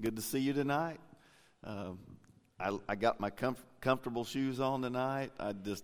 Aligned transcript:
Good 0.00 0.14
to 0.14 0.22
see 0.22 0.38
you 0.38 0.52
tonight. 0.52 1.00
Um, 1.64 1.98
I, 2.60 2.78
I, 2.88 2.94
got 2.94 3.18
my 3.18 3.30
comf- 3.30 3.64
comfortable 3.80 4.24
shoes 4.24 4.60
on 4.60 4.80
tonight. 4.80 5.32
I 5.40 5.52
just 5.52 5.82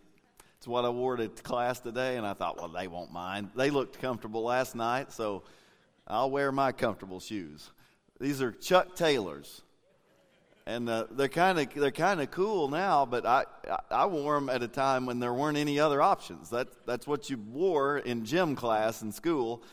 it's 0.56 0.68
what 0.68 0.84
I 0.84 0.88
wore 0.90 1.16
to 1.16 1.26
class 1.26 1.80
today, 1.80 2.16
and 2.16 2.24
I 2.24 2.32
thought, 2.32 2.56
well, 2.56 2.68
they 2.68 2.86
won't 2.86 3.10
mind. 3.10 3.50
They 3.56 3.70
looked 3.70 4.00
comfortable 4.00 4.44
last 4.44 4.76
night, 4.76 5.10
so 5.10 5.42
I'll 6.06 6.30
wear 6.30 6.52
my 6.52 6.70
comfortable 6.70 7.18
shoes. 7.18 7.72
These 8.20 8.40
are 8.40 8.52
Chuck 8.52 8.94
Taylors, 8.94 9.62
and 10.64 10.88
uh, 10.88 11.06
they're 11.10 11.26
kind 11.26 11.58
of 11.58 11.74
they're 11.74 11.90
kind 11.90 12.20
of 12.20 12.30
cool 12.30 12.68
now. 12.68 13.04
But 13.06 13.26
I, 13.26 13.46
I 13.68 13.78
I 13.90 14.06
wore 14.06 14.36
them 14.36 14.48
at 14.48 14.62
a 14.62 14.68
time 14.68 15.06
when 15.06 15.18
there 15.18 15.34
weren't 15.34 15.58
any 15.58 15.80
other 15.80 16.00
options. 16.00 16.50
That 16.50 16.68
that's 16.86 17.08
what 17.08 17.30
you 17.30 17.38
wore 17.38 17.98
in 17.98 18.24
gym 18.24 18.54
class 18.54 19.02
in 19.02 19.10
school. 19.10 19.64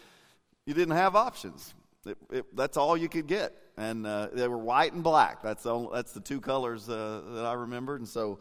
You 0.65 0.73
didn't 0.73 0.95
have 0.95 1.15
options. 1.15 1.75
It, 2.05 2.17
it, 2.31 2.55
that's 2.55 2.77
all 2.77 2.97
you 2.97 3.09
could 3.09 3.27
get 3.27 3.55
and 3.77 4.05
uh, 4.05 4.27
they 4.31 4.47
were 4.47 4.57
white 4.57 4.93
and 4.93 5.03
black. 5.03 5.41
That's 5.41 5.63
the, 5.63 5.73
only, 5.73 5.89
that's 5.93 6.13
the 6.13 6.19
two 6.19 6.39
colors 6.39 6.87
uh, 6.89 7.21
that 7.33 7.45
I 7.45 7.53
remembered, 7.53 8.01
and 8.01 8.07
so 8.07 8.39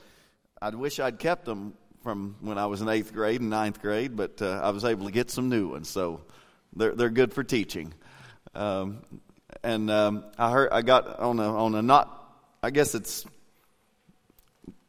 I 0.61 0.71
wish 0.71 1.01
I'd 1.01 1.19
kept 1.19 1.45
them 1.45 1.75
from 2.03 2.37
when 2.41 2.59
I 2.59 2.67
was 2.67 2.83
in 2.83 2.89
eighth 2.89 3.13
grade 3.13 3.41
and 3.41 3.51
ninth 3.51 3.81
grade, 3.81 4.17
but 4.17 4.41
uh, 4.43 4.61
I 4.63 4.71
was 4.71 4.85
able 4.85 5.07
to 5.07 5.13
get 5.13 5.31
some 5.31 5.49
new 5.49 5.69
ones, 5.71 5.89
so 5.89 6.23
they're 6.75 6.95
they're 6.95 7.11
good 7.11 7.33
for 7.33 7.45
teaching. 7.45 7.93
Um, 8.55 9.03
and 9.63 9.91
um, 9.91 10.25
I 10.39 10.51
heard 10.51 10.71
I 10.73 10.83
got 10.83 11.21
on 11.21 11.39
a 11.39 11.57
on 11.57 11.75
a 11.75 11.83
not 11.83 12.17
I 12.63 12.71
guess 12.71 12.95
it's 12.95 13.25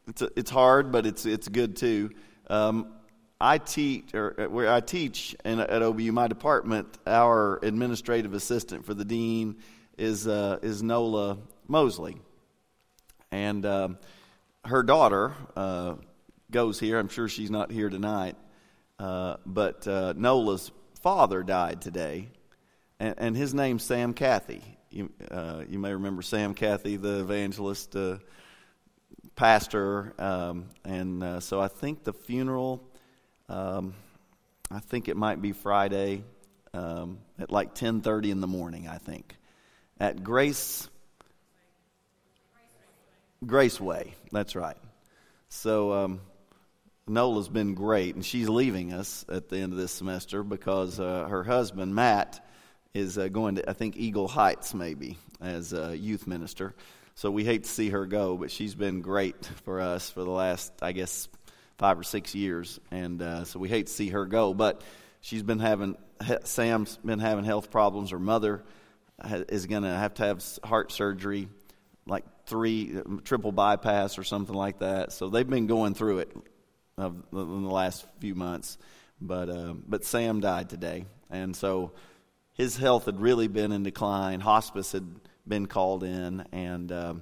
it's 0.08 0.24
it's 0.36 0.52
hard, 0.52 0.92
but 0.92 1.06
it's 1.06 1.26
it's 1.26 1.48
good 1.48 1.76
too. 1.76 2.12
Um, 2.48 2.94
I 3.42 3.58
teach, 3.58 4.14
or 4.14 4.40
uh, 4.40 4.50
where 4.50 4.72
I 4.72 4.82
teach 4.82 5.36
in, 5.44 5.60
at 5.60 5.82
OBU, 5.82 6.12
my 6.12 6.28
department, 6.28 6.88
our 7.08 7.60
administrative 7.64 8.36
assistant 8.36 8.86
for 8.86 8.94
the 8.94 9.04
dean 9.04 9.58
is, 9.98 10.28
uh, 10.28 10.60
is 10.62 10.84
Nola 10.84 11.40
Mosley. 11.68 12.18
And 13.32 13.66
uh, 13.66 13.90
her 14.66 14.84
daughter 14.84 15.34
uh, 15.56 15.96
goes 16.52 16.80
here. 16.80 17.00
I'm 17.00 17.10
sure 17.10 17.28
she's 17.28 17.50
not 17.50 17.72
here 17.72 17.90
tonight. 17.90 18.36
Uh, 19.00 19.38
but 19.48 19.88
uh, 19.88 20.14
Nola's 20.16 20.72
father 21.02 21.42
died 21.42 21.82
today, 21.82 22.28
and, 23.00 23.16
and 23.18 23.36
his 23.36 23.56
name's 23.56 23.82
Sam 23.82 24.14
Cathey. 24.14 24.62
You, 24.92 25.10
uh, 25.32 25.64
you 25.68 25.80
may 25.80 25.94
remember 25.94 26.22
Sam 26.22 26.54
Cathey, 26.54 27.02
the 27.02 27.22
evangelist, 27.22 27.96
pastor. 29.36 30.14
Um, 30.20 30.66
and 30.86 31.42
so 31.42 31.60
I 31.60 31.70
think 31.70 32.04
the 32.04 32.14
funeral, 32.14 32.91
um, 33.52 33.94
I 34.72 34.80
think 34.80 35.10
it 35.10 35.18
might 35.18 35.42
be 35.42 35.52
Friday 35.52 36.24
um, 36.74 37.18
at 37.38 37.52
like 37.52 37.76
10:30 37.76 38.32
in 38.32 38.40
the 38.40 38.48
morning. 38.48 38.88
I 38.88 38.98
think 38.98 39.36
at 40.00 40.24
Grace 40.24 40.90
Graceway. 43.46 44.14
That's 44.32 44.56
right. 44.56 44.78
So 45.50 45.92
um, 45.92 46.22
Nola's 47.08 47.50
been 47.50 47.74
great, 47.74 48.16
and 48.16 48.26
she's 48.26 48.48
leaving 48.48 48.94
us 48.94 49.26
at 49.28 49.50
the 49.50 49.58
end 49.58 49.74
of 49.74 49.80
this 49.80 49.92
semester 49.92 50.44
because 50.44 50.98
uh, 50.98 51.28
her 51.28 51.44
husband 51.44 51.94
Matt 51.94 52.46
is 52.94 53.18
uh, 53.18 53.28
going 53.28 53.56
to 53.56 53.70
I 53.70 53.74
think 53.74 53.98
Eagle 53.98 54.30
Heights 54.30 54.74
maybe 54.74 55.18
as 55.42 55.74
a 55.74 55.98
youth 55.98 56.26
minister. 56.26 56.74
So 57.16 57.30
we 57.30 57.44
hate 57.44 57.66
to 57.66 57.70
see 57.70 57.90
her 57.90 58.06
go, 58.06 58.38
but 58.38 58.50
she's 58.50 58.76
been 58.76 59.02
great 59.02 59.46
for 59.66 59.82
us 59.82 60.10
for 60.10 60.24
the 60.24 60.32
last 60.32 60.72
I 60.82 60.94
guess 60.94 61.28
five 61.82 61.98
or 61.98 62.04
six 62.04 62.36
years, 62.36 62.80
and 62.92 63.24
uh, 63.24 63.44
so 63.44 63.58
we 63.58 63.68
hate 63.68 63.88
to 63.88 63.92
see 63.92 64.10
her 64.10 64.28
go. 64.28 64.54
But 64.54 64.84
she's 65.20 65.42
been 65.42 65.58
having 65.58 65.98
Sam's 66.44 66.96
been 66.98 67.18
having 67.18 67.44
health 67.44 67.72
problems. 67.72 68.12
Her 68.12 68.20
mother 68.20 68.64
is 69.26 69.66
going 69.66 69.82
to 69.82 69.90
have 69.90 70.14
to 70.16 70.24
have 70.26 70.44
heart 70.64 70.92
surgery, 70.92 71.50
like 72.06 72.24
three 72.46 73.02
triple 73.24 73.52
bypass 73.52 74.20
or 74.20 74.24
something 74.24 74.54
like 74.54 74.78
that. 74.80 75.12
So 75.12 75.30
they've 75.30 75.50
been 75.50 75.66
going 75.66 75.96
through 75.96 76.20
it 76.20 76.32
in 77.00 77.24
the 77.32 77.72
last 77.72 78.06
few 78.20 78.36
months. 78.36 78.78
But 79.20 79.50
uh, 79.50 79.74
but 79.88 80.06
Sam 80.06 80.40
died 80.40 80.70
today, 80.70 81.06
and 81.32 81.56
so 81.56 81.94
his 82.54 82.78
health 82.78 83.06
had 83.06 83.20
really 83.20 83.48
been 83.48 83.72
in 83.72 83.82
decline. 83.82 84.40
Hospice 84.40 84.92
had 84.92 85.08
been 85.48 85.66
called 85.66 86.04
in, 86.04 86.46
and 86.52 86.92
um, 86.92 87.22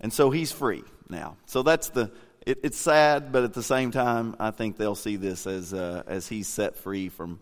and 0.00 0.12
so 0.12 0.30
he's 0.30 0.52
free 0.52 0.84
now. 1.08 1.36
So 1.46 1.64
that's 1.64 1.88
the. 1.88 2.12
It, 2.46 2.60
it's 2.62 2.78
sad, 2.78 3.32
but 3.32 3.42
at 3.42 3.54
the 3.54 3.62
same 3.62 3.90
time, 3.90 4.36
I 4.38 4.52
think 4.52 4.76
they'll 4.76 4.94
see 4.94 5.16
this 5.16 5.48
as 5.48 5.74
uh, 5.74 6.04
as 6.06 6.28
he's 6.28 6.46
set 6.46 6.76
free 6.76 7.08
from 7.08 7.40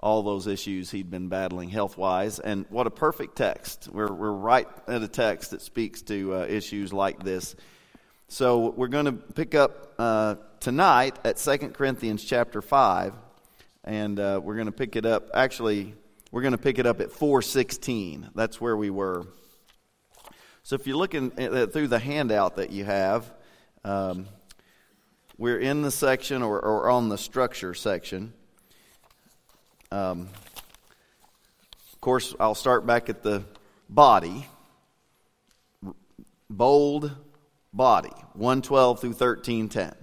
all 0.00 0.22
those 0.22 0.46
issues 0.46 0.92
he'd 0.92 1.10
been 1.10 1.28
battling 1.28 1.68
health 1.68 1.98
wise. 1.98 2.38
And 2.38 2.64
what 2.68 2.86
a 2.86 2.90
perfect 2.90 3.34
text. 3.34 3.88
We're, 3.90 4.12
we're 4.12 4.30
right 4.30 4.68
at 4.86 5.02
a 5.02 5.08
text 5.08 5.50
that 5.50 5.60
speaks 5.60 6.02
to 6.02 6.36
uh, 6.36 6.46
issues 6.46 6.92
like 6.92 7.24
this. 7.24 7.56
So 8.28 8.68
we're 8.70 8.86
going 8.86 9.06
to 9.06 9.12
pick 9.12 9.56
up 9.56 9.94
uh, 9.98 10.36
tonight 10.60 11.18
at 11.24 11.38
2 11.38 11.70
Corinthians 11.70 12.22
chapter 12.22 12.62
5. 12.62 13.12
And 13.82 14.20
uh, 14.20 14.40
we're 14.40 14.54
going 14.54 14.66
to 14.66 14.72
pick 14.72 14.94
it 14.94 15.04
up, 15.04 15.30
actually, 15.34 15.94
we're 16.30 16.42
going 16.42 16.52
to 16.52 16.58
pick 16.58 16.78
it 16.78 16.86
up 16.86 17.00
at 17.00 17.10
416. 17.10 18.30
That's 18.36 18.60
where 18.60 18.76
we 18.76 18.90
were. 18.90 19.26
So 20.62 20.76
if 20.76 20.86
you're 20.86 20.96
looking 20.96 21.32
at, 21.38 21.72
through 21.72 21.88
the 21.88 21.98
handout 21.98 22.56
that 22.56 22.70
you 22.70 22.84
have, 22.84 23.32
um, 23.88 24.26
we're 25.38 25.58
in 25.58 25.80
the 25.80 25.90
section 25.90 26.42
or, 26.42 26.60
or 26.60 26.90
on 26.90 27.08
the 27.08 27.16
structure 27.16 27.72
section. 27.72 28.34
Um, 29.90 30.28
of 31.92 32.00
course, 32.02 32.34
I'll 32.38 32.54
start 32.54 32.86
back 32.86 33.08
at 33.08 33.22
the 33.22 33.44
body. 33.88 34.46
Bold 36.50 37.12
body, 37.72 38.12
112 38.34 39.00
through 39.00 39.10
1310. 39.10 39.94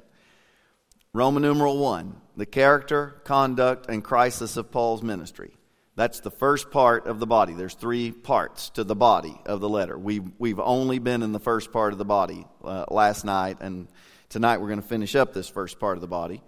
Roman 1.13 1.43
numeral 1.43 1.77
1, 1.77 2.15
the 2.35 2.45
character, 2.45 3.21
conduct, 3.23 3.87
and 3.87 4.03
crisis 4.03 4.57
of 4.57 4.71
Paul's 4.71 5.03
ministry. 5.03 5.55
That's 5.97 6.19
the 6.19 6.31
first 6.31 6.71
part 6.71 7.07
of 7.07 7.19
the 7.19 7.25
body. 7.25 7.53
There's 7.53 7.73
three 7.73 8.11
parts 8.11 8.69
to 8.71 8.83
the 8.83 8.95
body 8.95 9.39
of 9.45 9.61
the 9.61 9.69
letter. 9.69 9.97
We've, 9.97 10.29
we've 10.37 10.59
only 10.59 10.99
been 10.99 11.23
in 11.23 11.31
the 11.31 11.39
first 11.39 11.71
part 11.71 11.93
of 11.93 11.99
the 11.99 12.05
body 12.05 12.45
uh, 12.65 12.85
last 12.91 13.23
night, 13.23 13.57
and 13.61 13.87
tonight 14.27 14.57
we're 14.57 14.67
going 14.67 14.81
to 14.81 14.87
finish 14.87 15.15
up 15.15 15.33
this 15.33 15.47
first 15.47 15.79
part 15.79 15.95
of 15.95 16.01
the 16.01 16.07
body. 16.07 16.41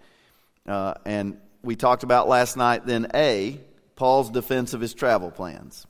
Uh, 0.68 0.96
and 1.06 1.38
we 1.63 1.78
talked 1.78 2.03
about 2.03 2.28
last 2.28 2.57
night, 2.57 2.86
then 2.86 3.07
A, 3.13 3.57
Paul's 3.96 4.30
defense 4.30 4.74
of 4.74 4.81
his 4.81 4.94
travel 4.94 5.31
plans. 5.31 5.88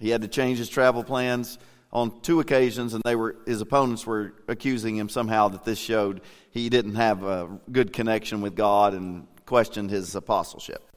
He 0.00 0.10
had 0.10 0.22
to 0.22 0.28
change 0.28 0.58
his 0.58 0.68
travel 0.68 1.04
plans 1.04 1.58
on 1.92 2.20
two 2.22 2.40
occasions, 2.40 2.94
and 2.94 3.02
they 3.04 3.14
were 3.14 3.36
his 3.46 3.60
opponents 3.60 4.04
were 4.04 4.34
accusing 4.48 4.96
him 4.96 5.08
somehow 5.08 5.48
that 5.48 5.64
this 5.64 5.78
showed 5.78 6.22
he 6.50 6.68
didn't 6.68 6.96
have 6.96 7.22
a 7.22 7.60
good 7.70 7.92
connection 7.92 8.40
with 8.40 8.56
God 8.56 8.94
and 8.94 9.28
questioned 9.46 9.90
his 9.90 10.14
apostleship. 10.16 10.89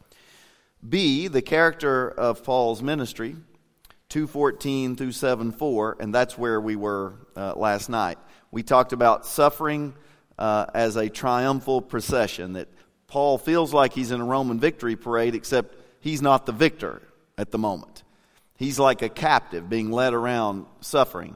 B, 0.87 1.27
the 1.27 1.41
character 1.41 2.09
of 2.09 2.43
Paul's 2.43 2.81
ministry, 2.81 3.35
214 4.09 4.95
through 4.95 5.13
74, 5.13 5.97
and 5.99 6.13
that's 6.13 6.37
where 6.37 6.59
we 6.59 6.75
were 6.75 7.13
uh, 7.35 7.53
last 7.55 7.89
night. 7.89 8.17
We 8.51 8.63
talked 8.63 8.91
about 8.91 9.25
suffering 9.25 9.93
uh, 10.37 10.65
as 10.73 10.95
a 10.95 11.09
triumphal 11.09 11.81
procession, 11.81 12.53
that 12.53 12.67
Paul 13.07 13.37
feels 13.37 13.73
like 13.73 13.93
he's 13.93 14.11
in 14.11 14.19
a 14.19 14.25
Roman 14.25 14.59
victory 14.59 14.95
parade, 14.95 15.35
except 15.35 15.75
he's 15.99 16.21
not 16.21 16.45
the 16.45 16.51
victor 16.51 17.01
at 17.37 17.51
the 17.51 17.57
moment. 17.57 18.03
He's 18.57 18.77
like 18.77 19.01
a 19.01 19.09
captive 19.09 19.69
being 19.69 19.91
led 19.91 20.13
around 20.13 20.65
suffering. 20.81 21.35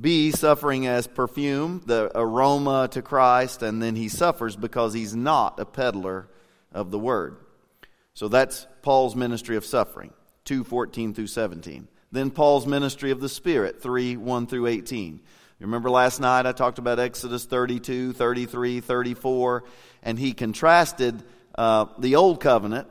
B, 0.00 0.32
suffering 0.32 0.86
as 0.86 1.06
perfume, 1.06 1.82
the 1.86 2.10
aroma 2.14 2.88
to 2.92 3.02
Christ, 3.02 3.62
and 3.62 3.80
then 3.80 3.94
he 3.94 4.08
suffers 4.08 4.56
because 4.56 4.94
he's 4.94 5.14
not 5.14 5.60
a 5.60 5.64
peddler 5.64 6.28
of 6.72 6.90
the 6.90 6.98
word. 6.98 7.36
So 8.14 8.28
that's 8.28 8.66
Paul's 8.82 9.16
ministry 9.16 9.56
of 9.56 9.64
suffering, 9.64 10.12
2:14 10.44 11.14
through 11.14 11.28
17. 11.28 11.88
Then 12.10 12.30
Paul's 12.30 12.66
ministry 12.66 13.10
of 13.10 13.20
the 13.20 13.28
Spirit, 13.28 13.80
3 13.80 14.16
1 14.16 14.46
through 14.46 14.66
18. 14.66 15.20
Remember 15.60 15.90
last 15.90 16.20
night 16.20 16.44
I 16.44 16.52
talked 16.52 16.78
about 16.78 16.98
Exodus 16.98 17.44
32, 17.44 18.12
33, 18.12 18.80
34, 18.80 19.64
and 20.02 20.18
he 20.18 20.32
contrasted 20.32 21.22
uh, 21.54 21.86
the 21.98 22.16
Old 22.16 22.40
Covenant, 22.40 22.88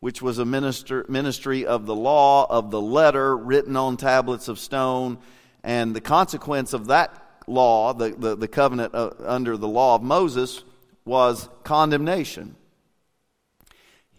which 0.00 0.22
was 0.22 0.38
a 0.38 0.46
minister, 0.46 1.04
ministry 1.08 1.66
of 1.66 1.84
the 1.84 1.94
law, 1.94 2.46
of 2.48 2.70
the 2.70 2.80
letter 2.80 3.36
written 3.36 3.76
on 3.76 3.98
tablets 3.98 4.48
of 4.48 4.58
stone, 4.58 5.18
and 5.62 5.94
the 5.94 6.00
consequence 6.00 6.72
of 6.72 6.86
that 6.86 7.42
law, 7.46 7.92
the, 7.92 8.10
the, 8.16 8.34
the 8.34 8.48
covenant 8.48 8.94
uh, 8.94 9.10
under 9.20 9.56
the 9.58 9.68
law 9.68 9.94
of 9.94 10.02
Moses, 10.02 10.64
was 11.04 11.48
condemnation. 11.64 12.56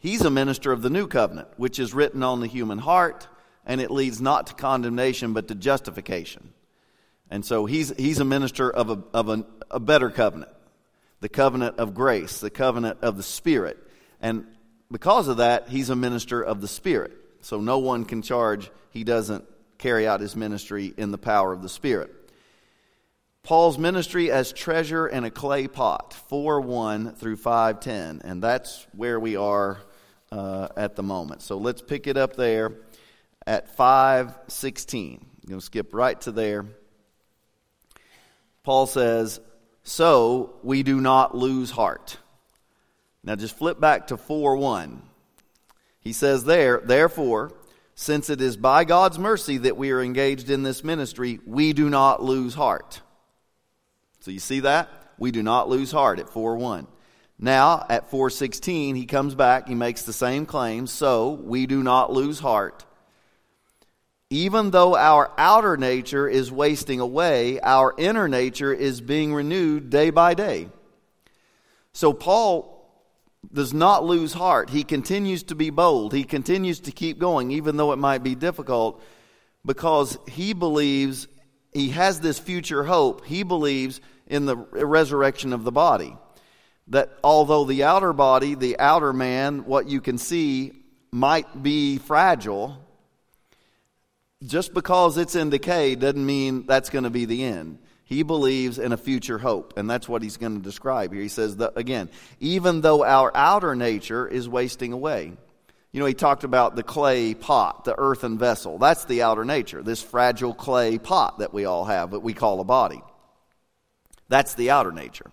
He's 0.06 0.22
a 0.22 0.30
minister 0.30 0.72
of 0.72 0.84
the 0.84 0.92
new 0.92 1.08
covenant, 1.08 1.48
which 1.58 1.80
is 1.80 1.96
written 1.96 2.22
on 2.22 2.40
the 2.40 2.46
human 2.46 2.78
heart, 2.78 3.28
and 3.66 3.82
it 3.82 3.90
leads 3.90 4.22
not 4.22 4.46
to 4.46 4.54
condemnation 4.54 5.34
but 5.34 5.48
to 5.48 5.56
justification. 5.56 6.54
And 7.32 7.44
so 7.44 7.66
he's, 7.66 7.90
he's 7.98 8.20
a 8.20 8.24
minister 8.24 8.70
of, 8.70 8.92
a, 8.92 9.04
of 9.16 9.30
a, 9.30 9.44
a 9.72 9.80
better 9.80 10.12
covenant, 10.12 10.52
the 11.22 11.28
covenant 11.28 11.80
of 11.80 11.96
grace, 11.96 12.40
the 12.40 12.52
covenant 12.52 13.00
of 13.02 13.18
the 13.18 13.24
Spirit. 13.24 13.80
And 14.22 14.46
because 14.92 15.28
of 15.28 15.38
that, 15.38 15.70
he's 15.70 15.90
a 15.90 15.96
minister 15.96 16.40
of 16.40 16.62
the 16.62 16.68
Spirit. 16.68 17.14
So 17.42 17.60
no 17.60 17.80
one 17.80 18.06
can 18.06 18.22
charge 18.22 18.70
he 18.92 19.04
doesn't 19.04 19.44
carry 19.80 20.08
out 20.08 20.20
his 20.20 20.36
ministry 20.36 20.94
in 20.96 21.10
the 21.10 21.18
power 21.18 21.52
of 21.52 21.64
the 21.64 21.68
Spirit. 21.68 22.12
Paul's 23.42 23.80
ministry 23.80 24.30
as 24.30 24.54
treasure 24.54 25.08
in 25.08 25.24
a 25.24 25.32
clay 25.32 25.68
pot, 25.68 26.14
4 26.14 26.62
1 26.62 27.16
through 27.16 27.38
510. 27.38 28.22
And 28.24 28.44
that's 28.44 28.86
where 28.92 29.20
we 29.20 29.36
are 29.36 29.80
uh, 30.36 30.68
at 30.76 30.98
the 30.98 31.04
moment. 31.04 31.42
So 31.42 31.58
let's 31.58 31.82
pick 31.82 32.08
it 32.08 32.18
up 32.18 32.36
there 32.36 32.74
at 33.48 33.74
516. 33.76 35.20
I'm 35.22 35.50
going 35.50 35.60
to 35.60 35.66
skip 35.66 35.94
right 35.94 36.20
to 36.22 36.32
there. 36.32 36.66
Paul 38.64 38.86
says, 38.86 39.40
So 39.84 40.56
we 40.62 40.84
do 40.84 41.00
not 41.00 41.38
lose 41.38 41.72
heart. 41.72 42.18
Now 43.24 43.36
just 43.36 43.58
flip 43.58 43.80
back 43.80 44.08
to 44.08 44.18
4 44.18 44.58
1. 44.58 45.02
He 46.02 46.12
says 46.12 46.44
there, 46.44 46.82
Therefore, 46.84 47.54
since 47.96 48.30
it 48.30 48.42
is 48.42 48.58
by 48.58 48.84
God's 48.84 49.18
mercy 49.18 49.60
that 49.60 49.78
we 49.78 49.92
are 49.92 50.02
engaged 50.02 50.50
in 50.50 50.64
this 50.64 50.84
ministry, 50.84 51.40
we 51.46 51.72
do 51.72 51.90
not 51.90 52.22
lose 52.22 52.56
heart. 52.56 53.02
So 54.20 54.32
you 54.32 54.40
see 54.40 54.60
that? 54.62 54.90
We 55.18 55.32
do 55.32 55.42
not 55.42 55.70
lose 55.70 55.94
heart 55.94 56.20
at 56.20 56.30
4 56.30 56.58
1. 56.58 56.88
Now, 57.38 57.86
at 57.90 58.10
416, 58.10 58.96
he 58.96 59.06
comes 59.06 59.36
back, 59.36 59.68
he 59.68 59.76
makes 59.76 60.04
the 60.04 60.14
same 60.14 60.46
claim. 60.46 60.88
So, 60.88 61.32
we 61.32 61.66
do 61.66 61.84
not 61.84 62.12
lose 62.12 62.40
heart. 62.40 62.86
Even 64.30 64.72
though 64.72 64.96
our 64.96 65.32
outer 65.38 65.78
nature 65.78 66.28
is 66.28 66.52
wasting 66.52 67.00
away, 67.00 67.60
our 67.60 67.94
inner 67.98 68.28
nature 68.28 68.74
is 68.74 69.02
being 69.02 69.34
renewed 69.34 69.90
day 69.90 70.10
by 70.10 70.34
day. 70.34 70.70
So, 71.92 72.14
Paul 72.14 72.72
does 73.52 73.74
not 73.74 74.04
lose 74.04 74.34
heart. 74.34 74.70
He 74.70 74.84
continues 74.84 75.44
to 75.44 75.56
be 75.56 75.70
bold. 75.70 76.14
He 76.14 76.24
continues 76.24 76.80
to 76.82 76.92
keep 76.92 77.20
going, 77.20 77.52
even 77.52 77.78
though 77.78 77.92
it 77.92 77.98
might 77.98 78.24
be 78.24 78.36
difficult, 78.36 79.04
because 79.66 80.18
he 80.28 80.54
believes 80.54 81.28
he 81.74 81.90
has 81.90 82.22
this 82.22 82.40
future 82.40 82.86
hope. 82.86 83.26
He 83.26 83.44
believes 83.44 84.00
in 84.28 84.46
the 84.46 84.56
resurrection 84.56 85.52
of 85.52 85.66
the 85.66 85.72
body. 85.72 86.16
That 86.90 87.18
although 87.24 87.64
the 87.64 87.84
outer 87.84 88.14
body, 88.14 88.56
the 88.56 88.78
outer 88.80 89.12
man, 89.12 89.66
what 89.66 89.88
you 89.88 90.02
can 90.02 90.18
see, 90.18 90.74
might 91.12 91.64
be 91.64 91.98
fragile, 91.98 92.78
just 94.46 94.74
because 94.74 95.18
it's 95.18 95.36
in 95.36 95.50
decay 95.50 95.96
doesn't 95.96 96.26
mean 96.26 96.66
that's 96.68 96.90
going 96.90 97.06
to 97.06 97.10
be 97.10 97.26
the 97.26 97.44
end. 97.44 97.80
He 98.04 98.22
believes 98.22 98.78
in 98.78 98.92
a 98.92 98.98
future 98.98 99.40
hope, 99.40 99.78
and 99.78 99.90
that's 99.90 100.08
what 100.08 100.22
he's 100.22 100.38
going 100.38 100.58
to 100.58 100.62
describe 100.62 101.12
here. 101.12 101.24
He 101.24 101.28
says, 101.28 101.58
that, 101.58 101.74
again, 101.76 102.10
even 102.40 102.82
though 102.82 103.04
our 103.04 103.32
outer 103.34 103.76
nature 103.76 104.28
is 104.28 104.48
wasting 104.48 104.94
away. 104.94 105.34
You 105.92 106.02
know, 106.02 106.06
he 106.06 106.14
talked 106.14 106.44
about 106.44 106.76
the 106.76 106.84
clay 106.84 107.34
pot, 107.34 107.86
the 107.86 107.96
earthen 107.98 108.38
vessel. 108.38 108.78
That's 108.78 109.06
the 109.06 109.22
outer 109.22 109.46
nature, 109.46 109.82
this 109.82 110.04
fragile 110.04 110.54
clay 110.54 110.98
pot 110.98 111.40
that 111.40 111.54
we 111.54 111.64
all 111.64 111.86
have, 111.86 112.12
that 112.12 112.20
we 112.20 112.34
call 112.34 112.60
a 112.60 112.66
body. 112.66 113.02
That's 114.28 114.56
the 114.56 114.72
outer 114.72 114.92
nature. 114.92 115.32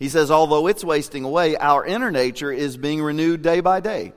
He 0.00 0.08
says, 0.08 0.30
although 0.30 0.66
it's 0.66 0.82
wasting 0.82 1.24
away, 1.24 1.56
our 1.56 1.84
inner 1.84 2.10
nature 2.10 2.50
is 2.50 2.78
being 2.78 3.02
renewed 3.02 3.42
day 3.42 3.60
by 3.60 3.80
day. 3.80 4.14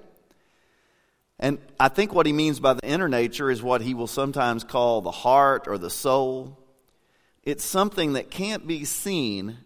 And 1.37 1.57
I 1.77 1.89
think 1.89 2.13
what 2.13 2.25
he 2.25 2.31
means 2.31 2.61
by 2.61 2.73
the 2.73 2.87
inner 2.87 3.09
nature 3.09 3.51
is 3.51 3.61
what 3.61 3.81
he 3.81 3.93
will 3.93 4.07
sometimes 4.07 4.63
call 4.63 5.01
the 5.01 5.11
heart 5.11 5.67
or 5.67 5.77
the 5.77 5.89
soul. 5.89 6.57
It's 7.43 7.65
something 7.65 8.13
that 8.13 8.31
can't 8.31 8.65
be 8.65 8.85
seen, 8.85 9.57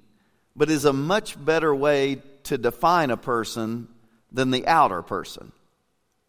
but 0.55 0.71
is 0.71 0.85
a 0.85 0.91
much 0.91 1.43
better 1.45 1.73
way 1.73 2.23
to 2.45 2.57
define 2.57 3.11
a 3.11 3.17
person 3.17 3.87
than 4.31 4.49
the 4.49 4.65
outer 4.65 5.03
person. 5.03 5.51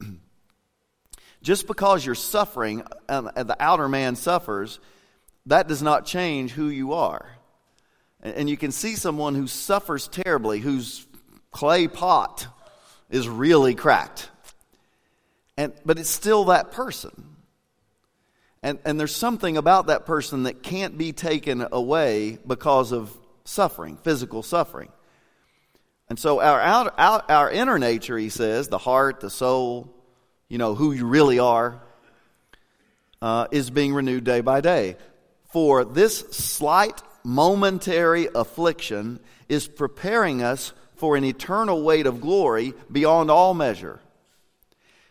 Just 1.43 1.67
because 1.67 2.05
you're 2.05 2.15
suffering, 2.15 2.83
and 3.09 3.29
the 3.29 3.57
outer 3.59 3.89
man 3.89 4.17
suffers, 4.17 4.81
that 5.47 5.67
does 5.67 5.83
not 5.83 6.05
change 6.05 6.51
who 6.51 6.69
you 6.69 6.93
are. 6.93 7.38
And 8.23 8.51
you 8.51 8.57
can 8.57 8.73
see 8.73 8.97
someone 8.97 9.35
who 9.35 9.47
suffers 9.47 10.09
terribly, 10.09 10.59
whose 10.59 11.07
clay 11.51 11.87
pot 11.89 12.47
is 13.11 13.29
really 13.29 13.75
cracked. 13.75 14.29
And, 15.57 15.73
but 15.85 15.99
it's 15.99 16.11
still 16.11 16.47
that 16.47 16.73
person. 16.73 17.37
And, 18.63 18.79
and 18.85 18.99
there's 18.99 19.15
something 19.15 19.57
about 19.57 19.87
that 19.87 20.05
person 20.05 20.45
that 20.45 20.63
can't 20.63 20.99
be 20.99 21.13
taken 21.13 21.67
away 21.71 22.39
because 22.47 22.93
of 22.93 23.17
suffering, 23.45 23.97
physical 23.97 24.43
suffering. 24.43 24.91
And 26.09 26.19
so 26.19 26.41
our, 26.41 26.61
our, 27.29 27.51
inner 27.51 27.79
nature, 27.79 28.17
he 28.17 28.31
says, 28.31 28.69
the 28.69 28.79
heart, 28.79 29.21
the 29.21 29.31
soul, 29.31 29.95
you 30.49 30.59
know, 30.59 30.75
who 30.75 30.93
you 30.93 31.07
really 31.07 31.39
are, 31.39 31.81
uh, 33.21 33.47
is 33.51 33.71
being 33.71 33.95
renewed 33.95 34.25
day 34.25 34.41
by 34.41 34.61
day. 34.61 34.97
For 35.53 35.85
this 35.85 36.19
slight 36.19 37.03
momentary 37.29 38.27
affliction 38.35 39.21
is 39.51 39.69
preparing 39.69 40.43
us 40.43 40.73
for 40.97 41.15
an 41.15 41.25
eternal 41.25 41.83
weight 41.83 42.07
of 42.07 42.23
glory 42.23 42.73
beyond 42.91 43.31
all 43.31 43.53
measure. 43.53 44.01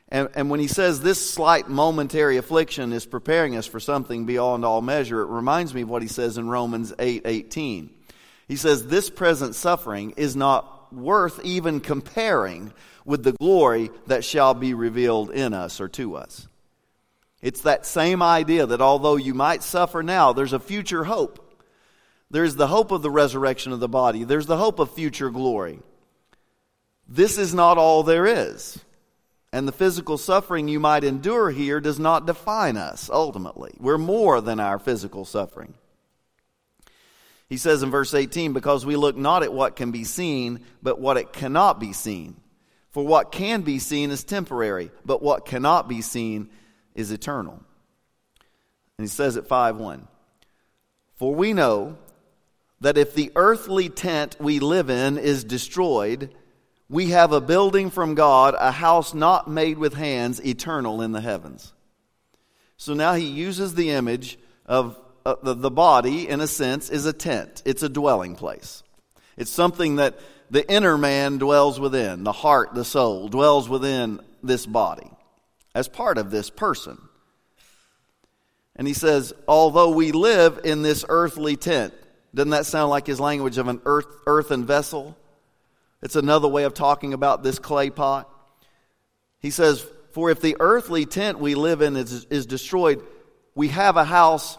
And, 0.09 0.27
and 0.33 0.49
when 0.49 0.59
he 0.59 0.67
says 0.67 0.99
this 0.99 1.29
slight 1.29 1.69
momentary 1.69 2.37
affliction 2.37 2.91
is 2.91 3.05
preparing 3.05 3.55
us 3.55 3.67
for 3.67 3.79
something 3.79 4.25
beyond 4.25 4.65
all 4.65 4.81
measure, 4.81 5.21
it 5.21 5.27
reminds 5.27 5.75
me 5.75 5.83
of 5.83 5.89
what 5.89 6.01
he 6.01 6.07
says 6.07 6.39
in 6.39 6.49
Romans 6.49 6.91
8 6.97 7.21
18. 7.25 7.91
He 8.47 8.55
says, 8.55 8.87
This 8.87 9.11
present 9.11 9.53
suffering 9.53 10.15
is 10.17 10.35
not 10.35 10.91
worth 10.91 11.39
even 11.43 11.81
comparing 11.81 12.73
with 13.05 13.23
the 13.23 13.33
glory 13.33 13.91
that 14.07 14.25
shall 14.25 14.55
be 14.55 14.73
revealed 14.73 15.29
in 15.29 15.53
us 15.53 15.79
or 15.79 15.87
to 15.89 16.15
us. 16.15 16.47
It's 17.43 17.61
that 17.61 17.85
same 17.85 18.23
idea 18.23 18.65
that 18.65 18.81
although 18.81 19.17
you 19.17 19.35
might 19.35 19.61
suffer 19.61 20.01
now, 20.01 20.33
there's 20.33 20.53
a 20.53 20.59
future 20.59 21.03
hope. 21.03 21.43
There's 22.29 22.55
the 22.55 22.67
hope 22.67 22.91
of 22.91 23.01
the 23.01 23.11
resurrection 23.11 23.71
of 23.71 23.79
the 23.79 23.87
body, 23.87 24.23
there's 24.23 24.47
the 24.47 24.57
hope 24.57 24.79
of 24.79 24.91
future 24.91 25.29
glory. 25.29 25.79
This 27.07 27.37
is 27.37 27.53
not 27.53 27.77
all 27.77 28.03
there 28.03 28.25
is. 28.25 28.79
And 29.53 29.65
the 29.65 29.71
physical 29.71 30.17
suffering 30.17 30.67
you 30.67 30.79
might 30.79 31.05
endure 31.05 31.51
here 31.51 31.79
does 31.79 31.99
not 31.99 32.27
define 32.27 32.75
us 32.75 33.09
ultimately. 33.09 33.73
We're 33.79 33.97
more 33.97 34.41
than 34.41 34.59
our 34.59 34.77
physical 34.77 35.23
suffering. 35.23 35.73
He 37.49 37.55
says 37.55 37.81
in 37.81 37.89
verse 37.89 38.13
18, 38.13 38.51
because 38.51 38.85
we 38.85 38.97
look 38.97 39.15
not 39.15 39.43
at 39.43 39.53
what 39.53 39.77
can 39.77 39.91
be 39.91 40.03
seen, 40.03 40.65
but 40.83 40.99
what 40.99 41.15
it 41.15 41.31
cannot 41.31 41.79
be 41.79 41.93
seen. 41.93 42.35
For 42.91 43.05
what 43.05 43.31
can 43.31 43.61
be 43.61 43.79
seen 43.79 44.11
is 44.11 44.25
temporary, 44.25 44.91
but 45.05 45.21
what 45.21 45.45
cannot 45.45 45.87
be 45.87 46.01
seen 46.01 46.49
is 46.93 47.11
eternal. 47.11 47.61
And 48.97 49.05
he 49.05 49.07
says 49.07 49.37
at 49.37 49.47
5 49.47 49.77
1, 49.77 50.07
For 51.15 51.33
we 51.33 51.53
know 51.53 51.97
that 52.81 52.97
if 52.97 53.13
the 53.13 53.31
earthly 53.35 53.89
tent 53.89 54.35
we 54.39 54.59
live 54.59 54.89
in 54.89 55.17
is 55.17 55.43
destroyed, 55.43 56.33
we 56.89 57.09
have 57.09 57.31
a 57.31 57.41
building 57.41 57.89
from 57.89 58.15
God, 58.15 58.55
a 58.57 58.71
house 58.71 59.13
not 59.13 59.49
made 59.49 59.77
with 59.77 59.93
hands, 59.93 60.43
eternal 60.45 61.01
in 61.01 61.11
the 61.11 61.21
heavens. 61.21 61.73
So 62.77 62.93
now 62.93 63.15
he 63.15 63.25
uses 63.25 63.73
the 63.73 63.89
image 63.89 64.37
of 64.65 64.97
uh, 65.25 65.35
the, 65.41 65.55
the 65.55 65.71
body, 65.71 66.29
in 66.29 66.39
a 66.39 66.47
sense, 66.47 66.89
is 66.89 67.05
a 67.05 67.13
tent. 67.13 67.61
It's 67.65 67.83
a 67.83 67.89
dwelling 67.89 68.35
place. 68.35 68.83
It's 69.35 69.51
something 69.51 69.97
that 69.97 70.19
the 70.49 70.69
inner 70.71 70.97
man 70.97 71.39
dwells 71.39 71.79
within. 71.79 72.23
The 72.23 72.31
heart, 72.31 72.73
the 72.73 72.85
soul, 72.85 73.27
dwells 73.27 73.67
within 73.67 74.21
this 74.41 74.65
body 74.65 75.11
as 75.75 75.87
part 75.87 76.17
of 76.17 76.31
this 76.31 76.49
person. 76.49 76.97
And 78.75 78.87
he 78.87 78.93
says, 78.93 79.33
although 79.47 79.89
we 79.89 80.11
live 80.11 80.61
in 80.63 80.83
this 80.83 81.03
earthly 81.09 81.55
tent, 81.55 81.93
doesn't 82.33 82.51
that 82.51 82.65
sound 82.65 82.89
like 82.89 83.07
his 83.07 83.19
language 83.19 83.57
of 83.57 83.67
an 83.67 83.81
earth, 83.85 84.07
earthen 84.25 84.65
vessel? 84.65 85.17
It's 86.01 86.15
another 86.15 86.47
way 86.47 86.63
of 86.63 86.73
talking 86.73 87.13
about 87.13 87.43
this 87.43 87.59
clay 87.59 87.89
pot. 87.89 88.29
He 89.39 89.49
says, 89.49 89.85
For 90.11 90.29
if 90.29 90.41
the 90.41 90.57
earthly 90.59 91.05
tent 91.05 91.39
we 91.39 91.55
live 91.55 91.81
in 91.81 91.95
is, 91.95 92.25
is 92.25 92.45
destroyed, 92.45 93.03
we 93.55 93.69
have 93.69 93.97
a 93.97 94.03
house 94.03 94.57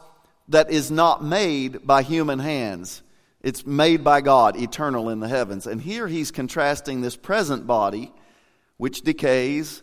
that 0.48 0.70
is 0.70 0.90
not 0.90 1.22
made 1.22 1.86
by 1.86 2.02
human 2.02 2.38
hands. 2.38 3.02
It's 3.42 3.64
made 3.64 4.02
by 4.02 4.20
God, 4.20 4.56
eternal 4.60 5.10
in 5.10 5.20
the 5.20 5.28
heavens. 5.28 5.66
And 5.66 5.80
here 5.80 6.08
he's 6.08 6.30
contrasting 6.30 7.00
this 7.00 7.16
present 7.16 7.66
body, 7.66 8.12
which 8.76 9.02
decays, 9.02 9.82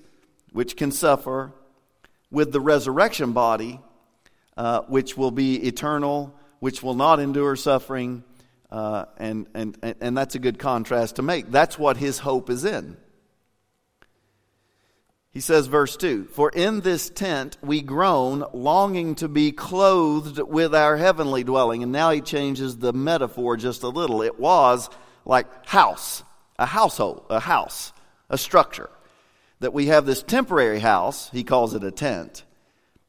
which 0.52 0.76
can 0.76 0.92
suffer, 0.92 1.54
with 2.32 2.52
the 2.52 2.60
resurrection 2.60 3.32
body, 3.32 3.80
uh, 4.58 4.82
which 4.82 5.16
will 5.16 5.32
be 5.32 5.56
eternal, 5.68 6.36
which 6.60 6.82
will 6.82 6.96
not 6.96 7.20
endure 7.20 7.56
suffering, 7.56 8.24
uh, 8.72 9.06
and, 9.18 9.48
and, 9.54 9.78
and 10.02 10.18
that's 10.18 10.36
a 10.36 10.40
good 10.40 10.60
contrast 10.60 11.18
to 11.18 11.22
make. 11.22 11.52
That's 11.52 11.78
what 11.78 11.98
his 11.98 12.20
hope 12.20 12.50
is 12.50 12.66
in. 12.66 12.98
He 15.36 15.42
says, 15.42 15.68
verse 15.68 15.98
2 15.98 16.30
For 16.32 16.50
in 16.50 16.80
this 16.80 17.10
tent 17.10 17.58
we 17.62 17.82
groan, 17.82 18.46
longing 18.54 19.16
to 19.16 19.28
be 19.28 19.52
clothed 19.52 20.40
with 20.40 20.74
our 20.74 20.96
heavenly 20.96 21.44
dwelling. 21.44 21.84
And 21.84 21.92
now 21.92 22.12
he 22.12 22.22
changes 22.22 22.78
the 22.78 22.94
metaphor 22.94 23.58
just 23.58 23.84
a 23.84 23.90
little. 23.90 24.22
It 24.22 24.40
was 24.40 24.90
like 25.26 25.66
house, 25.66 26.24
a 26.58 26.66
household, 26.66 27.26
a 27.30 27.42
house, 27.42 27.92
a 28.30 28.38
structure. 28.38 28.90
That 29.60 29.74
we 29.74 29.88
have 29.88 30.06
this 30.06 30.24
temporary 30.24 30.80
house, 30.80 31.30
he 31.32 31.44
calls 31.44 31.76
it 31.76 31.84
a 31.84 31.92
tent, 31.92 32.46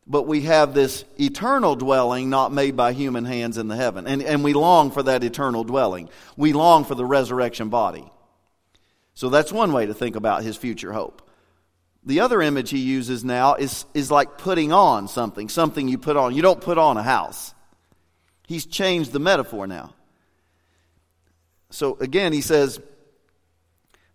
but 0.07 0.23
we 0.23 0.43
have 0.43 0.73
this 0.73 1.05
eternal 1.19 1.75
dwelling 1.75 2.31
not 2.31 2.53
made 2.53 2.77
by 2.77 2.93
human 2.93 3.25
hands 3.25 3.59
in 3.59 3.67
the 3.67 3.77
heaven. 3.77 4.07
And, 4.07 4.23
and 4.23 4.45
we 4.45 4.53
long 4.53 4.93
for 4.93 5.03
that 5.03 5.25
eternal 5.25 5.65
dwelling. 5.65 6.09
We 6.37 6.53
long 6.53 6.85
for 6.85 6.95
the 6.95 7.05
resurrection 7.05 7.71
body. 7.71 8.11
So 9.15 9.31
that's 9.31 9.53
one 9.53 9.73
way 9.73 9.87
to 9.87 9.95
think 9.95 10.15
about 10.15 10.45
his 10.45 10.57
future 10.57 10.93
hope. 10.93 11.29
The 12.05 12.21
other 12.21 12.41
image 12.41 12.71
he 12.71 12.79
uses 12.79 13.25
now 13.25 13.55
is, 13.55 13.85
is 13.95 14.11
like 14.11 14.39
putting 14.39 14.73
on 14.73 15.09
something, 15.09 15.49
something 15.49 15.89
you 15.89 15.99
put 15.99 16.17
on. 16.17 16.35
You 16.37 16.43
don't 16.43 16.61
put 16.61 16.79
on 16.79 16.97
a 16.97 17.03
house. 17.03 17.53
He's 18.47 18.65
changed 18.65 19.11
the 19.11 19.19
metaphor 19.19 19.67
now. 19.67 19.93
So 21.71 21.97
again, 21.99 22.33
he 22.33 22.43
says, 22.43 22.79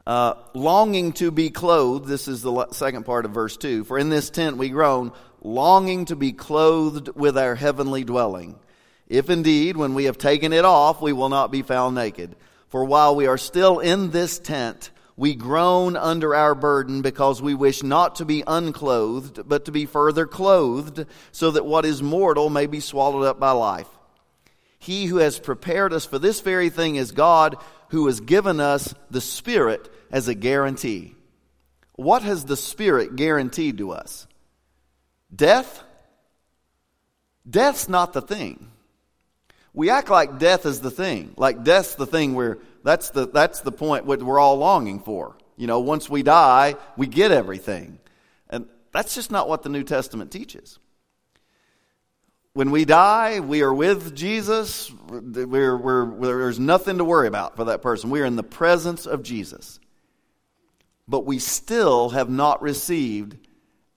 uh, 0.07 0.36
longing 0.53 1.12
to 1.13 1.31
be 1.31 1.50
clothed. 1.50 2.07
This 2.07 2.29
is 2.29 2.41
the 2.41 2.67
second 2.71 3.05
part 3.05 3.25
of 3.25 3.31
verse 3.31 3.57
2. 3.57 3.83
For 3.83 4.00
in 4.00 4.10
this 4.10 4.29
tent 4.29 4.55
we 4.55 4.69
groan, 4.69 5.12
longing 5.41 6.05
to 6.05 6.15
be 6.15 6.31
clothed 6.31 7.10
with 7.15 7.38
our 7.38 7.55
heavenly 7.55 8.03
dwelling. 8.03 8.60
If 9.07 9.29
indeed, 9.29 9.75
when 9.75 9.93
we 9.93 10.05
have 10.05 10.17
taken 10.17 10.53
it 10.53 10.63
off, 10.63 11.01
we 11.01 11.13
will 11.13 11.29
not 11.29 11.51
be 11.51 11.63
found 11.63 11.95
naked. 11.95 12.36
For 12.69 12.86
while 12.86 13.15
we 13.15 13.27
are 13.27 13.38
still 13.38 13.79
in 13.79 14.12
this 14.12 14.39
tent, 14.39 14.91
we 15.17 15.36
groan 15.36 15.98
under 15.98 16.33
our 16.33 16.55
burden 16.55 17.01
because 17.01 17.41
we 17.41 17.53
wish 17.53 17.83
not 17.83 18.15
to 18.15 18.25
be 18.25 18.43
unclothed, 18.48 19.48
but 19.48 19.65
to 19.65 19.71
be 19.71 19.86
further 19.86 20.25
clothed, 20.25 21.05
so 21.31 21.51
that 21.51 21.65
what 21.65 21.86
is 21.86 22.01
mortal 22.01 22.50
may 22.50 22.67
be 22.67 22.79
swallowed 22.79 23.25
up 23.25 23.39
by 23.39 23.51
life. 23.51 23.89
He 24.79 25.05
who 25.05 25.17
has 25.17 25.38
prepared 25.38 25.93
us 25.93 26.05
for 26.05 26.17
this 26.17 26.39
very 26.39 26.69
thing 26.69 26.95
is 26.95 27.12
God, 27.12 27.57
who 27.89 28.07
has 28.07 28.21
given 28.21 28.60
us 28.60 28.95
the 29.12 29.21
Spirit 29.21 29.93
as 30.12 30.27
a 30.27 30.33
guarantee. 30.33 31.15
What 31.93 32.24
has 32.24 32.45
the 32.45 32.57
Spirit 32.57 33.15
guaranteed 33.15 33.77
to 33.79 33.91
us? 33.91 34.25
Death? 35.33 35.83
Death's 37.50 37.89
not 37.89 38.13
the 38.13 38.21
thing. 38.21 38.67
We 39.73 39.89
act 39.89 40.09
like 40.09 40.38
death 40.38 40.65
is 40.65 40.81
the 40.81 40.91
thing. 40.91 41.33
Like 41.38 41.63
death's 41.63 41.95
the 41.95 42.05
thing 42.05 42.33
where 42.33 42.57
that's 42.83 43.11
the, 43.11 43.27
that's 43.27 43.61
the 43.61 43.71
point 43.71 44.05
what 44.05 44.21
we're 44.21 44.39
all 44.39 44.57
longing 44.57 45.00
for. 45.00 45.38
You 45.55 45.67
know, 45.67 45.79
once 45.79 46.09
we 46.09 46.23
die, 46.23 46.75
we 46.97 47.07
get 47.07 47.31
everything. 47.31 48.00
And 48.50 48.67
that's 48.91 49.15
just 49.15 49.31
not 49.31 49.47
what 49.47 49.63
the 49.63 49.69
New 49.69 49.83
Testament 49.83 50.31
teaches. 50.31 50.79
When 52.53 52.71
we 52.71 52.83
die, 52.83 53.39
we 53.39 53.61
are 53.61 53.73
with 53.73 54.13
Jesus. 54.13 54.91
We're, 55.09 55.77
we're, 55.77 56.05
there's 56.19 56.59
nothing 56.59 56.97
to 56.97 57.05
worry 57.05 57.27
about 57.27 57.55
for 57.55 57.65
that 57.65 57.81
person. 57.81 58.09
We 58.09 58.19
are 58.21 58.25
in 58.25 58.35
the 58.35 58.43
presence 58.43 59.05
of 59.05 59.23
Jesus. 59.23 59.79
But 61.07 61.25
we 61.25 61.39
still 61.39 62.09
have 62.09 62.29
not 62.29 62.61
received 62.61 63.38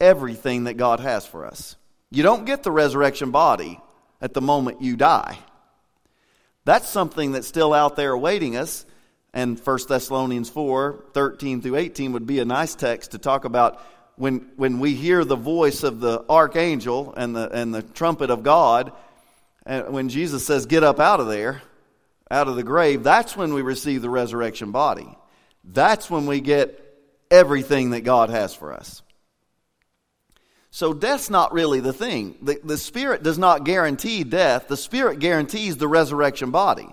everything 0.00 0.64
that 0.64 0.74
God 0.74 1.00
has 1.00 1.26
for 1.26 1.46
us. 1.46 1.76
You 2.10 2.22
don't 2.22 2.44
get 2.44 2.62
the 2.62 2.70
resurrection 2.70 3.30
body 3.30 3.80
at 4.20 4.34
the 4.34 4.40
moment 4.40 4.82
you 4.82 4.96
die. 4.96 5.38
That's 6.64 6.88
something 6.88 7.32
that's 7.32 7.46
still 7.46 7.74
out 7.74 7.96
there 7.96 8.12
awaiting 8.12 8.56
us. 8.56 8.86
And 9.32 9.58
1 9.58 9.78
Thessalonians 9.88 10.48
4 10.48 11.04
13 11.12 11.60
through 11.60 11.76
18 11.76 12.12
would 12.12 12.26
be 12.26 12.38
a 12.38 12.44
nice 12.44 12.74
text 12.74 13.10
to 13.12 13.18
talk 13.18 13.44
about 13.44 13.82
when, 14.16 14.50
when 14.56 14.78
we 14.78 14.94
hear 14.94 15.24
the 15.24 15.36
voice 15.36 15.82
of 15.82 16.00
the 16.00 16.24
archangel 16.28 17.12
and 17.16 17.34
the, 17.34 17.50
and 17.50 17.74
the 17.74 17.82
trumpet 17.82 18.30
of 18.30 18.42
God, 18.44 18.92
and 19.66 19.92
when 19.92 20.08
Jesus 20.08 20.46
says, 20.46 20.66
Get 20.66 20.84
up 20.84 21.00
out 21.00 21.20
of 21.20 21.26
there, 21.26 21.62
out 22.30 22.48
of 22.48 22.56
the 22.56 22.62
grave, 22.62 23.02
that's 23.02 23.36
when 23.36 23.54
we 23.54 23.62
receive 23.62 24.02
the 24.02 24.10
resurrection 24.10 24.70
body. 24.70 25.18
That's 25.64 26.10
when 26.10 26.26
we 26.26 26.40
get 26.40 26.80
everything 27.30 27.90
that 27.90 28.02
God 28.02 28.30
has 28.30 28.54
for 28.54 28.72
us. 28.72 29.02
So 30.74 30.92
death's 30.92 31.30
not 31.30 31.52
really 31.52 31.78
the 31.78 31.92
thing. 31.92 32.34
The, 32.42 32.58
the 32.64 32.76
Spirit 32.76 33.22
does 33.22 33.38
not 33.38 33.62
guarantee 33.62 34.24
death, 34.24 34.66
the 34.66 34.76
Spirit 34.76 35.20
guarantees 35.20 35.76
the 35.76 35.86
resurrection 35.86 36.50
body. 36.50 36.88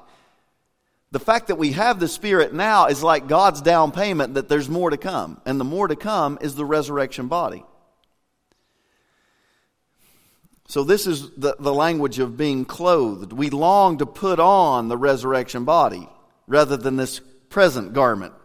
The 1.09 1.19
fact 1.19 1.47
that 1.47 1.55
we 1.55 1.71
have 1.71 1.99
the 1.99 2.07
Spirit 2.07 2.53
now 2.53 2.85
is 2.85 3.01
like 3.01 3.27
God's 3.27 3.59
down 3.59 3.91
payment 3.91 4.35
that 4.35 4.47
there's 4.47 4.69
more 4.69 4.91
to 4.91 4.97
come. 4.97 5.41
And 5.47 5.59
the 5.59 5.63
more 5.63 5.87
to 5.87 5.95
come 5.95 6.37
is 6.41 6.53
the 6.53 6.63
resurrection 6.63 7.27
body. 7.27 7.65
So, 10.67 10.83
this 10.83 11.07
is 11.07 11.31
the, 11.31 11.55
the 11.59 11.73
language 11.73 12.19
of 12.19 12.37
being 12.37 12.65
clothed. 12.65 13.33
We 13.33 13.49
long 13.49 13.97
to 13.97 14.05
put 14.05 14.39
on 14.39 14.89
the 14.89 14.97
resurrection 14.97 15.65
body 15.65 16.07
rather 16.45 16.77
than 16.77 16.97
this 16.97 17.19
present 17.49 17.93
garment 17.93 18.35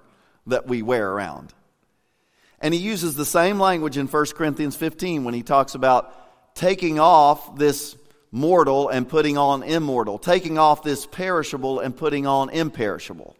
that 0.46 0.66
we 0.66 0.80
wear 0.80 1.10
around. 1.10 1.52
And 2.66 2.74
he 2.74 2.80
uses 2.80 3.14
the 3.14 3.24
same 3.24 3.60
language 3.60 3.96
in 3.96 4.08
1 4.08 4.26
Corinthians 4.34 4.74
15 4.74 5.22
when 5.22 5.34
he 5.34 5.44
talks 5.44 5.76
about 5.76 6.12
taking 6.56 6.98
off 6.98 7.56
this 7.56 7.96
mortal 8.32 8.88
and 8.88 9.08
putting 9.08 9.38
on 9.38 9.62
immortal, 9.62 10.18
taking 10.18 10.58
off 10.58 10.82
this 10.82 11.06
perishable 11.06 11.78
and 11.78 11.96
putting 11.96 12.26
on 12.26 12.50
imperishable. 12.50 13.36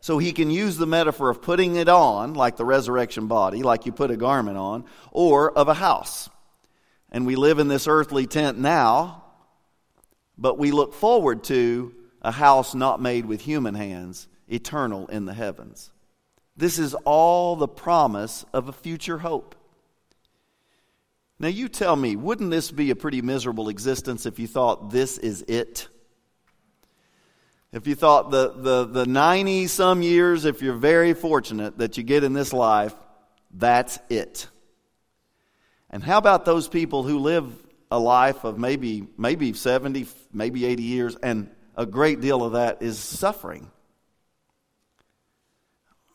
So 0.00 0.16
he 0.16 0.32
can 0.32 0.50
use 0.50 0.78
the 0.78 0.86
metaphor 0.86 1.28
of 1.28 1.42
putting 1.42 1.76
it 1.76 1.90
on, 1.90 2.32
like 2.32 2.56
the 2.56 2.64
resurrection 2.64 3.26
body, 3.26 3.62
like 3.62 3.84
you 3.84 3.92
put 3.92 4.10
a 4.10 4.16
garment 4.16 4.56
on, 4.56 4.86
or 5.10 5.52
of 5.52 5.68
a 5.68 5.74
house. 5.74 6.30
And 7.10 7.26
we 7.26 7.36
live 7.36 7.58
in 7.58 7.68
this 7.68 7.86
earthly 7.86 8.26
tent 8.26 8.56
now, 8.56 9.24
but 10.38 10.56
we 10.56 10.70
look 10.70 10.94
forward 10.94 11.44
to 11.44 11.94
a 12.22 12.32
house 12.32 12.74
not 12.74 12.98
made 12.98 13.26
with 13.26 13.42
human 13.42 13.74
hands, 13.74 14.26
eternal 14.48 15.06
in 15.08 15.26
the 15.26 15.34
heavens. 15.34 15.92
This 16.56 16.78
is 16.78 16.94
all 17.04 17.56
the 17.56 17.68
promise 17.68 18.44
of 18.52 18.68
a 18.68 18.72
future 18.72 19.18
hope. 19.18 19.54
Now, 21.38 21.48
you 21.48 21.68
tell 21.68 21.96
me, 21.96 22.14
wouldn't 22.14 22.50
this 22.50 22.70
be 22.70 22.90
a 22.90 22.96
pretty 22.96 23.20
miserable 23.20 23.68
existence 23.68 24.26
if 24.26 24.38
you 24.38 24.46
thought 24.46 24.90
this 24.90 25.18
is 25.18 25.42
it? 25.48 25.88
If 27.72 27.86
you 27.86 27.94
thought 27.94 28.30
the, 28.30 28.52
the, 28.52 28.84
the 28.84 29.06
90 29.06 29.66
some 29.66 30.02
years, 30.02 30.44
if 30.44 30.60
you're 30.60 30.74
very 30.74 31.14
fortunate 31.14 31.78
that 31.78 31.96
you 31.96 32.04
get 32.04 32.22
in 32.22 32.34
this 32.34 32.52
life, 32.52 32.94
that's 33.52 33.98
it. 34.10 34.46
And 35.90 36.02
how 36.04 36.18
about 36.18 36.44
those 36.44 36.68
people 36.68 37.02
who 37.02 37.18
live 37.18 37.50
a 37.90 37.98
life 37.98 38.44
of 38.44 38.58
maybe, 38.58 39.06
maybe 39.16 39.52
70, 39.52 40.06
maybe 40.32 40.64
80 40.64 40.82
years, 40.82 41.16
and 41.22 41.50
a 41.76 41.86
great 41.86 42.20
deal 42.20 42.44
of 42.44 42.52
that 42.52 42.82
is 42.82 42.98
suffering? 42.98 43.70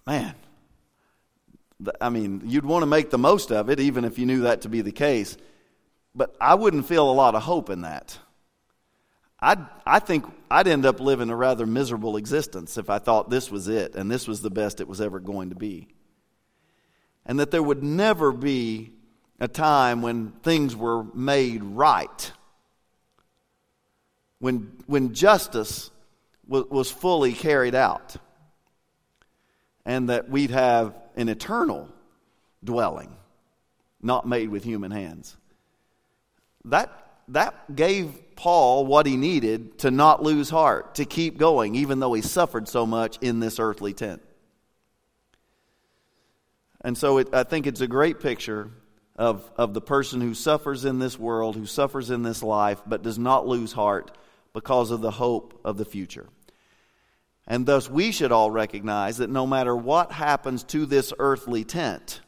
Man, 0.08 0.34
I 2.00 2.10
mean, 2.10 2.42
you'd 2.46 2.66
want 2.66 2.82
to 2.84 2.88
make 2.88 3.10
the 3.10 3.18
most 3.18 3.52
of 3.52 3.70
it, 3.70 3.80
even 3.82 4.06
if 4.06 4.18
you 4.18 4.26
knew 4.26 4.42
that 4.42 4.62
to 4.62 4.70
be 4.70 4.82
the 4.82 4.94
case. 4.94 5.38
But 6.16 6.34
I 6.40 6.56
wouldn't 6.56 6.88
feel 6.88 7.12
a 7.12 7.12
lot 7.12 7.36
of 7.36 7.44
hope 7.44 7.70
in 7.70 7.82
that. 7.82 8.18
i 9.40 9.58
I 9.86 10.00
think 10.00 10.26
I'd 10.50 10.68
end 10.68 10.86
up 10.86 11.02
living 11.02 11.30
a 11.30 11.36
rather 11.36 11.66
miserable 11.66 12.16
existence 12.16 12.78
if 12.78 12.90
I 12.90 13.00
thought 13.00 13.30
this 13.30 13.52
was 13.52 13.68
it 13.68 13.96
and 13.96 14.10
this 14.10 14.28
was 14.28 14.42
the 14.42 14.50
best 14.50 14.80
it 14.80 14.88
was 14.88 15.02
ever 15.02 15.20
going 15.20 15.50
to 15.50 15.56
be. 15.56 15.90
And 17.26 17.40
that 17.42 17.52
there 17.52 17.62
would 17.62 17.84
never 17.84 18.32
be 18.32 18.94
a 19.42 19.50
time 19.50 20.02
when 20.02 20.32
things 20.42 20.74
were 20.74 21.04
made 21.14 21.62
right, 21.62 22.32
when, 24.40 24.72
when 24.88 25.14
justice 25.14 25.92
was, 26.48 26.64
was 26.70 26.90
fully 26.90 27.34
carried 27.34 27.76
out 27.76 28.16
and 29.88 30.10
that 30.10 30.29
we'd 30.29 30.51
have 30.51 30.94
an 31.15 31.29
eternal 31.29 31.88
dwelling, 32.62 33.15
not 34.01 34.27
made 34.27 34.50
with 34.50 34.63
human 34.63 34.91
hands. 34.91 35.38
That, 36.65 36.91
that 37.29 37.74
gave 37.74 38.36
Paul 38.36 38.86
what 38.86 39.06
he 39.06 39.15
needed 39.15 39.79
to 39.79 39.89
not 39.89 40.22
lose 40.22 40.50
heart, 40.50 40.96
to 40.96 41.06
keep 41.06 41.38
going, 41.38 41.74
even 41.75 42.01
though 42.01 42.13
he 42.13 42.22
suffered 42.22 42.67
so 42.67 42.86
much 42.86 43.17
in 43.22 43.39
this 43.39 43.60
earthly 43.60 43.94
tent. 43.94 44.22
And 46.82 46.98
so 46.98 47.20
it, 47.20 47.34
I 47.34 47.44
think 47.44 47.65
it's 47.65 47.82
a 47.82 47.88
great 47.88 48.20
picture 48.20 48.70
of, 49.15 49.50
of 49.56 49.74
the 49.74 49.82
person 49.82 50.20
who 50.20 50.34
suffers 50.34 50.84
in 50.84 51.00
this 51.00 51.17
world, 51.17 51.56
who 51.56 51.65
suffers 51.65 52.10
in 52.10 52.24
this 52.24 52.44
life, 52.44 52.82
but 52.86 53.03
does 53.03 53.17
not 53.17 53.48
lose 53.48 53.72
heart 53.72 54.15
because 54.51 54.91
of 54.91 55.00
the 55.00 55.12
hope 55.12 55.62
of 55.63 55.77
the 55.77 55.86
future. 55.86 56.27
And 57.48 57.66
thus, 57.66 57.89
we 57.89 58.12
should 58.12 58.34
all 58.34 58.51
recognize 58.51 59.18
that 59.18 59.30
no 59.30 59.48
matter 59.48 59.75
what 59.75 60.12
happens 60.12 60.63
to 60.66 60.86
this 60.86 61.13
earthly 61.18 61.63
tent, 61.63 62.20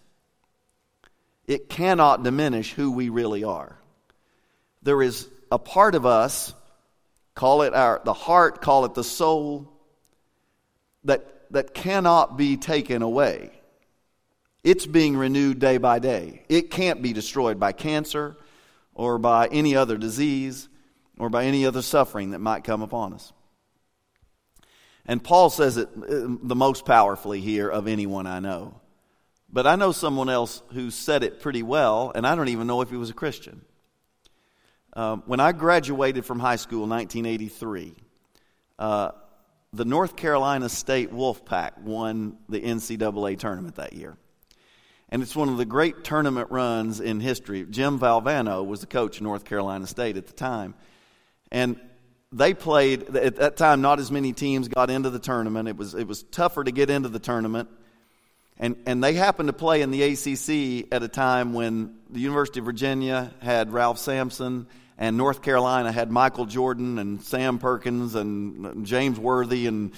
it 1.46 1.68
cannot 1.68 2.24
diminish 2.24 2.74
who 2.74 2.92
we 2.92 3.10
really 3.10 3.44
are. 3.44 3.78
There 4.82 5.02
is 5.02 5.28
a 5.52 5.60
part 5.60 5.96
of 5.96 6.06
us, 6.06 6.54
call 7.36 7.64
it 7.64 7.74
our, 7.74 8.02
the 8.06 8.14
heart, 8.14 8.62
call 8.62 8.86
it 8.86 8.94
the 8.94 9.04
soul, 9.04 9.70
that, 11.04 11.52
that 11.52 11.74
cannot 11.74 12.38
be 12.38 12.56
taken 12.56 13.02
away. 13.02 13.52
It's 14.64 14.86
being 14.86 15.18
renewed 15.18 15.60
day 15.60 15.78
by 15.78 16.00
day. 16.00 16.44
It 16.48 16.72
can't 16.72 17.02
be 17.02 17.12
destroyed 17.12 17.60
by 17.60 17.74
cancer 17.74 18.38
or 18.94 19.18
by 19.18 19.48
any 19.48 19.76
other 19.76 19.98
disease 19.98 20.70
or 21.18 21.30
by 21.30 21.46
any 21.46 21.66
other 21.66 21.82
suffering 21.82 22.32
that 22.32 22.40
might 22.40 22.64
come 22.64 22.82
upon 22.82 23.14
us. 23.14 23.34
And 25.10 25.24
Paul 25.24 25.50
says 25.50 25.78
it 25.78 25.90
uh, 25.98 26.38
the 26.44 26.56
most 26.56 26.86
powerfully 26.86 27.42
here 27.42 27.68
of 27.68 27.88
anyone 27.88 28.28
I 28.28 28.40
know. 28.40 28.80
But 29.52 29.66
I 29.66 29.76
know 29.76 29.92
someone 29.92 30.30
else 30.30 30.62
who 30.74 30.92
said 30.92 31.24
it 31.24 31.42
pretty 31.42 31.64
well, 31.64 32.12
and 32.14 32.28
I 32.28 32.36
don't 32.36 32.50
even 32.50 32.68
know 32.68 32.82
if 32.82 32.92
he 32.92 32.96
was 32.96 33.10
a 33.10 33.16
Christian. 33.16 33.64
Um, 34.94 35.24
when 35.26 35.40
I 35.40 35.52
graduated 35.52 36.26
from 36.26 36.38
high 36.38 36.58
school 36.58 36.84
in 36.84 36.92
1983, 36.92 37.96
uh, 38.78 39.12
the 39.74 39.84
North 39.84 40.16
Carolina 40.16 40.70
State 40.70 41.12
Wolfpack 41.12 41.80
won 41.80 42.38
the 42.48 42.62
NCAA 42.62 43.40
tournament 43.40 43.78
that 43.78 43.94
year. 43.94 44.16
And 45.10 45.24
it's 45.24 45.36
one 45.36 45.50
of 45.50 45.58
the 45.58 45.66
great 45.66 46.04
tournament 46.04 46.52
runs 46.52 47.00
in 47.00 47.20
history. 47.20 47.66
Jim 47.68 47.98
Valvano 47.98 48.64
was 48.64 48.82
the 48.82 48.88
coach 48.88 49.18
of 49.18 49.24
North 49.24 49.44
Carolina 49.44 49.88
State 49.88 50.18
at 50.18 50.28
the 50.28 50.34
time. 50.34 50.76
And 51.52 51.80
they 52.32 52.54
played, 52.54 53.16
at 53.16 53.38
that 53.38 53.58
time, 53.58 53.82
not 53.82 54.00
as 54.00 54.12
many 54.12 54.34
teams 54.34 54.68
got 54.68 54.90
into 54.90 55.10
the 55.10 55.20
tournament. 55.20 55.68
It 55.68 55.78
was, 55.78 55.96
it 55.96 56.08
was 56.08 56.24
tougher 56.24 56.64
to 56.64 56.72
get 56.72 56.90
into 56.90 57.10
the 57.10 57.20
tournament. 57.20 57.70
And, 58.58 58.76
and 58.86 59.04
they 59.04 59.14
happened 59.14 59.48
to 59.48 59.54
play 59.54 59.82
in 59.82 59.90
the 59.90 60.04
ACC 60.04 60.94
at 60.94 61.02
a 61.02 61.08
time 61.08 61.54
when 61.54 61.96
the 62.10 62.20
University 62.20 62.60
of 62.60 62.66
Virginia 62.66 63.32
had 63.42 63.72
Ralph 63.72 64.00
Sampson 64.00 64.68
and 64.98 65.16
North 65.16 65.42
Carolina 65.42 65.92
had 65.92 66.12
Michael 66.12 66.46
Jordan 66.46 67.00
and 67.00 67.22
Sam 67.24 67.58
Perkins 67.58 68.16
and 68.16 68.86
James 68.86 69.18
Worthy 69.18 69.66
and 69.68 69.94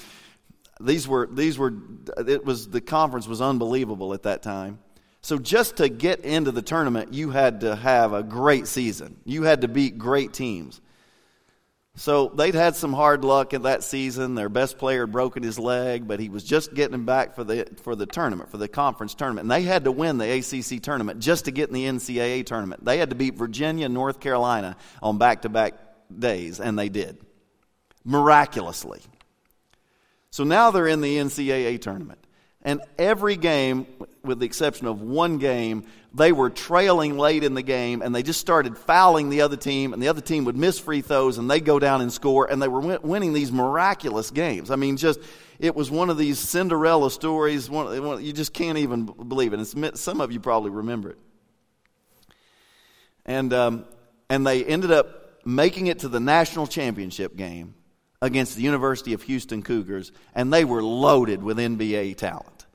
these 0.79 1.07
were 1.07 1.27
these 1.31 1.57
were 1.57 1.73
it 2.17 2.45
was 2.45 2.67
the 2.67 2.81
conference 2.81 3.27
was 3.27 3.41
unbelievable 3.41 4.13
at 4.13 4.23
that 4.23 4.41
time. 4.43 4.79
So 5.21 5.37
just 5.37 5.77
to 5.77 5.89
get 5.89 6.21
into 6.21 6.51
the 6.51 6.63
tournament, 6.63 7.13
you 7.13 7.29
had 7.29 7.61
to 7.61 7.75
have 7.75 8.13
a 8.13 8.23
great 8.23 8.67
season. 8.67 9.17
You 9.23 9.43
had 9.43 9.61
to 9.61 9.67
beat 9.67 9.97
great 9.97 10.33
teams. 10.33 10.81
So 11.95 12.29
they'd 12.29 12.55
had 12.55 12.77
some 12.77 12.93
hard 12.93 13.25
luck 13.25 13.53
in 13.53 13.63
that 13.63 13.83
season. 13.83 14.35
Their 14.35 14.47
best 14.47 14.77
player 14.77 15.01
had 15.01 15.11
broken 15.11 15.43
his 15.43 15.59
leg, 15.59 16.07
but 16.07 16.21
he 16.21 16.29
was 16.29 16.43
just 16.43 16.73
getting 16.73 17.03
back 17.03 17.35
for 17.35 17.43
the 17.43 17.67
for 17.83 17.95
the 17.95 18.05
tournament, 18.05 18.49
for 18.49 18.57
the 18.57 18.69
conference 18.69 19.13
tournament. 19.13 19.43
And 19.43 19.51
they 19.51 19.63
had 19.63 19.83
to 19.83 19.91
win 19.91 20.17
the 20.17 20.39
ACC 20.39 20.81
tournament 20.81 21.19
just 21.19 21.45
to 21.45 21.51
get 21.51 21.67
in 21.69 21.73
the 21.75 21.85
NCAA 21.85 22.45
tournament. 22.45 22.85
They 22.85 22.97
had 22.97 23.09
to 23.09 23.15
beat 23.15 23.35
Virginia 23.35 23.85
and 23.85 23.93
North 23.93 24.21
Carolina 24.21 24.77
on 25.01 25.17
back-to-back 25.17 25.73
days, 26.17 26.61
and 26.61 26.79
they 26.79 26.87
did. 26.87 27.17
Miraculously. 28.05 29.01
So 30.31 30.45
now 30.45 30.71
they're 30.71 30.87
in 30.87 31.01
the 31.01 31.17
NCAA 31.17 31.81
tournament. 31.81 32.20
And 32.63 32.81
every 32.97 33.37
game, 33.37 33.87
with 34.23 34.39
the 34.39 34.45
exception 34.45 34.85
of 34.85 35.01
one 35.01 35.39
game, 35.39 35.85
they 36.13 36.31
were 36.31 36.49
trailing 36.49 37.17
late 37.17 37.43
in 37.43 37.53
the 37.55 37.63
game 37.63 38.01
and 38.01 38.13
they 38.13 38.21
just 38.21 38.39
started 38.39 38.77
fouling 38.77 39.29
the 39.29 39.41
other 39.41 39.57
team, 39.57 39.93
and 39.93 40.01
the 40.01 40.09
other 40.09 40.21
team 40.21 40.45
would 40.45 40.57
miss 40.57 40.77
free 40.79 41.01
throws 41.01 41.37
and 41.37 41.49
they 41.49 41.59
go 41.59 41.79
down 41.79 42.01
and 42.01 42.13
score, 42.13 42.49
and 42.49 42.61
they 42.61 42.67
were 42.67 42.81
win- 42.81 43.01
winning 43.01 43.33
these 43.33 43.51
miraculous 43.51 44.29
games. 44.29 44.69
I 44.69 44.75
mean, 44.75 44.97
just 44.97 45.19
it 45.59 45.75
was 45.75 45.89
one 45.89 46.09
of 46.09 46.17
these 46.17 46.37
Cinderella 46.37 47.09
stories. 47.09 47.69
One, 47.69 48.03
one, 48.03 48.23
you 48.23 48.33
just 48.33 48.53
can't 48.53 48.77
even 48.77 49.05
believe 49.05 49.53
it. 49.53 49.59
And 49.59 49.97
some 49.97 50.21
of 50.21 50.31
you 50.31 50.39
probably 50.39 50.71
remember 50.71 51.11
it. 51.11 51.17
And 53.25 53.53
um, 53.53 53.85
and 54.29 54.45
they 54.45 54.63
ended 54.65 54.91
up 54.91 55.45
making 55.45 55.87
it 55.87 55.99
to 55.99 56.07
the 56.07 56.19
national 56.19 56.67
championship 56.67 57.35
game 57.35 57.73
against 58.21 58.55
the 58.55 58.61
University 58.61 59.13
of 59.13 59.23
Houston 59.23 59.63
Cougars, 59.63 60.11
and 60.35 60.53
they 60.53 60.63
were 60.63 60.83
loaded 60.83 61.41
with 61.41 61.57
NBA 61.57 62.17
talent. 62.17 62.65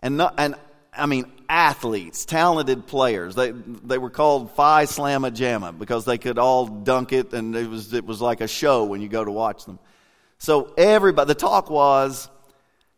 And, 0.00 0.16
not, 0.16 0.34
and 0.38 0.54
I 0.96 1.06
mean, 1.06 1.30
athletes, 1.48 2.24
talented 2.24 2.86
players. 2.86 3.34
They, 3.34 3.50
they 3.50 3.98
were 3.98 4.10
called 4.10 4.52
Phi 4.52 4.84
Slamma 4.84 5.32
Jamma 5.32 5.76
because 5.76 6.04
they 6.04 6.18
could 6.18 6.38
all 6.38 6.66
dunk 6.66 7.12
it, 7.12 7.32
and 7.32 7.56
it 7.56 7.68
was, 7.68 7.92
it 7.92 8.04
was 8.04 8.20
like 8.20 8.40
a 8.40 8.46
show 8.46 8.84
when 8.84 9.00
you 9.00 9.08
go 9.08 9.24
to 9.24 9.32
watch 9.32 9.64
them. 9.64 9.80
So, 10.38 10.72
everybody, 10.76 11.28
the 11.28 11.34
talk 11.34 11.68
was, 11.68 12.28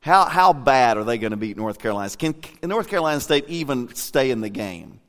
how, 0.01 0.27
how 0.27 0.53
bad 0.53 0.99
are 0.99 1.05
they 1.05 1.17
going 1.17 1.31
to 1.31 1.37
beat 1.37 1.57
North 1.57 1.79
Carolina? 1.79 2.11
Can, 2.11 2.35
can 2.35 2.69
North 2.69 2.89
Carolina 2.89 3.21
State 3.21 3.47
even 3.49 3.95
stay 3.95 4.31
in 4.31 4.43
the 4.43 4.51
game? 4.51 5.01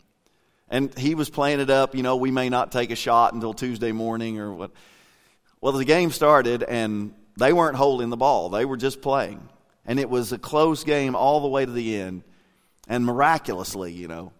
And 0.70 0.98
he 0.98 1.16
was 1.16 1.30
playing 1.30 1.60
it 1.60 1.70
up, 1.70 1.94
you 1.94 2.04
know, 2.04 2.16
we 2.16 2.32
may 2.32 2.48
not 2.48 2.72
take 2.72 2.92
a 2.92 2.96
shot 2.96 3.34
until 3.34 3.54
Tuesday 3.54 3.92
morning 3.92 4.40
or 4.40 4.54
what. 4.54 4.72
Well, 5.62 5.74
the 5.74 5.86
game 5.86 6.12
started 6.12 6.64
and 6.64 7.14
they 7.38 7.54
weren't 7.54 7.76
holding 7.76 8.10
the 8.10 8.18
ball, 8.18 8.50
they 8.50 8.66
were 8.66 8.78
just 8.78 9.02
playing. 9.02 9.48
And 9.86 10.00
it 10.00 10.10
was 10.10 10.32
a 10.32 10.38
close 10.38 10.84
game 10.84 11.16
all 11.16 11.42
the 11.42 11.48
way 11.48 11.66
to 11.66 11.72
the 11.72 12.00
end. 12.00 12.24
And 12.88 13.06
miraculously, 13.06 13.92
you 13.92 14.08
know, 14.08 14.32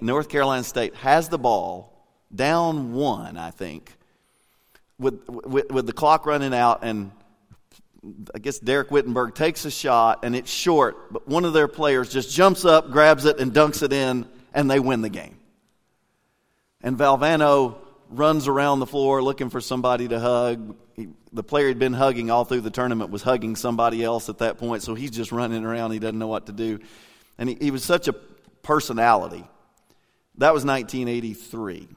North 0.00 0.28
Carolina 0.28 0.64
State 0.64 0.94
has 0.96 1.28
the 1.28 1.38
ball 1.38 2.06
down 2.34 2.94
one, 2.94 3.36
I 3.36 3.50
think, 3.50 3.92
with, 4.98 5.28
with, 5.28 5.70
with 5.70 5.86
the 5.86 5.92
clock 5.92 6.26
running 6.26 6.54
out. 6.54 6.80
And 6.82 7.10
I 8.34 8.38
guess 8.38 8.58
Derek 8.58 8.90
Whittenburg 8.90 9.34
takes 9.34 9.64
a 9.64 9.70
shot 9.70 10.20
and 10.22 10.34
it's 10.36 10.50
short, 10.50 11.12
but 11.12 11.26
one 11.26 11.44
of 11.44 11.52
their 11.52 11.68
players 11.68 12.10
just 12.10 12.34
jumps 12.34 12.64
up, 12.64 12.90
grabs 12.90 13.24
it, 13.24 13.40
and 13.40 13.52
dunks 13.52 13.82
it 13.82 13.92
in, 13.92 14.26
and 14.52 14.70
they 14.70 14.80
win 14.80 15.02
the 15.02 15.08
game. 15.08 15.38
And 16.82 16.96
Valvano 16.98 17.76
runs 18.18 18.48
around 18.48 18.80
the 18.80 18.86
floor 18.86 19.22
looking 19.22 19.50
for 19.50 19.60
somebody 19.60 20.08
to 20.08 20.20
hug. 20.20 20.76
He, 20.94 21.08
the 21.32 21.42
player 21.42 21.68
he'd 21.68 21.78
been 21.78 21.92
hugging 21.92 22.30
all 22.30 22.44
through 22.44 22.62
the 22.62 22.70
tournament 22.70 23.10
was 23.10 23.22
hugging 23.22 23.56
somebody 23.56 24.02
else 24.02 24.28
at 24.28 24.38
that 24.38 24.58
point, 24.58 24.82
so 24.82 24.94
he's 24.94 25.10
just 25.10 25.32
running 25.32 25.64
around. 25.64 25.92
He 25.92 25.98
doesn't 25.98 26.18
know 26.18 26.28
what 26.28 26.46
to 26.46 26.52
do. 26.52 26.78
And 27.38 27.48
he, 27.48 27.56
he 27.60 27.70
was 27.70 27.84
such 27.84 28.08
a 28.08 28.12
personality. 28.62 29.44
That 30.38 30.52
was 30.52 30.64
1983. 30.64 31.88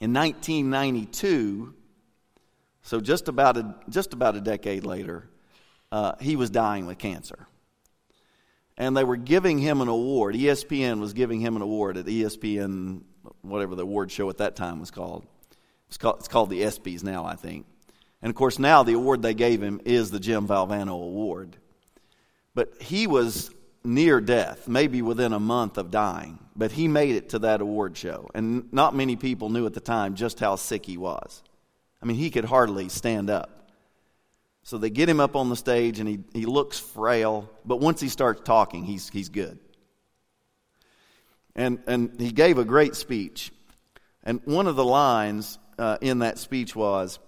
In 0.00 0.12
1992, 0.12 1.74
so 2.82 3.00
just 3.00 3.28
about 3.28 3.56
a, 3.56 3.74
just 3.88 4.14
about 4.14 4.36
a 4.36 4.40
decade 4.40 4.86
later, 4.86 5.28
uh, 5.90 6.12
he 6.20 6.36
was 6.36 6.50
dying 6.50 6.86
with 6.86 6.98
cancer. 6.98 7.46
And 8.76 8.96
they 8.96 9.04
were 9.04 9.16
giving 9.16 9.58
him 9.58 9.80
an 9.80 9.88
award. 9.88 10.36
ESPN 10.36 11.00
was 11.00 11.12
giving 11.12 11.40
him 11.40 11.56
an 11.56 11.62
award 11.62 11.96
at 11.96 12.06
ESPN 12.06 13.02
whatever 13.42 13.74
the 13.74 13.82
award 13.82 14.10
show 14.10 14.28
at 14.30 14.38
that 14.38 14.56
time 14.56 14.80
was 14.80 14.90
called. 14.90 15.26
It's 15.88 15.96
called, 15.96 16.16
it's 16.18 16.28
called 16.28 16.50
the 16.50 16.62
ESPYs 16.62 17.02
now, 17.02 17.24
I 17.24 17.34
think. 17.34 17.66
And 18.20 18.30
of 18.30 18.36
course, 18.36 18.58
now 18.58 18.82
the 18.82 18.94
award 18.94 19.22
they 19.22 19.34
gave 19.34 19.62
him 19.62 19.80
is 19.84 20.10
the 20.10 20.20
Jim 20.20 20.46
Valvano 20.46 20.92
Award. 20.92 21.56
But 22.54 22.80
he 22.80 23.06
was 23.06 23.50
near 23.84 24.20
death, 24.20 24.68
maybe 24.68 25.02
within 25.02 25.32
a 25.32 25.40
month 25.40 25.78
of 25.78 25.90
dying. 25.90 26.38
But 26.56 26.72
he 26.72 26.88
made 26.88 27.14
it 27.14 27.30
to 27.30 27.38
that 27.40 27.60
award 27.60 27.96
show. 27.96 28.28
And 28.34 28.72
not 28.72 28.94
many 28.94 29.16
people 29.16 29.48
knew 29.48 29.64
at 29.66 29.74
the 29.74 29.80
time 29.80 30.14
just 30.14 30.40
how 30.40 30.56
sick 30.56 30.84
he 30.84 30.96
was. 30.96 31.42
I 32.02 32.06
mean, 32.06 32.16
he 32.16 32.30
could 32.30 32.44
hardly 32.44 32.88
stand 32.88 33.30
up. 33.30 33.70
So 34.64 34.76
they 34.76 34.90
get 34.90 35.08
him 35.08 35.20
up 35.20 35.34
on 35.34 35.48
the 35.48 35.56
stage, 35.56 35.98
and 35.98 36.08
he, 36.08 36.18
he 36.34 36.44
looks 36.44 36.78
frail. 36.78 37.48
But 37.64 37.76
once 37.76 38.00
he 38.00 38.08
starts 38.08 38.42
talking, 38.44 38.84
he's, 38.84 39.08
he's 39.08 39.28
good. 39.28 39.58
And, 41.54 41.80
and 41.86 42.20
he 42.20 42.30
gave 42.30 42.58
a 42.58 42.64
great 42.64 42.94
speech. 42.94 43.52
And 44.22 44.40
one 44.44 44.66
of 44.66 44.76
the 44.76 44.84
lines 44.84 45.58
uh, 45.78 45.98
in 46.00 46.20
that 46.20 46.38
speech 46.38 46.76
was 46.76 47.18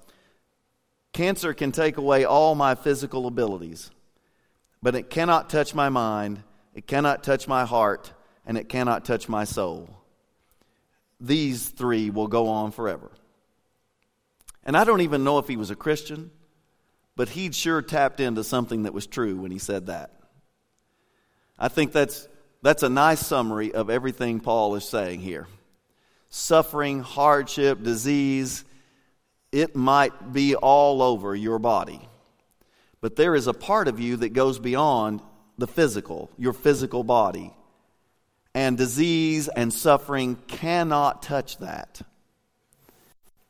Cancer 1.13 1.55
can 1.55 1.73
take 1.73 1.97
away 1.97 2.25
all 2.25 2.55
my 2.55 2.75
physical 2.75 3.27
abilities, 3.27 3.91
but 4.83 4.95
it 4.95 5.11
cannot 5.11 5.51
touch 5.51 5.75
my 5.75 5.89
mind, 5.89 6.43
it 6.75 6.87
cannot 6.87 7.25
touch 7.25 7.49
my 7.49 7.65
heart, 7.65 8.13
and 8.47 8.57
it 8.57 8.69
cannot 8.69 9.05
touch 9.05 9.29
my 9.29 9.45
soul. 9.45 9.91
These 11.21 11.69
three 11.69 12.11
will 12.11 12.29
go 12.29 12.49
on 12.49 12.71
forever. 12.71 13.11
And 14.65 14.77
I 14.77 14.85
don't 14.85 15.01
even 15.01 15.25
know 15.25 15.39
if 15.39 15.49
he 15.49 15.57
was 15.57 15.71
a 15.71 15.77
Christian, 15.77 16.31
but 17.17 17.31
he'd 17.31 17.55
sure 17.55 17.83
tapped 17.83 18.21
into 18.21 18.45
something 18.45 18.85
that 18.85 18.95
was 18.95 19.07
true 19.07 19.37
when 19.37 19.51
he 19.51 19.59
said 19.59 19.87
that. 19.87 20.13
I 21.59 21.69
think 21.69 21.93
that's 21.93 22.29
that's 22.63 22.83
a 22.83 22.89
nice 22.89 23.25
summary 23.25 23.73
of 23.73 23.91
everything 23.91 24.41
Paul 24.41 24.75
is 24.75 24.85
saying 24.85 25.21
here. 25.21 25.47
Suffering, 26.29 27.01
hardship, 27.01 27.83
disease, 27.83 28.65
it 29.51 29.75
might 29.75 30.33
be 30.33 30.55
all 30.55 31.03
over 31.03 31.35
your 31.35 31.59
body. 31.59 32.07
But 33.01 33.17
there 33.17 33.35
is 33.35 33.47
a 33.47 33.55
part 33.55 33.89
of 33.89 33.99
you 33.99 34.17
that 34.19 34.35
goes 34.35 34.59
beyond 34.59 35.23
the 35.59 35.67
physical, 35.67 36.31
your 36.37 36.53
physical 36.53 37.03
body. 37.03 37.53
And 38.55 38.77
disease 38.77 39.49
and 39.49 39.73
suffering 39.73 40.37
cannot 40.47 41.23
touch 41.23 41.59
that. 41.59 42.03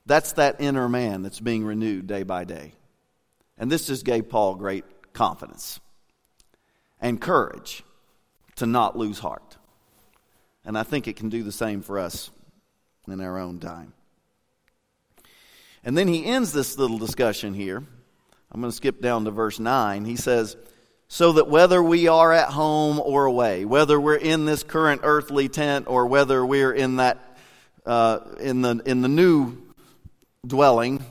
That's 0.07 0.33
that 0.33 0.61
inner 0.61 0.89
man 0.89 1.23
that's 1.23 1.41
being 1.41 1.65
renewed 1.65 2.07
day 2.07 2.23
by 2.23 2.45
day. 2.45 2.73
And 3.59 3.71
this 3.71 3.87
just 3.87 4.05
gave 4.05 4.29
Paul 4.29 4.55
great 4.55 4.85
confidence 5.13 5.81
and 7.01 7.21
courage 7.21 7.83
to 8.61 8.67
not 8.67 8.97
lose 8.97 9.19
heart. 9.19 9.57
And 10.65 10.77
I 10.77 10.83
think 10.83 11.09
it 11.09 11.17
can 11.17 11.31
do 11.31 11.43
the 11.43 11.53
same 11.53 11.81
for 11.81 11.99
us 11.99 12.31
in 13.09 13.21
our 13.21 13.39
own 13.39 13.59
time. 13.59 13.95
And 15.83 15.97
then 15.97 16.09
he 16.09 16.27
ends 16.27 16.53
this 16.53 16.77
little 16.77 16.99
discussion 16.99 17.55
here. 17.55 17.79
I'm 18.53 18.61
going 18.61 18.71
to 18.71 18.77
skip 18.77 19.01
down 19.01 19.25
to 19.25 19.31
verse 19.31 19.59
9. 19.59 20.05
He 20.05 20.17
says, 20.17 20.59
So 21.09 21.33
that 21.33 21.49
whether 21.49 21.83
we 21.83 22.09
are 22.09 22.33
at 22.35 22.51
home 22.51 23.01
or 23.01 23.25
away, 23.25 23.65
whether 23.65 23.99
we're 23.99 24.17
in 24.17 24.45
this 24.45 24.63
current 24.63 25.01
earthly 25.05 25.49
tent 25.49 25.87
or 25.89 26.07
whether 26.07 26.45
we're 26.45 26.73
in 26.73 26.97
that 26.97 27.19
uh, 27.87 28.19
in 28.41 28.61
the 28.61 28.83
in 28.85 29.01
the 29.01 29.09
new 29.09 29.57
dwelling, 30.47 31.03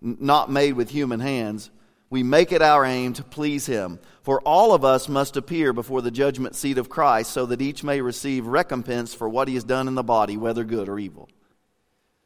not 0.00 0.52
made 0.52 0.74
with 0.74 0.88
human 0.88 1.18
hands, 1.18 1.68
we 2.12 2.22
make 2.22 2.52
it 2.52 2.60
our 2.60 2.84
aim 2.84 3.14
to 3.14 3.24
please 3.24 3.64
him. 3.64 3.98
For 4.20 4.42
all 4.42 4.74
of 4.74 4.84
us 4.84 5.08
must 5.08 5.38
appear 5.38 5.72
before 5.72 6.02
the 6.02 6.10
judgment 6.10 6.54
seat 6.54 6.76
of 6.76 6.90
Christ, 6.90 7.30
so 7.30 7.46
that 7.46 7.62
each 7.62 7.82
may 7.82 8.02
receive 8.02 8.46
recompense 8.46 9.14
for 9.14 9.30
what 9.30 9.48
he 9.48 9.54
has 9.54 9.64
done 9.64 9.88
in 9.88 9.94
the 9.94 10.02
body, 10.02 10.36
whether 10.36 10.62
good 10.62 10.90
or 10.90 10.98
evil. 10.98 11.30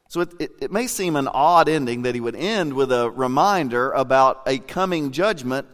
So 0.09 0.19
it, 0.21 0.33
it, 0.39 0.51
it, 0.59 0.71
may 0.73 0.87
seem 0.87 1.15
an 1.15 1.29
odd 1.29 1.69
ending 1.69 2.01
that 2.01 2.15
he 2.15 2.21
would 2.21 2.35
end 2.35 2.73
with 2.73 2.91
a 2.91 3.09
reminder 3.09 3.91
about 3.91 4.43
a 4.45 4.57
coming 4.57 5.13
judgment 5.13 5.67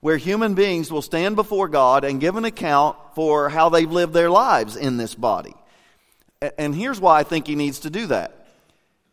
where 0.00 0.16
human 0.16 0.54
beings 0.54 0.90
will 0.90 1.02
stand 1.02 1.36
before 1.36 1.68
God 1.68 2.04
and 2.04 2.22
give 2.22 2.36
an 2.36 2.46
account 2.46 2.96
for 3.14 3.50
how 3.50 3.68
they've 3.68 3.90
lived 3.90 4.14
their 4.14 4.30
lives 4.30 4.76
in 4.76 4.96
this 4.96 5.14
body. 5.14 5.54
And 6.56 6.74
here's 6.74 7.00
why 7.02 7.20
I 7.20 7.22
think 7.22 7.46
he 7.46 7.54
needs 7.54 7.80
to 7.80 7.90
do 7.90 8.06
that. 8.06 8.41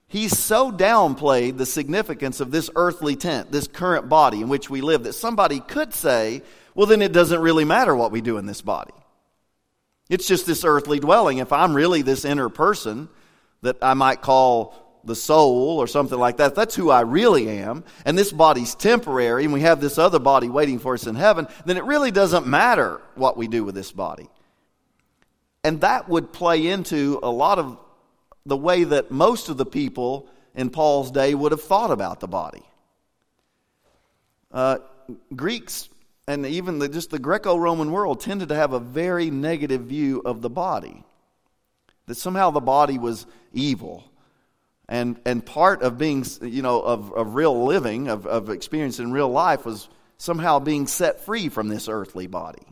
He's 0.09 0.37
so 0.37 0.71
downplayed 0.71 1.57
the 1.57 1.67
significance 1.67 2.39
of 2.39 2.49
this 2.49 2.69
earthly 2.75 3.15
tent, 3.15 3.51
this 3.51 3.67
current 3.67 4.09
body 4.09 4.41
in 4.41 4.49
which 4.49 4.67
we 4.67 4.81
live, 4.81 5.03
that 5.03 5.13
somebody 5.13 5.59
could 5.59 5.93
say, 5.93 6.41
well, 6.73 6.87
then 6.87 7.03
it 7.03 7.13
doesn't 7.13 7.39
really 7.39 7.63
matter 7.63 7.95
what 7.95 8.11
we 8.11 8.19
do 8.19 8.37
in 8.37 8.47
this 8.47 8.61
body. 8.61 8.93
It's 10.09 10.27
just 10.27 10.47
this 10.47 10.65
earthly 10.65 10.99
dwelling. 10.99 11.37
If 11.37 11.53
I'm 11.53 11.75
really 11.75 12.01
this 12.01 12.25
inner 12.25 12.49
person 12.49 13.07
that 13.61 13.77
I 13.83 13.93
might 13.93 14.21
call 14.21 15.01
the 15.03 15.15
soul 15.15 15.77
or 15.77 15.85
something 15.85 16.17
like 16.17 16.37
that, 16.37 16.55
that's 16.55 16.73
who 16.73 16.89
I 16.89 17.01
really 17.01 17.47
am, 17.47 17.83
and 18.03 18.17
this 18.17 18.31
body's 18.31 18.73
temporary, 18.73 19.43
and 19.43 19.53
we 19.53 19.61
have 19.61 19.79
this 19.79 19.99
other 19.99 20.19
body 20.19 20.49
waiting 20.49 20.79
for 20.79 20.95
us 20.95 21.05
in 21.05 21.13
heaven, 21.13 21.47
then 21.65 21.77
it 21.77 21.83
really 21.83 22.09
doesn't 22.09 22.47
matter 22.47 22.99
what 23.13 23.37
we 23.37 23.47
do 23.47 23.63
with 23.63 23.75
this 23.75 23.91
body. 23.91 24.27
And 25.63 25.81
that 25.81 26.09
would 26.09 26.33
play 26.33 26.65
into 26.67 27.19
a 27.21 27.29
lot 27.29 27.59
of 27.59 27.77
the 28.45 28.57
way 28.57 28.83
that 28.83 29.11
most 29.11 29.49
of 29.49 29.57
the 29.57 29.65
people 29.65 30.27
in 30.55 30.69
Paul's 30.69 31.11
day 31.11 31.33
would 31.33 31.51
have 31.51 31.61
thought 31.61 31.91
about 31.91 32.19
the 32.19 32.27
body. 32.27 32.63
Uh, 34.51 34.79
Greeks 35.35 35.89
and 36.27 36.45
even 36.45 36.79
the, 36.79 36.87
just 36.87 37.09
the 37.09 37.19
Greco 37.19 37.57
Roman 37.57 37.91
world 37.91 38.19
tended 38.19 38.49
to 38.49 38.55
have 38.55 38.73
a 38.73 38.79
very 38.79 39.31
negative 39.31 39.81
view 39.81 40.21
of 40.23 40.41
the 40.41 40.49
body. 40.49 41.03
That 42.05 42.15
somehow 42.15 42.51
the 42.51 42.59
body 42.59 42.97
was 42.97 43.25
evil. 43.53 44.03
And, 44.87 45.19
and 45.25 45.45
part 45.45 45.81
of 45.81 45.97
being, 45.97 46.25
you 46.41 46.61
know, 46.61 46.81
of, 46.81 47.13
of 47.13 47.35
real 47.35 47.65
living, 47.65 48.09
of, 48.09 48.25
of 48.27 48.49
experience 48.49 48.99
in 48.99 49.11
real 49.11 49.29
life, 49.29 49.65
was 49.65 49.89
somehow 50.17 50.59
being 50.59 50.87
set 50.87 51.21
free 51.21 51.49
from 51.49 51.67
this 51.67 51.87
earthly 51.87 52.27
body. 52.27 52.65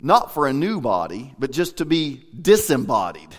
Not 0.00 0.32
for 0.32 0.46
a 0.46 0.52
new 0.52 0.80
body, 0.80 1.34
but 1.38 1.50
just 1.50 1.78
to 1.78 1.84
be 1.84 2.24
disembodied 2.38 3.34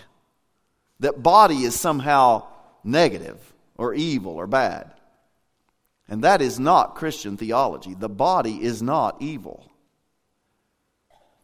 that 1.00 1.22
body 1.22 1.62
is 1.64 1.78
somehow 1.78 2.46
negative 2.84 3.38
or 3.76 3.94
evil 3.94 4.32
or 4.32 4.46
bad. 4.46 4.92
And 6.08 6.24
that 6.24 6.42
is 6.42 6.58
not 6.58 6.94
Christian 6.94 7.36
theology. 7.36 7.94
The 7.94 8.08
body 8.08 8.62
is 8.62 8.82
not 8.82 9.20
evil. 9.20 9.70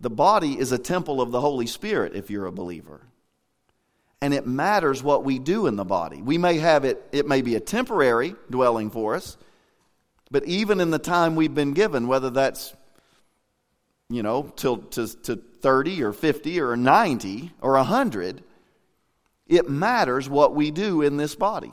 The 0.00 0.10
body 0.10 0.58
is 0.58 0.72
a 0.72 0.78
temple 0.78 1.20
of 1.20 1.30
the 1.30 1.40
Holy 1.40 1.66
Spirit 1.66 2.14
if 2.14 2.30
you're 2.30 2.46
a 2.46 2.52
believer. 2.52 3.00
And 4.20 4.34
it 4.34 4.46
matters 4.46 5.02
what 5.02 5.24
we 5.24 5.38
do 5.38 5.66
in 5.66 5.76
the 5.76 5.84
body. 5.84 6.20
We 6.20 6.36
may 6.36 6.58
have 6.58 6.84
it, 6.84 7.02
it 7.12 7.26
may 7.26 7.42
be 7.42 7.54
a 7.54 7.60
temporary 7.60 8.34
dwelling 8.50 8.90
for 8.90 9.14
us, 9.14 9.36
but 10.30 10.44
even 10.44 10.80
in 10.80 10.90
the 10.90 10.98
time 10.98 11.36
we've 11.36 11.54
been 11.54 11.72
given, 11.72 12.08
whether 12.08 12.30
that's, 12.30 12.74
you 14.08 14.22
know, 14.22 14.52
till 14.56 14.78
to, 14.78 15.06
to 15.22 15.36
30 15.36 16.02
or 16.02 16.12
50 16.12 16.60
or 16.60 16.76
90 16.76 17.52
or 17.60 17.72
100, 17.74 18.42
it 19.48 19.68
matters 19.68 20.28
what 20.28 20.54
we 20.54 20.70
do 20.70 21.02
in 21.02 21.16
this 21.16 21.34
body. 21.34 21.72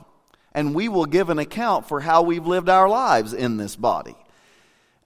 And 0.52 0.74
we 0.74 0.88
will 0.88 1.06
give 1.06 1.30
an 1.30 1.38
account 1.38 1.88
for 1.88 2.00
how 2.00 2.22
we've 2.22 2.46
lived 2.46 2.68
our 2.68 2.88
lives 2.88 3.32
in 3.32 3.56
this 3.56 3.74
body. 3.74 4.14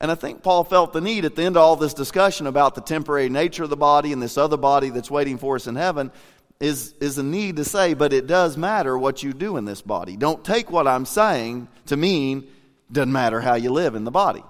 And 0.01 0.11
I 0.11 0.15
think 0.15 0.43
Paul 0.43 0.63
felt 0.65 0.93
the 0.93 1.01
need 1.01 1.25
at 1.25 1.35
the 1.35 1.43
end 1.43 1.57
of 1.57 1.63
all 1.63 1.77
this 1.77 1.95
discussion 1.95 2.47
about 2.47 2.75
the 2.75 2.81
temporary 2.81 3.29
nature 3.29 3.65
of 3.65 3.71
the 3.71 3.77
body 3.77 4.13
and 4.13 4.23
this 4.23 4.39
other 4.39 4.57
body 4.57 4.91
that's 4.91 5.11
waiting 5.11 5.39
for 5.39 5.57
us 5.57 5.67
in 5.67 5.75
heaven 5.75 6.13
is, 6.61 6.95
is 7.01 7.19
a 7.19 7.23
need 7.23 7.57
to 7.57 7.65
say, 7.65 7.95
but 7.95 8.13
it 8.13 8.27
does 8.27 8.57
matter 8.57 8.97
what 8.97 9.23
you 9.23 9.33
do 9.33 9.57
in 9.57 9.65
this 9.65 9.81
body. 9.81 10.17
Don't 10.17 10.45
take 10.45 10.71
what 10.71 10.87
I'm 10.87 11.07
saying 11.07 11.69
to 11.87 11.97
mean 11.97 12.47
doesn't 12.91 13.13
matter 13.13 13.41
how 13.41 13.55
you 13.55 13.71
live 13.71 13.95
in 13.95 14.05
the 14.05 14.11
body. 14.11 14.43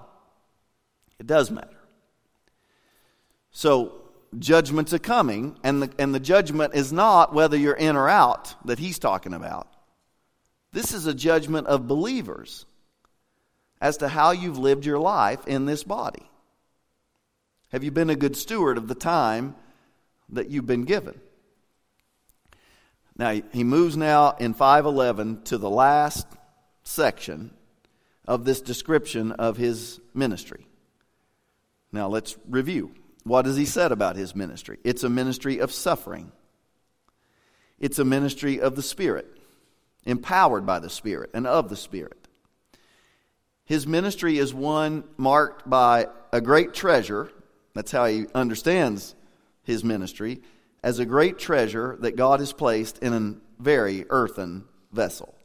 It 1.19 1.27
does 1.27 1.51
matter. 1.51 1.67
So 3.51 3.98
judgments 4.37 4.93
are 4.93 4.99
coming, 4.99 5.57
and 5.63 5.83
the, 5.83 5.91
and 5.97 6.13
the 6.13 6.19
judgment 6.19 6.75
is 6.75 6.93
not 6.93 7.33
whether 7.33 7.57
you're 7.57 7.73
in 7.73 7.95
or 7.95 8.07
out 8.07 8.55
that 8.65 8.79
he's 8.79 8.99
talking 8.99 9.33
about. 9.33 9.67
This 10.71 10.93
is 10.93 11.07
a 11.07 11.13
judgment 11.13 11.67
of 11.67 11.87
believers 11.87 12.65
as 13.81 13.97
to 13.97 14.07
how 14.07 14.31
you've 14.31 14.59
lived 14.59 14.85
your 14.85 14.99
life 14.99 15.47
in 15.47 15.65
this 15.65 15.83
body. 15.83 16.29
Have 17.71 17.83
you 17.83 17.91
been 17.91 18.09
a 18.09 18.15
good 18.15 18.35
steward 18.35 18.77
of 18.77 18.87
the 18.87 18.95
time 18.95 19.55
that 20.29 20.49
you've 20.49 20.67
been 20.67 20.85
given? 20.85 21.19
Now, 23.17 23.41
he 23.51 23.63
moves 23.63 23.97
now 23.97 24.35
in 24.39 24.53
511 24.53 25.43
to 25.43 25.57
the 25.57 25.69
last 25.69 26.27
section 26.83 27.51
of 28.25 28.45
this 28.45 28.61
description 28.61 29.31
of 29.33 29.57
his 29.57 29.99
ministry. 30.13 30.67
Now, 31.91 32.07
let's 32.07 32.37
review. 32.47 32.93
What 33.23 33.45
has 33.45 33.57
he 33.57 33.65
said 33.65 33.91
about 33.91 34.15
his 34.15 34.35
ministry? 34.35 34.79
It's 34.83 35.03
a 35.03 35.09
ministry 35.09 35.59
of 35.59 35.71
suffering, 35.71 36.31
it's 37.79 37.99
a 37.99 38.05
ministry 38.05 38.59
of 38.59 38.75
the 38.75 38.83
Spirit, 38.83 39.27
empowered 40.05 40.65
by 40.65 40.79
the 40.79 40.89
Spirit 40.89 41.31
and 41.33 41.47
of 41.47 41.69
the 41.69 41.75
Spirit. 41.75 42.27
His 43.65 43.85
ministry 43.85 44.39
is 44.39 44.53
one 44.53 45.03
marked 45.17 45.69
by 45.69 46.07
a 46.31 46.41
great 46.41 46.73
treasure. 46.73 47.31
That's 47.75 47.91
how 47.91 48.05
he 48.05 48.25
understands 48.33 49.15
his 49.63 49.83
ministry 49.83 50.41
as 50.83 50.99
a 50.99 51.05
great 51.05 51.37
treasure 51.37 51.97
that 51.99 52.15
God 52.15 52.39
has 52.39 52.51
placed 52.51 52.97
in 52.99 53.13
a 53.13 53.61
very 53.61 54.05
earthen 54.09 54.65
vessel. 54.91 55.35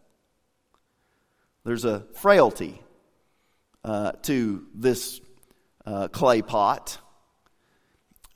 There's 1.64 1.84
a 1.84 2.00
frailty 2.14 2.82
uh, 3.84 4.12
to 4.22 4.66
this 4.74 5.20
uh, 5.84 6.08
clay 6.08 6.40
pot 6.40 6.98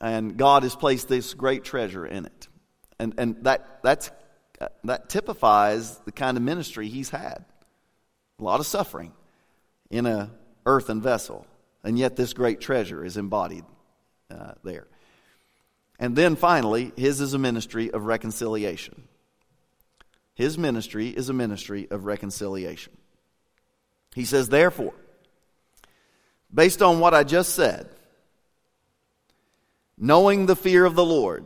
and 0.01 0.37
God 0.37 0.63
has 0.63 0.75
placed 0.75 1.07
this 1.07 1.33
great 1.33 1.63
treasure 1.63 2.05
in 2.05 2.25
it. 2.25 2.47
And, 2.99 3.13
and 3.17 3.43
that, 3.43 3.79
that's, 3.83 4.11
that 4.83 5.09
typifies 5.09 5.97
the 5.99 6.11
kind 6.11 6.37
of 6.37 6.43
ministry 6.43 6.89
he's 6.89 7.09
had. 7.09 7.45
A 8.39 8.43
lot 8.43 8.59
of 8.59 8.65
suffering 8.65 9.13
in 9.89 10.05
a 10.05 10.31
earthen 10.65 11.01
vessel, 11.01 11.45
and 11.83 11.97
yet 11.97 12.15
this 12.15 12.33
great 12.33 12.61
treasure 12.61 13.03
is 13.03 13.17
embodied 13.17 13.65
uh, 14.31 14.53
there. 14.63 14.87
And 15.99 16.15
then 16.15 16.35
finally, 16.35 16.93
his 16.95 17.19
is 17.19 17.33
a 17.33 17.39
ministry 17.39 17.91
of 17.91 18.05
reconciliation. 18.05 19.03
His 20.35 20.57
ministry 20.57 21.09
is 21.09 21.27
a 21.27 21.33
ministry 21.33 21.87
of 21.91 22.05
reconciliation. 22.05 22.93
He 24.15 24.23
says, 24.23 24.47
therefore, 24.47 24.93
based 26.53 26.81
on 26.81 27.01
what 27.01 27.13
I 27.13 27.25
just 27.25 27.53
said, 27.55 27.89
Knowing 29.99 30.45
the 30.45 30.55
fear 30.55 30.85
of 30.85 30.95
the 30.95 31.03
Lord, 31.03 31.45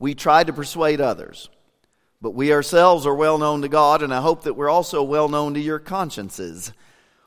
we 0.00 0.12
try 0.12 0.42
to 0.42 0.52
persuade 0.52 1.00
others. 1.00 1.48
But 2.20 2.32
we 2.32 2.52
ourselves 2.52 3.06
are 3.06 3.14
well 3.14 3.38
known 3.38 3.62
to 3.62 3.68
God, 3.68 4.02
and 4.02 4.12
I 4.12 4.20
hope 4.20 4.42
that 4.42 4.54
we're 4.54 4.68
also 4.68 5.04
well 5.04 5.28
known 5.28 5.54
to 5.54 5.60
your 5.60 5.78
consciences. 5.78 6.72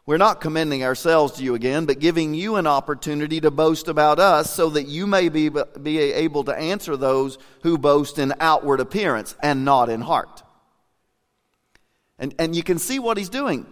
We're 0.05 0.17
not 0.17 0.41
commending 0.41 0.83
ourselves 0.83 1.33
to 1.33 1.43
you 1.43 1.55
again, 1.55 1.85
but 1.85 1.99
giving 1.99 2.33
you 2.33 2.57
an 2.57 2.67
opportunity 2.67 3.39
to 3.39 3.51
boast 3.51 3.87
about 3.87 4.19
us 4.19 4.53
so 4.53 4.69
that 4.71 4.87
you 4.87 5.07
may 5.07 5.29
be, 5.29 5.49
be 5.49 5.99
able 5.99 6.43
to 6.43 6.57
answer 6.57 6.97
those 6.97 7.37
who 7.63 7.77
boast 7.77 8.19
in 8.19 8.33
outward 8.41 8.81
appearance 8.81 9.35
and 9.41 9.63
not 9.63 9.87
in 9.87 10.01
heart. 10.01 10.43
And, 12.19 12.35
and 12.37 12.53
you 12.53 12.63
can 12.63 12.77
see 12.77 12.99
what 12.99 13.17
he's 13.17 13.29
doing. 13.29 13.65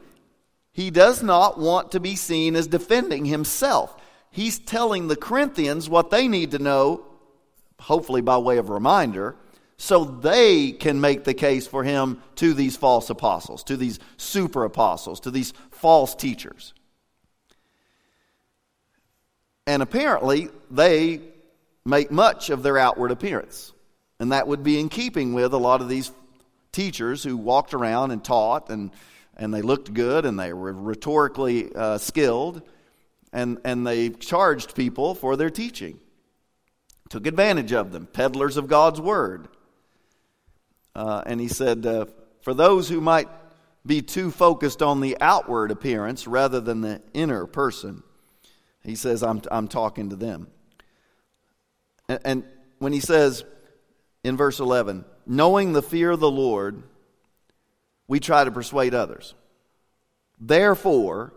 He 0.71 0.91
does 0.91 1.21
not 1.21 1.59
want 1.59 1.91
to 1.91 1.99
be 1.99 2.15
seen 2.15 2.55
as 2.55 2.67
defending 2.67 3.25
himself 3.25 3.98
he's 4.31 4.59
telling 4.59 5.07
the 5.07 5.15
Corinthians 5.15 5.89
what 5.89 6.09
they 6.09 6.27
need 6.27 6.51
to 6.51 6.59
know, 6.59 7.05
hopefully 7.79 8.21
by 8.21 8.37
way 8.37 8.57
of 8.57 8.69
reminder, 8.69 9.35
so 9.77 10.03
they 10.03 10.73
can 10.73 10.99
make 10.99 11.23
the 11.23 11.33
case 11.33 11.65
for 11.65 11.83
him 11.83 12.21
to 12.35 12.53
these 12.53 12.75
false 12.75 13.09
apostles, 13.09 13.63
to 13.63 13.77
these 13.77 13.99
super 14.17 14.65
apostles, 14.65 15.21
to 15.21 15.31
these 15.31 15.53
false 15.71 16.15
teachers. 16.15 16.73
And 19.65 19.81
apparently, 19.81 20.49
they 20.69 21.21
make 21.85 22.11
much 22.11 22.49
of 22.49 22.63
their 22.63 22.77
outward 22.77 23.11
appearance. 23.11 23.71
And 24.19 24.33
that 24.33 24.47
would 24.47 24.63
be 24.63 24.79
in 24.79 24.89
keeping 24.89 25.33
with 25.33 25.53
a 25.53 25.57
lot 25.57 25.81
of 25.81 25.87
these 25.87 26.11
teachers 26.71 27.23
who 27.23 27.37
walked 27.37 27.73
around 27.73 28.11
and 28.11 28.23
taught, 28.23 28.69
and, 28.69 28.91
and 29.37 29.53
they 29.53 29.61
looked 29.61 29.93
good 29.93 30.25
and 30.25 30.37
they 30.37 30.51
were 30.51 30.73
rhetorically 30.73 31.73
uh, 31.73 31.97
skilled 31.97 32.61
and, 33.31 33.59
and 33.63 33.85
they 33.85 34.09
charged 34.09 34.75
people 34.75 35.15
for 35.15 35.35
their 35.35 35.49
teaching. 35.49 35.99
Took 37.09 37.25
advantage 37.25 37.73
of 37.73 37.91
them, 37.91 38.07
peddlers 38.07 38.57
of 38.57 38.67
God's 38.67 39.01
word. 39.01 39.47
Uh, 40.95 41.23
and 41.25 41.39
he 41.39 41.47
said, 41.47 41.85
uh, 41.85 42.05
for 42.41 42.53
those 42.53 42.89
who 42.89 43.01
might 43.01 43.27
be 43.85 44.01
too 44.01 44.31
focused 44.31 44.81
on 44.81 45.01
the 45.01 45.17
outward 45.21 45.71
appearance 45.71 46.27
rather 46.27 46.59
than 46.59 46.81
the 46.81 47.01
inner 47.13 47.45
person, 47.45 48.03
he 48.83 48.95
says, 48.95 49.23
I'm, 49.23 49.41
I'm 49.51 49.67
talking 49.67 50.09
to 50.09 50.15
them. 50.15 50.47
And, 52.07 52.19
and 52.25 52.43
when 52.79 52.93
he 52.93 52.99
says 52.99 53.43
in 54.23 54.37
verse 54.37 54.59
11, 54.59 55.05
knowing 55.25 55.73
the 55.73 55.81
fear 55.81 56.11
of 56.11 56.19
the 56.19 56.31
Lord, 56.31 56.83
we 58.07 58.19
try 58.19 58.43
to 58.43 58.51
persuade 58.51 58.93
others. 58.93 59.33
Therefore, 60.39 61.33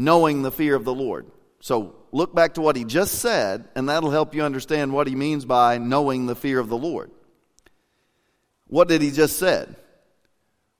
knowing 0.00 0.40
the 0.40 0.50
fear 0.50 0.74
of 0.74 0.86
the 0.86 0.94
Lord. 0.94 1.26
So 1.60 1.94
look 2.10 2.34
back 2.34 2.54
to 2.54 2.62
what 2.62 2.74
he 2.74 2.84
just 2.84 3.16
said, 3.16 3.68
and 3.76 3.90
that'll 3.90 4.10
help 4.10 4.34
you 4.34 4.42
understand 4.42 4.94
what 4.94 5.06
he 5.06 5.14
means 5.14 5.44
by 5.44 5.76
knowing 5.76 6.24
the 6.24 6.34
fear 6.34 6.58
of 6.58 6.70
the 6.70 6.78
Lord. 6.78 7.10
What 8.66 8.88
did 8.88 9.02
he 9.02 9.10
just 9.10 9.38
said? 9.38 9.76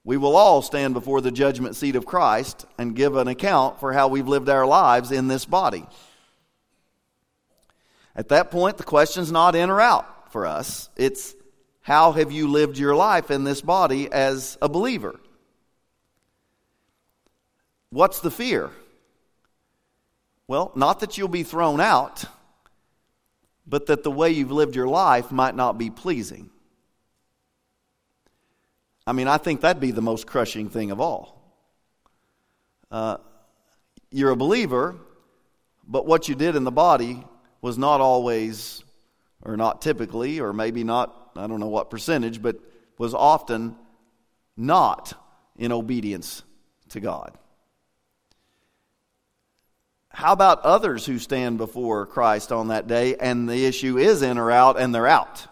We 0.04 0.16
will 0.16 0.36
all 0.36 0.62
stand 0.62 0.94
before 0.94 1.20
the 1.20 1.30
judgment 1.30 1.76
seat 1.76 1.96
of 1.96 2.06
Christ 2.06 2.64
and 2.78 2.96
give 2.96 3.14
an 3.14 3.28
account 3.28 3.78
for 3.78 3.92
how 3.92 4.08
we've 4.08 4.26
lived 4.26 4.48
our 4.48 4.64
lives 4.64 5.12
in 5.12 5.28
this 5.28 5.44
body. 5.44 5.86
At 8.16 8.30
that 8.30 8.50
point, 8.50 8.78
the 8.78 8.84
question's 8.84 9.30
not 9.30 9.54
in 9.54 9.68
or 9.68 9.82
out 9.82 10.32
for 10.32 10.46
us. 10.46 10.88
It's 10.96 11.34
how 11.82 12.12
have 12.12 12.32
you 12.32 12.48
lived 12.48 12.78
your 12.78 12.96
life 12.96 13.30
in 13.30 13.44
this 13.44 13.60
body 13.60 14.10
as 14.10 14.56
a 14.62 14.68
believer? 14.70 15.20
What's 17.90 18.20
the 18.20 18.30
fear? 18.30 18.70
Well, 20.50 20.72
not 20.74 20.98
that 20.98 21.16
you'll 21.16 21.28
be 21.28 21.44
thrown 21.44 21.80
out, 21.80 22.24
but 23.68 23.86
that 23.86 24.02
the 24.02 24.10
way 24.10 24.30
you've 24.30 24.50
lived 24.50 24.74
your 24.74 24.88
life 24.88 25.30
might 25.30 25.54
not 25.54 25.78
be 25.78 25.90
pleasing. 25.90 26.50
I 29.06 29.12
mean, 29.12 29.28
I 29.28 29.38
think 29.38 29.60
that'd 29.60 29.80
be 29.80 29.92
the 29.92 30.02
most 30.02 30.26
crushing 30.26 30.68
thing 30.68 30.90
of 30.90 31.00
all. 31.00 31.40
Uh, 32.90 33.18
you're 34.10 34.32
a 34.32 34.36
believer, 34.36 34.96
but 35.86 36.04
what 36.04 36.28
you 36.28 36.34
did 36.34 36.56
in 36.56 36.64
the 36.64 36.72
body 36.72 37.24
was 37.62 37.78
not 37.78 38.00
always, 38.00 38.82
or 39.42 39.56
not 39.56 39.80
typically, 39.80 40.40
or 40.40 40.52
maybe 40.52 40.82
not, 40.82 41.30
I 41.36 41.46
don't 41.46 41.60
know 41.60 41.68
what 41.68 41.90
percentage, 41.90 42.42
but 42.42 42.56
was 42.98 43.14
often 43.14 43.76
not 44.56 45.12
in 45.56 45.70
obedience 45.70 46.42
to 46.88 46.98
God. 46.98 47.38
How 50.10 50.32
about 50.32 50.62
others 50.62 51.06
who 51.06 51.18
stand 51.18 51.58
before 51.58 52.04
Christ 52.06 52.52
on 52.52 52.68
that 52.68 52.88
day 52.88 53.16
and 53.16 53.48
the 53.48 53.64
issue 53.64 53.96
is 53.96 54.22
in 54.22 54.38
or 54.38 54.50
out 54.50 54.78
and 54.78 54.94
they're 54.94 55.06
out? 55.06 55.46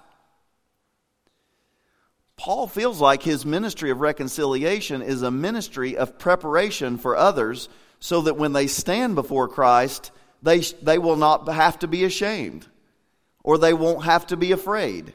Paul 2.36 2.68
feels 2.68 3.00
like 3.00 3.22
his 3.22 3.44
ministry 3.44 3.90
of 3.90 4.00
reconciliation 4.00 5.02
is 5.02 5.22
a 5.22 5.30
ministry 5.30 5.96
of 5.96 6.18
preparation 6.18 6.98
for 6.98 7.16
others 7.16 7.68
so 8.00 8.22
that 8.22 8.36
when 8.36 8.52
they 8.52 8.68
stand 8.68 9.14
before 9.16 9.48
Christ, 9.48 10.12
they, 10.42 10.60
they 10.60 10.98
will 10.98 11.16
not 11.16 11.48
have 11.48 11.80
to 11.80 11.88
be 11.88 12.04
ashamed 12.04 12.66
or 13.42 13.58
they 13.58 13.72
won't 13.72 14.04
have 14.04 14.26
to 14.28 14.36
be 14.36 14.52
afraid. 14.52 15.14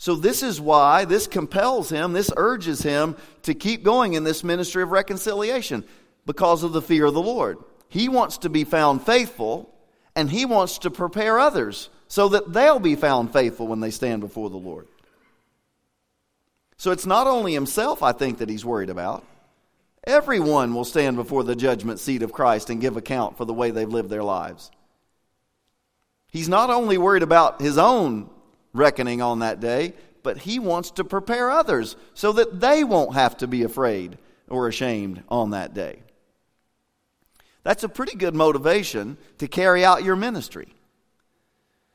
So, 0.00 0.14
this 0.14 0.44
is 0.44 0.60
why 0.60 1.04
this 1.04 1.26
compels 1.26 1.90
him, 1.90 2.12
this 2.12 2.30
urges 2.36 2.82
him 2.82 3.16
to 3.42 3.52
keep 3.52 3.82
going 3.82 4.14
in 4.14 4.22
this 4.22 4.44
ministry 4.44 4.84
of 4.84 4.92
reconciliation 4.92 5.84
because 6.24 6.62
of 6.62 6.72
the 6.72 6.80
fear 6.80 7.06
of 7.06 7.14
the 7.14 7.20
Lord. 7.20 7.58
He 7.88 8.08
wants 8.08 8.38
to 8.38 8.48
be 8.48 8.64
found 8.64 9.04
faithful 9.04 9.72
and 10.14 10.30
he 10.30 10.44
wants 10.44 10.78
to 10.78 10.90
prepare 10.90 11.38
others 11.38 11.90
so 12.08 12.28
that 12.30 12.52
they'll 12.52 12.80
be 12.80 12.96
found 12.96 13.32
faithful 13.32 13.66
when 13.66 13.80
they 13.80 13.90
stand 13.90 14.20
before 14.20 14.50
the 14.50 14.56
Lord. 14.56 14.88
So 16.76 16.90
it's 16.92 17.06
not 17.06 17.26
only 17.26 17.54
himself, 17.54 18.02
I 18.02 18.12
think, 18.12 18.38
that 18.38 18.48
he's 18.48 18.64
worried 18.64 18.90
about. 18.90 19.24
Everyone 20.04 20.74
will 20.74 20.84
stand 20.84 21.16
before 21.16 21.44
the 21.44 21.56
judgment 21.56 21.98
seat 21.98 22.22
of 22.22 22.32
Christ 22.32 22.70
and 22.70 22.80
give 22.80 22.96
account 22.96 23.36
for 23.36 23.44
the 23.44 23.52
way 23.52 23.70
they've 23.70 23.88
lived 23.88 24.10
their 24.10 24.22
lives. 24.22 24.70
He's 26.30 26.48
not 26.48 26.70
only 26.70 26.98
worried 26.98 27.22
about 27.22 27.60
his 27.60 27.78
own 27.78 28.30
reckoning 28.72 29.22
on 29.22 29.40
that 29.40 29.60
day, 29.60 29.94
but 30.22 30.38
he 30.38 30.58
wants 30.58 30.90
to 30.92 31.04
prepare 31.04 31.50
others 31.50 31.96
so 32.14 32.32
that 32.32 32.60
they 32.60 32.84
won't 32.84 33.14
have 33.14 33.36
to 33.38 33.46
be 33.46 33.62
afraid 33.62 34.18
or 34.48 34.68
ashamed 34.68 35.22
on 35.28 35.50
that 35.50 35.74
day. 35.74 36.02
That's 37.68 37.84
a 37.84 37.88
pretty 37.90 38.16
good 38.16 38.34
motivation 38.34 39.18
to 39.40 39.46
carry 39.46 39.84
out 39.84 40.02
your 40.02 40.16
ministry 40.16 40.72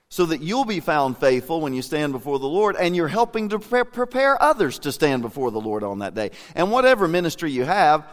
so 0.07 0.27
that 0.27 0.39
you'll 0.39 0.65
be 0.65 0.79
found 0.79 1.17
faithful 1.17 1.61
when 1.61 1.73
you 1.73 1.81
stand 1.81 2.13
before 2.13 2.37
the 2.37 2.45
Lord, 2.45 2.75
and 2.75 2.95
you're 2.95 3.07
helping 3.07 3.49
to 3.49 3.57
prepare 3.57 4.39
others 4.39 4.77
to 4.77 4.91
stand 4.91 5.23
before 5.23 5.49
the 5.49 5.59
Lord 5.59 5.83
on 5.83 5.97
that 5.97 6.13
day. 6.13 6.29
And 6.53 6.71
whatever 6.71 7.07
ministry 7.07 7.49
you 7.49 7.63
have, 7.63 8.07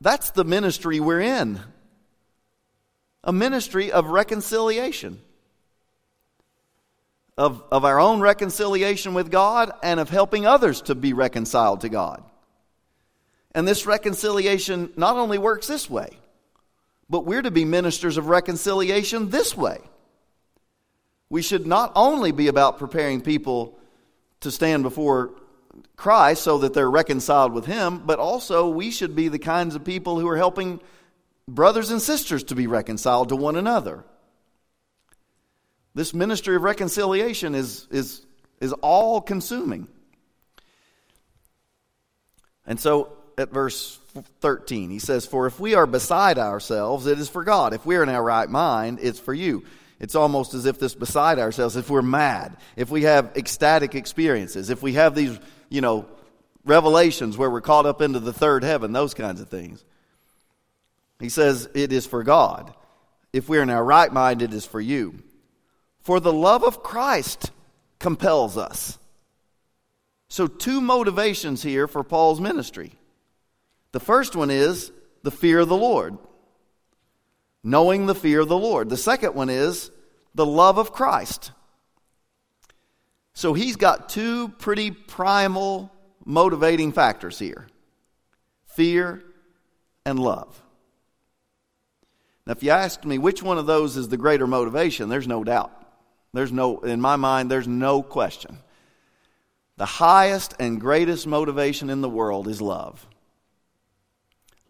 that's 0.00 0.30
the 0.30 0.44
ministry 0.44 1.00
we're 1.00 1.18
in 1.18 1.58
a 3.24 3.32
ministry 3.32 3.90
of 3.90 4.06
reconciliation. 4.06 5.20
Of, 7.36 7.60
of 7.72 7.84
our 7.84 7.98
own 7.98 8.20
reconciliation 8.20 9.14
with 9.14 9.32
God 9.32 9.72
and 9.82 9.98
of 9.98 10.10
helping 10.10 10.46
others 10.46 10.82
to 10.82 10.94
be 10.94 11.12
reconciled 11.12 11.80
to 11.80 11.88
God. 11.88 12.22
And 13.52 13.66
this 13.66 13.84
reconciliation 13.84 14.92
not 14.96 15.16
only 15.16 15.38
works 15.38 15.66
this 15.66 15.90
way, 15.90 16.16
but 17.10 17.26
we're 17.26 17.42
to 17.42 17.50
be 17.50 17.64
ministers 17.64 18.16
of 18.16 18.28
reconciliation 18.28 19.30
this 19.30 19.56
way. 19.56 19.80
We 21.28 21.42
should 21.42 21.66
not 21.66 21.92
only 21.96 22.30
be 22.30 22.46
about 22.46 22.78
preparing 22.78 23.20
people 23.20 23.76
to 24.40 24.50
stand 24.52 24.84
before 24.84 25.32
Christ 25.96 26.42
so 26.42 26.58
that 26.58 26.72
they're 26.72 26.90
reconciled 26.90 27.52
with 27.52 27.66
Him, 27.66 28.02
but 28.06 28.20
also 28.20 28.68
we 28.68 28.92
should 28.92 29.16
be 29.16 29.28
the 29.28 29.38
kinds 29.40 29.74
of 29.74 29.84
people 29.84 30.20
who 30.20 30.28
are 30.28 30.36
helping 30.36 30.80
brothers 31.48 31.90
and 31.90 32.00
sisters 32.00 32.44
to 32.44 32.54
be 32.54 32.68
reconciled 32.68 33.28
to 33.30 33.36
one 33.36 33.56
another. 33.56 34.04
This 35.94 36.14
ministry 36.14 36.54
of 36.54 36.62
reconciliation 36.62 37.56
is, 37.56 37.88
is, 37.90 38.24
is 38.60 38.72
all 38.74 39.20
consuming. 39.20 39.88
And 42.66 42.78
so 42.78 43.16
at 43.40 43.50
verse 43.50 43.98
13, 44.40 44.90
he 44.90 44.98
says, 44.98 45.26
For 45.26 45.46
if 45.46 45.58
we 45.58 45.74
are 45.74 45.86
beside 45.86 46.38
ourselves, 46.38 47.06
it 47.06 47.18
is 47.18 47.28
for 47.28 47.44
God. 47.44 47.74
If 47.74 47.86
we 47.86 47.96
are 47.96 48.02
in 48.02 48.08
our 48.08 48.22
right 48.22 48.48
mind, 48.48 48.98
it's 49.02 49.18
for 49.18 49.34
you. 49.34 49.64
It's 49.98 50.14
almost 50.14 50.54
as 50.54 50.64
if 50.64 50.78
this 50.78 50.94
beside 50.94 51.38
ourselves, 51.38 51.76
if 51.76 51.90
we're 51.90 52.02
mad, 52.02 52.56
if 52.76 52.90
we 52.90 53.02
have 53.02 53.36
ecstatic 53.36 53.94
experiences, 53.94 54.70
if 54.70 54.82
we 54.82 54.94
have 54.94 55.14
these, 55.14 55.38
you 55.68 55.80
know, 55.80 56.06
revelations 56.64 57.36
where 57.36 57.50
we're 57.50 57.60
caught 57.60 57.86
up 57.86 58.00
into 58.00 58.20
the 58.20 58.32
third 58.32 58.64
heaven, 58.64 58.92
those 58.92 59.14
kinds 59.14 59.40
of 59.40 59.48
things. 59.48 59.84
He 61.18 61.28
says, 61.28 61.68
It 61.74 61.92
is 61.92 62.06
for 62.06 62.22
God. 62.22 62.72
If 63.32 63.48
we're 63.48 63.62
in 63.62 63.70
our 63.70 63.84
right 63.84 64.12
mind, 64.12 64.42
it 64.42 64.52
is 64.52 64.64
for 64.64 64.80
you. 64.80 65.22
For 66.00 66.18
the 66.18 66.32
love 66.32 66.64
of 66.64 66.82
Christ 66.82 67.50
compels 67.98 68.56
us. 68.56 68.98
So, 70.28 70.46
two 70.46 70.80
motivations 70.80 71.62
here 71.62 71.86
for 71.86 72.02
Paul's 72.02 72.40
ministry. 72.40 72.92
The 73.92 74.00
first 74.00 74.36
one 74.36 74.50
is 74.50 74.92
the 75.22 75.30
fear 75.30 75.60
of 75.60 75.68
the 75.68 75.76
Lord 75.76 76.16
knowing 77.62 78.06
the 78.06 78.14
fear 78.14 78.40
of 78.40 78.48
the 78.48 78.58
Lord. 78.58 78.88
The 78.88 78.96
second 78.96 79.34
one 79.34 79.50
is 79.50 79.90
the 80.34 80.46
love 80.46 80.78
of 80.78 80.92
Christ. 80.92 81.52
So 83.34 83.54
he's 83.54 83.76
got 83.76 84.08
two 84.08 84.48
pretty 84.48 84.90
primal 84.90 85.92
motivating 86.24 86.92
factors 86.92 87.38
here 87.38 87.66
fear 88.66 89.22
and 90.06 90.18
love. 90.18 90.62
Now, 92.46 92.52
if 92.52 92.62
you 92.62 92.70
asked 92.70 93.04
me 93.04 93.18
which 93.18 93.42
one 93.42 93.58
of 93.58 93.66
those 93.66 93.96
is 93.96 94.08
the 94.08 94.16
greater 94.16 94.46
motivation, 94.46 95.08
there's 95.08 95.28
no 95.28 95.44
doubt. 95.44 95.72
There's 96.32 96.52
no, 96.52 96.78
in 96.80 97.00
my 97.00 97.16
mind, 97.16 97.50
there's 97.50 97.68
no 97.68 98.02
question. 98.02 98.58
The 99.76 99.86
highest 99.86 100.54
and 100.60 100.80
greatest 100.80 101.26
motivation 101.26 101.90
in 101.90 102.00
the 102.00 102.08
world 102.08 102.46
is 102.46 102.62
love. 102.62 103.06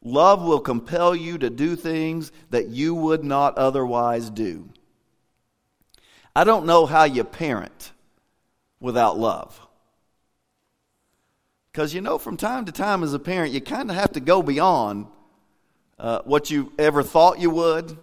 Love 0.03 0.43
will 0.43 0.61
compel 0.61 1.15
you 1.15 1.37
to 1.39 1.51
do 1.51 1.77
things 1.77 2.33
that 2.51 2.69
you 2.69 2.95
would 2.95 3.23
not 3.23 3.59
otherwise 3.59 4.31
do. 4.31 4.69
I 6.35 6.45
don't 6.45 6.65
know 6.65 6.87
how 6.87 7.05
you 7.05 7.25
parent 7.25 7.93
without 8.81 9.19
love. 9.19 9.61
Because 11.71 11.95
you 11.95 12.01
know, 12.01 12.19
from 12.19 12.37
time 12.37 12.65
to 12.65 12.73
time 12.73 13.03
as 13.03 13.13
a 13.15 13.19
parent, 13.19 13.53
you 13.53 13.61
kind 13.61 13.91
of 13.91 13.97
have 13.97 14.13
to 14.13 14.21
go 14.21 14.43
beyond 14.43 15.07
uh, 15.99 16.21
what 16.25 16.51
you 16.51 16.73
ever 16.79 17.03
thought 17.03 17.39
you 17.39 17.51
would, 17.51 17.97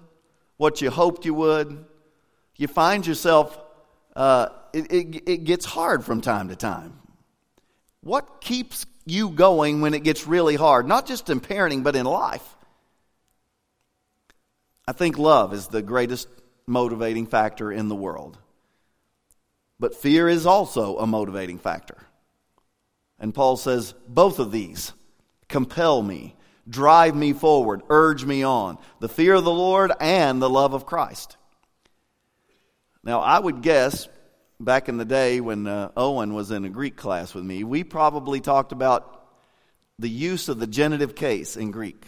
what 0.58 0.82
you 0.82 0.90
hoped 0.90 1.26
you 1.26 1.34
would. 1.34 1.86
You 2.56 2.68
find 2.68 3.06
yourself, 3.06 3.60
uh, 4.16 4.50
it, 4.72 4.92
it, 4.92 5.30
it 5.30 5.44
gets 5.44 5.66
hard 5.66 6.06
from 6.06 6.22
time 6.22 6.50
to 6.50 6.56
time. 6.56 7.00
What 8.02 8.40
keeps 8.40 8.86
you 9.10 9.30
going 9.30 9.82
when 9.82 9.94
it 9.94 10.04
gets 10.04 10.28
really 10.28 10.56
hard, 10.56 10.88
not 10.88 11.06
just 11.06 11.30
in 11.30 11.40
parenting, 11.40 11.84
but 11.84 11.96
in 11.96 12.06
life. 12.06 12.56
I 14.88 14.94
think 14.94 15.18
love 15.18 15.54
is 15.54 15.68
the 15.68 15.82
greatest 15.82 16.28
motivating 16.66 17.26
factor 17.26 17.72
in 17.72 17.88
the 17.88 17.96
world. 17.96 18.38
But 19.80 19.96
fear 19.96 20.28
is 20.28 20.46
also 20.46 20.98
a 20.98 21.08
motivating 21.08 21.60
factor. 21.60 21.98
And 23.20 23.34
Paul 23.34 23.58
says, 23.58 23.94
both 24.08 24.40
of 24.40 24.52
these 24.52 24.94
compel 25.48 26.02
me, 26.02 26.36
drive 26.70 27.16
me 27.16 27.34
forward, 27.34 27.82
urge 27.90 28.26
me 28.26 28.44
on. 28.44 28.78
The 29.00 29.10
fear 29.10 29.36
of 29.36 29.44
the 29.44 29.52
Lord 29.52 29.92
and 30.00 30.42
the 30.42 30.50
love 30.50 30.74
of 30.74 30.86
Christ. 30.86 31.38
Now, 33.04 33.22
I 33.22 33.40
would 33.40 33.62
guess 33.62 34.08
back 34.60 34.90
in 34.90 34.98
the 34.98 35.06
day 35.06 35.40
when 35.40 35.68
uh, 35.68 35.92
Owen 35.96 36.34
was 36.34 36.52
in 36.52 36.66
a 36.66 36.70
Greek 36.70 36.96
class 36.96 37.34
with 37.34 37.44
me, 37.44 37.64
we 37.64 37.84
probably 37.84 38.42
talked 38.42 38.72
about 38.72 39.26
the 40.00 40.10
use 40.10 40.50
of 40.50 40.60
the 40.60 40.68
genitive 40.68 41.16
case 41.16 41.58
in 41.58 41.72
Greek. 41.72 42.04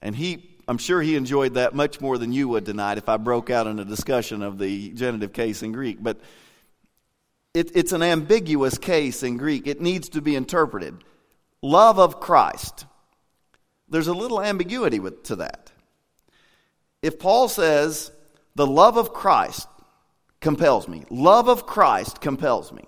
And 0.00 0.14
he, 0.14 0.58
I'm 0.66 0.78
sure 0.78 1.00
he 1.00 1.16
enjoyed 1.16 1.54
that 1.54 1.74
much 1.74 2.00
more 2.00 2.18
than 2.18 2.32
you 2.32 2.48
would 2.48 2.66
tonight 2.66 2.98
if 2.98 3.08
I 3.08 3.16
broke 3.16 3.50
out 3.50 3.66
in 3.66 3.78
a 3.78 3.84
discussion 3.84 4.42
of 4.42 4.58
the 4.58 4.92
genitive 4.92 5.32
case 5.32 5.62
in 5.62 5.72
Greek. 5.72 6.02
But 6.02 6.20
it, 7.54 7.76
it's 7.76 7.92
an 7.92 8.02
ambiguous 8.02 8.78
case 8.78 9.22
in 9.22 9.36
Greek, 9.36 9.66
it 9.66 9.80
needs 9.80 10.10
to 10.10 10.20
be 10.20 10.36
interpreted. 10.36 11.04
Love 11.60 11.98
of 11.98 12.18
Christ. 12.18 12.86
There's 13.88 14.08
a 14.08 14.14
little 14.14 14.40
ambiguity 14.40 14.98
with, 14.98 15.22
to 15.24 15.36
that. 15.36 15.70
If 17.02 17.18
Paul 17.18 17.48
says, 17.48 18.10
the 18.54 18.66
love 18.66 18.96
of 18.96 19.12
Christ 19.12 19.68
compels 20.42 20.86
me, 20.86 21.04
love 21.08 21.48
of 21.48 21.66
Christ 21.66 22.20
compels 22.20 22.70
me 22.72 22.84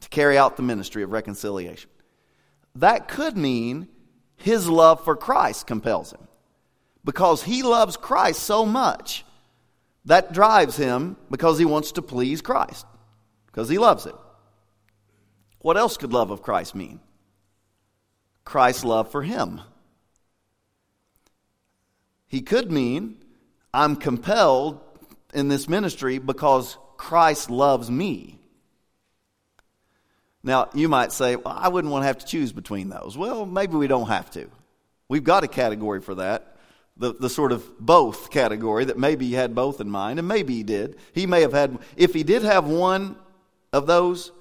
to 0.00 0.08
carry 0.08 0.38
out 0.38 0.56
the 0.56 0.62
ministry 0.62 1.02
of 1.02 1.12
reconciliation, 1.12 1.90
that 2.76 3.08
could 3.08 3.36
mean 3.36 3.88
his 4.36 4.68
love 4.68 5.04
for 5.04 5.14
Christ 5.14 5.66
compels 5.66 6.12
him. 6.12 6.26
Because 7.04 7.42
he 7.42 7.62
loves 7.62 7.96
Christ 7.96 8.42
so 8.42 8.64
much, 8.64 9.24
that 10.04 10.32
drives 10.32 10.76
him 10.76 11.16
because 11.30 11.58
he 11.58 11.64
wants 11.64 11.92
to 11.92 12.02
please 12.02 12.40
Christ, 12.40 12.86
because 13.46 13.68
he 13.68 13.78
loves 13.78 14.04
him. 14.06 14.16
What 15.58 15.76
else 15.76 15.96
could 15.96 16.12
love 16.12 16.30
of 16.30 16.42
Christ 16.42 16.74
mean? 16.74 17.00
Christ's 18.44 18.84
love 18.84 19.10
for 19.10 19.22
him. 19.22 19.60
He 22.26 22.40
could 22.40 22.72
mean, 22.72 23.18
I'm 23.74 23.94
compelled 23.94 24.80
in 25.32 25.48
this 25.48 25.68
ministry 25.68 26.18
because 26.18 26.76
Christ 26.96 27.50
loves 27.50 27.90
me. 27.90 28.38
Now, 30.42 30.68
you 30.74 30.88
might 30.88 31.12
say, 31.12 31.36
well, 31.36 31.54
I 31.56 31.68
wouldn't 31.68 31.92
want 31.92 32.02
to 32.02 32.06
have 32.06 32.18
to 32.18 32.26
choose 32.26 32.52
between 32.52 32.88
those. 32.88 33.16
Well, 33.16 33.46
maybe 33.46 33.76
we 33.76 33.86
don't 33.86 34.08
have 34.08 34.30
to. 34.32 34.50
We've 35.08 35.22
got 35.22 35.44
a 35.44 35.48
category 35.48 36.00
for 36.00 36.16
that, 36.16 36.56
the, 36.96 37.12
the 37.14 37.30
sort 37.30 37.52
of 37.52 37.78
both 37.78 38.30
category 38.30 38.86
that 38.86 38.98
maybe 38.98 39.26
he 39.26 39.34
had 39.34 39.54
both 39.54 39.80
in 39.80 39.90
mind, 39.90 40.18
and 40.18 40.26
maybe 40.26 40.54
he 40.54 40.62
did. 40.62 40.96
He 41.12 41.26
may 41.26 41.42
have 41.42 41.52
had, 41.52 41.78
if 41.96 42.12
he 42.12 42.24
did 42.24 42.42
have 42.42 42.66
one 42.66 43.16
of 43.72 43.86
those, 43.86 44.32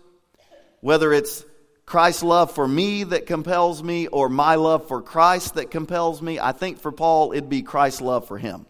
whether 0.79 1.13
it's 1.13 1.45
Christ's 1.85 2.23
love 2.23 2.51
for 2.51 2.67
me 2.67 3.03
that 3.03 3.25
compels 3.25 3.83
me 3.83 4.07
or 4.07 4.29
my 4.29 4.55
love 4.55 4.87
for 4.87 5.01
Christ 5.01 5.55
that 5.55 5.71
compels 5.71 6.21
me, 6.21 6.39
I 6.39 6.51
think 6.51 6.79
for 6.79 6.91
Paul 6.91 7.33
it'd 7.33 7.49
be 7.49 7.61
Christ's 7.61 8.01
love 8.01 8.27
for 8.27 8.37
him. 8.37 8.65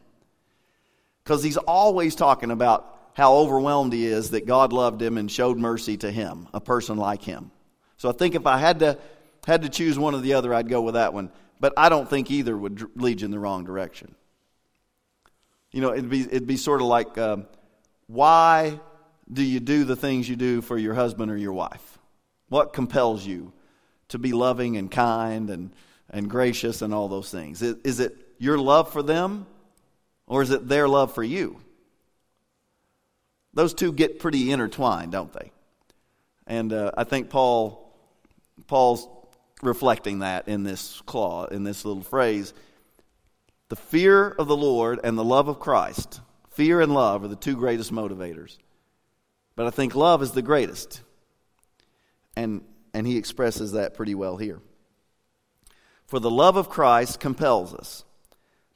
Because 1.23 1.43
he's 1.43 1.57
always 1.57 2.15
talking 2.15 2.51
about 2.51 2.97
how 3.13 3.35
overwhelmed 3.35 3.93
he 3.93 4.05
is 4.05 4.31
that 4.31 4.45
God 4.45 4.73
loved 4.73 5.01
him 5.01 5.17
and 5.17 5.29
showed 5.29 5.57
mercy 5.57 5.97
to 5.97 6.11
him, 6.11 6.47
a 6.53 6.61
person 6.61 6.97
like 6.97 7.21
him. 7.21 7.51
So 7.97 8.09
I 8.09 8.13
think 8.13 8.35
if 8.35 8.47
I 8.47 8.57
had 8.57 8.79
to 8.79 8.97
had 9.45 9.63
to 9.63 9.69
choose 9.69 9.97
one 9.97 10.13
or 10.13 10.21
the 10.21 10.33
other, 10.33 10.53
I'd 10.53 10.69
go 10.69 10.81
with 10.81 10.93
that 10.93 11.13
one. 11.13 11.31
But 11.59 11.73
I 11.77 11.89
don't 11.89 12.09
think 12.09 12.31
either 12.31 12.57
would 12.57 12.83
lead 12.95 13.21
you 13.21 13.25
in 13.25 13.31
the 13.31 13.39
wrong 13.39 13.63
direction. 13.63 14.15
You 15.71 15.81
know, 15.81 15.93
it'd 15.93 16.09
be 16.09 16.21
it'd 16.21 16.47
be 16.47 16.57
sort 16.57 16.81
of 16.81 16.87
like, 16.87 17.17
um, 17.17 17.47
why 18.07 18.79
do 19.31 19.43
you 19.43 19.59
do 19.59 19.83
the 19.83 19.95
things 19.95 20.27
you 20.27 20.35
do 20.35 20.61
for 20.61 20.77
your 20.77 20.93
husband 20.93 21.31
or 21.31 21.37
your 21.37 21.53
wife? 21.53 21.99
What 22.49 22.73
compels 22.73 23.25
you 23.25 23.53
to 24.09 24.19
be 24.19 24.33
loving 24.33 24.77
and 24.77 24.91
kind 24.91 25.49
and 25.49 25.71
and 26.09 26.29
gracious 26.29 26.81
and 26.81 26.93
all 26.93 27.07
those 27.07 27.31
things? 27.31 27.61
Is, 27.61 27.75
is 27.83 27.99
it 27.99 28.15
your 28.37 28.57
love 28.57 28.91
for 28.91 29.03
them, 29.03 29.45
or 30.31 30.41
is 30.41 30.49
it 30.49 30.65
their 30.65 30.87
love 30.87 31.13
for 31.13 31.21
you? 31.21 31.59
Those 33.53 33.73
two 33.73 33.91
get 33.91 34.17
pretty 34.17 34.49
intertwined, 34.49 35.11
don't 35.11 35.33
they? 35.33 35.51
And 36.47 36.71
uh, 36.71 36.91
I 36.95 37.03
think 37.03 37.29
Paul, 37.29 37.93
Paul's 38.65 39.09
reflecting 39.61 40.19
that 40.19 40.47
in 40.47 40.63
this 40.63 41.01
clause, 41.05 41.49
in 41.51 41.65
this 41.65 41.83
little 41.83 42.01
phrase. 42.01 42.53
The 43.67 43.75
fear 43.75 44.29
of 44.29 44.47
the 44.47 44.55
Lord 44.55 45.01
and 45.03 45.17
the 45.17 45.23
love 45.23 45.49
of 45.49 45.59
Christ, 45.59 46.21
fear 46.51 46.79
and 46.79 46.93
love 46.93 47.25
are 47.25 47.27
the 47.27 47.35
two 47.35 47.57
greatest 47.57 47.91
motivators. 47.91 48.57
But 49.57 49.67
I 49.67 49.69
think 49.69 49.95
love 49.95 50.21
is 50.21 50.31
the 50.31 50.41
greatest. 50.41 51.01
And, 52.37 52.61
and 52.93 53.05
he 53.05 53.17
expresses 53.17 53.73
that 53.73 53.95
pretty 53.95 54.15
well 54.15 54.37
here. 54.37 54.61
For 56.07 56.21
the 56.21 56.31
love 56.31 56.55
of 56.55 56.69
Christ 56.69 57.19
compels 57.19 57.73
us, 57.73 58.05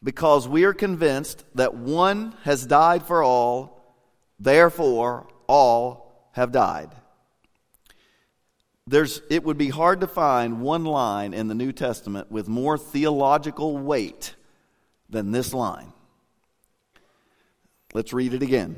because 0.04 0.48
we 0.48 0.64
are 0.64 0.74
convinced 0.74 1.44
that 1.56 1.74
one 1.74 2.36
has 2.44 2.66
died 2.66 3.04
for 3.04 3.24
all 3.24 3.76
Therefore, 4.40 5.28
all 5.48 6.30
have 6.34 6.52
died. 6.52 6.90
There's, 8.88 9.22
it 9.30 9.44
would 9.44 9.58
be 9.58 9.70
hard 9.70 10.02
to 10.02 10.08
find 10.08 10.62
one 10.62 10.84
line 10.84 11.34
in 11.34 11.48
the 11.48 11.56
New 11.56 11.72
Testament 11.72 12.32
with 12.32 12.48
more 12.48 12.78
theological 12.78 13.78
weight 13.78 14.36
than 15.10 15.32
this 15.32 15.54
line. 15.54 15.94
Let's 17.94 18.14
read 18.14 18.34
it 18.34 18.44
again. 18.44 18.78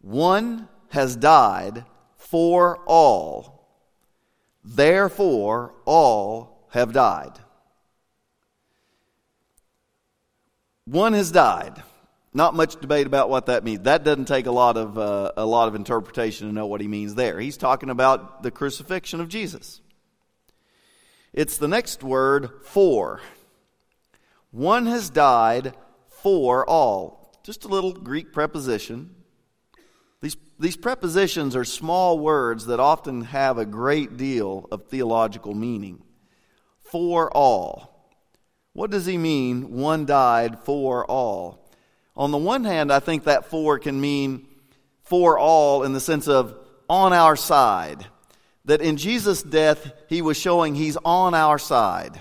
One 0.00 0.68
has 0.90 1.16
died 1.16 1.84
for 2.16 2.78
all, 2.86 3.66
therefore, 4.62 5.74
all 5.86 6.68
have 6.70 6.92
died. 6.92 7.38
One 10.86 11.12
has 11.14 11.30
died. 11.30 11.82
Not 12.32 12.54
much 12.54 12.80
debate 12.80 13.06
about 13.06 13.30
what 13.30 13.46
that 13.46 13.62
means. 13.64 13.82
That 13.82 14.04
doesn't 14.04 14.26
take 14.26 14.46
a 14.46 14.50
lot 14.50 14.76
of 14.76 14.98
uh, 14.98 15.32
a 15.36 15.46
lot 15.46 15.68
of 15.68 15.76
interpretation 15.76 16.48
to 16.48 16.52
know 16.52 16.66
what 16.66 16.80
he 16.80 16.88
means 16.88 17.14
there. 17.14 17.38
He's 17.38 17.56
talking 17.56 17.90
about 17.90 18.42
the 18.42 18.50
crucifixion 18.50 19.20
of 19.20 19.28
Jesus. 19.28 19.80
It's 21.32 21.58
the 21.58 21.68
next 21.68 22.02
word 22.02 22.50
for. 22.62 23.20
One 24.50 24.86
has 24.86 25.10
died 25.10 25.74
for 26.08 26.68
all. 26.68 27.32
Just 27.44 27.64
a 27.64 27.68
little 27.68 27.92
Greek 27.92 28.32
preposition. 28.32 29.14
These, 30.20 30.36
these 30.58 30.76
prepositions 30.76 31.54
are 31.54 31.64
small 31.64 32.18
words 32.18 32.66
that 32.66 32.80
often 32.80 33.22
have 33.22 33.58
a 33.58 33.66
great 33.66 34.16
deal 34.16 34.68
of 34.72 34.86
theological 34.86 35.54
meaning. 35.54 36.02
For 36.82 37.30
all. 37.36 37.93
What 38.74 38.90
does 38.90 39.06
he 39.06 39.16
mean, 39.16 39.70
one 39.70 40.04
died 40.04 40.58
for 40.60 41.08
all? 41.08 41.70
On 42.16 42.30
the 42.30 42.38
one 42.38 42.64
hand, 42.64 42.92
I 42.92 43.00
think 43.00 43.24
that 43.24 43.46
for 43.46 43.78
can 43.78 44.00
mean 44.00 44.46
for 45.04 45.38
all 45.38 45.84
in 45.84 45.92
the 45.92 46.00
sense 46.00 46.28
of 46.28 46.54
on 46.88 47.12
our 47.12 47.36
side. 47.36 48.06
That 48.66 48.80
in 48.80 48.96
Jesus' 48.96 49.42
death, 49.42 49.92
he 50.08 50.22
was 50.22 50.36
showing 50.36 50.74
he's 50.74 50.96
on 51.04 51.34
our 51.34 51.58
side. 51.58 52.20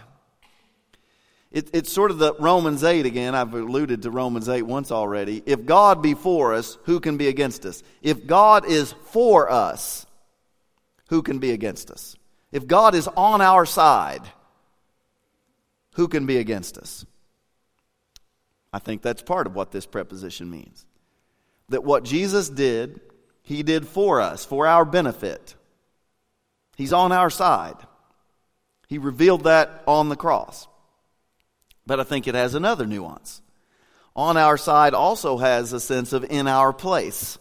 It, 1.51 1.69
it's 1.73 1.91
sort 1.91 2.11
of 2.11 2.17
the 2.17 2.33
Romans 2.39 2.83
8 2.83 3.05
again. 3.05 3.35
I've 3.35 3.53
alluded 3.53 4.01
to 4.03 4.11
Romans 4.11 4.49
8 4.49 4.63
once 4.63 4.91
already. 4.91 5.41
If 5.45 5.65
God 5.65 6.01
be 6.01 6.15
for 6.15 6.53
us, 6.53 6.77
who 6.83 6.99
can 6.99 7.17
be 7.17 7.27
against 7.27 7.65
us? 7.65 7.83
If 8.01 8.25
God 8.25 8.65
is 8.65 8.91
for 9.05 9.51
us, 9.51 10.05
who 11.09 11.21
can 11.21 11.39
be 11.39 11.51
against 11.51 11.91
us? 11.91 12.15
If 12.51 12.67
God 12.67 12.95
is 12.95 13.07
on 13.07 13.41
our 13.41 13.65
side, 13.65 14.23
who 15.93 16.07
can 16.07 16.25
be 16.25 16.37
against 16.37 16.77
us? 16.77 17.05
I 18.71 18.79
think 18.79 19.01
that's 19.01 19.21
part 19.21 19.47
of 19.47 19.55
what 19.55 19.71
this 19.71 19.85
preposition 19.85 20.49
means. 20.49 20.85
That 21.69 21.83
what 21.83 22.03
Jesus 22.03 22.49
did, 22.49 22.99
he 23.43 23.63
did 23.63 23.87
for 23.87 24.19
us, 24.19 24.45
for 24.45 24.65
our 24.67 24.83
benefit. 24.83 25.55
He's 26.75 26.93
on 26.93 27.11
our 27.11 27.29
side. 27.29 27.77
He 28.87 28.97
revealed 28.97 29.43
that 29.43 29.83
on 29.87 30.09
the 30.09 30.15
cross. 30.15 30.67
But 31.85 31.99
I 31.99 32.03
think 32.03 32.27
it 32.27 32.35
has 32.35 32.55
another 32.55 32.85
nuance. 32.85 33.41
On 34.15 34.37
our 34.37 34.57
side 34.57 34.93
also 34.93 35.37
has 35.37 35.73
a 35.73 35.79
sense 35.79 36.13
of 36.13 36.23
in 36.23 36.47
our 36.47 36.73
place. 36.73 37.37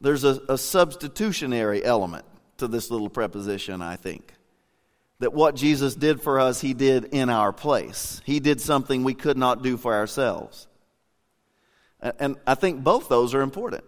There's 0.00 0.24
a, 0.24 0.40
a 0.48 0.58
substitutionary 0.58 1.84
element 1.84 2.24
to 2.56 2.68
this 2.68 2.90
little 2.90 3.10
preposition, 3.10 3.82
I 3.82 3.96
think 3.96 4.34
that 5.20 5.32
what 5.32 5.54
Jesus 5.54 5.94
did 5.94 6.20
for 6.20 6.40
us, 6.40 6.60
he 6.60 6.74
did 6.74 7.04
in 7.04 7.30
our 7.30 7.52
place. 7.52 8.20
He 8.24 8.40
did 8.40 8.60
something 8.60 9.04
we 9.04 9.14
could 9.14 9.36
not 9.36 9.62
do 9.62 9.76
for 9.76 9.94
ourselves. 9.94 10.66
And 12.00 12.36
I 12.46 12.54
think 12.54 12.82
both 12.82 13.08
those 13.08 13.34
are 13.34 13.42
important. 13.42 13.84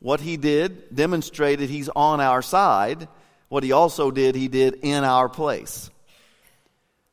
What 0.00 0.20
he 0.20 0.36
did 0.36 0.94
demonstrated 0.94 1.68
he's 1.68 1.90
on 1.90 2.20
our 2.20 2.40
side. 2.40 3.08
What 3.48 3.62
he 3.62 3.72
also 3.72 4.10
did, 4.10 4.34
he 4.34 4.48
did 4.48 4.74
in 4.82 5.04
our 5.04 5.28
place. 5.28 5.90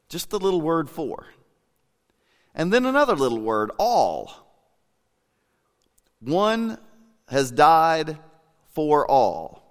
Just 0.08 0.30
the 0.30 0.40
little 0.40 0.62
word 0.62 0.90
for. 0.90 1.26
And 2.54 2.72
then 2.72 2.86
another 2.86 3.16
little 3.16 3.42
word, 3.42 3.72
all. 3.78 4.32
One 6.22 6.78
has 7.28 7.52
died 7.52 8.18
for 8.74 9.10
all. 9.10 9.65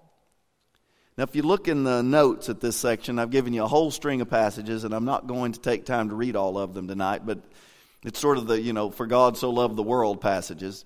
Now, 1.16 1.22
if 1.22 1.36
you 1.36 1.42
look 1.42 1.68
in 1.68 1.84
the 1.84 2.02
notes 2.02 2.48
at 2.48 2.60
this 2.60 2.74
section, 2.74 3.20
I've 3.20 3.30
given 3.30 3.52
you 3.52 3.62
a 3.62 3.68
whole 3.68 3.92
string 3.92 4.20
of 4.20 4.28
passages, 4.28 4.82
and 4.82 4.92
I'm 4.92 5.04
not 5.04 5.28
going 5.28 5.52
to 5.52 5.60
take 5.60 5.84
time 5.84 6.08
to 6.08 6.14
read 6.16 6.34
all 6.34 6.58
of 6.58 6.74
them 6.74 6.88
tonight, 6.88 7.24
but 7.24 7.38
it's 8.02 8.18
sort 8.18 8.36
of 8.36 8.48
the, 8.48 8.60
you 8.60 8.72
know, 8.72 8.90
for 8.90 9.06
God 9.06 9.38
so 9.38 9.50
loved 9.50 9.76
the 9.76 9.82
world 9.84 10.20
passages, 10.20 10.84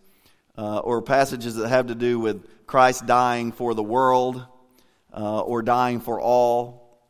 uh, 0.59 0.81
or 0.81 1.01
passages 1.01 1.57
that 1.57 1.69
have 1.69 1.87
to 1.87 1.95
do 1.95 2.21
with 2.21 2.67
Christ 2.67 3.07
dying 3.07 3.53
for 3.53 3.73
the 3.73 3.83
world, 3.83 4.45
uh, 5.17 5.41
or 5.41 5.63
dying 5.63 5.99
for 5.99 6.21
all. 6.21 7.01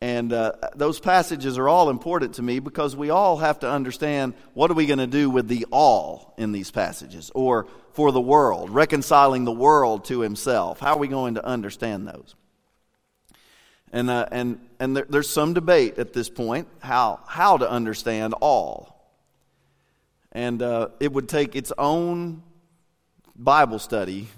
And 0.00 0.32
uh, 0.32 0.52
those 0.76 1.00
passages 1.00 1.58
are 1.58 1.68
all 1.68 1.90
important 1.90 2.34
to 2.34 2.42
me 2.42 2.60
because 2.60 2.94
we 2.94 3.10
all 3.10 3.38
have 3.38 3.58
to 3.60 3.70
understand 3.70 4.34
what 4.54 4.70
are 4.70 4.74
we 4.74 4.86
going 4.86 5.00
to 5.00 5.08
do 5.08 5.30
with 5.30 5.48
the 5.48 5.66
all 5.72 6.32
in 6.38 6.52
these 6.52 6.70
passages 6.70 7.32
or 7.34 7.66
for 7.94 8.12
the 8.12 8.20
world, 8.20 8.70
reconciling 8.70 9.44
the 9.44 9.52
world 9.52 10.04
to 10.04 10.20
himself. 10.20 10.78
How 10.78 10.92
are 10.92 10.98
we 10.98 11.08
going 11.08 11.34
to 11.34 11.44
understand 11.44 12.06
those? 12.06 12.36
And, 13.92 14.08
uh, 14.08 14.26
and, 14.32 14.58
and 14.80 14.96
there, 14.96 15.06
there's 15.08 15.28
some 15.28 15.52
debate 15.52 15.98
at 15.98 16.12
this 16.12 16.30
point 16.30 16.66
how, 16.80 17.20
how 17.26 17.58
to 17.58 17.70
understand 17.70 18.34
all. 18.40 18.92
And 20.32 20.62
uh, 20.62 20.88
it 20.98 21.12
would 21.12 21.28
take 21.28 21.54
its 21.54 21.72
own 21.76 22.42
Bible 23.36 23.78
study 23.78 24.28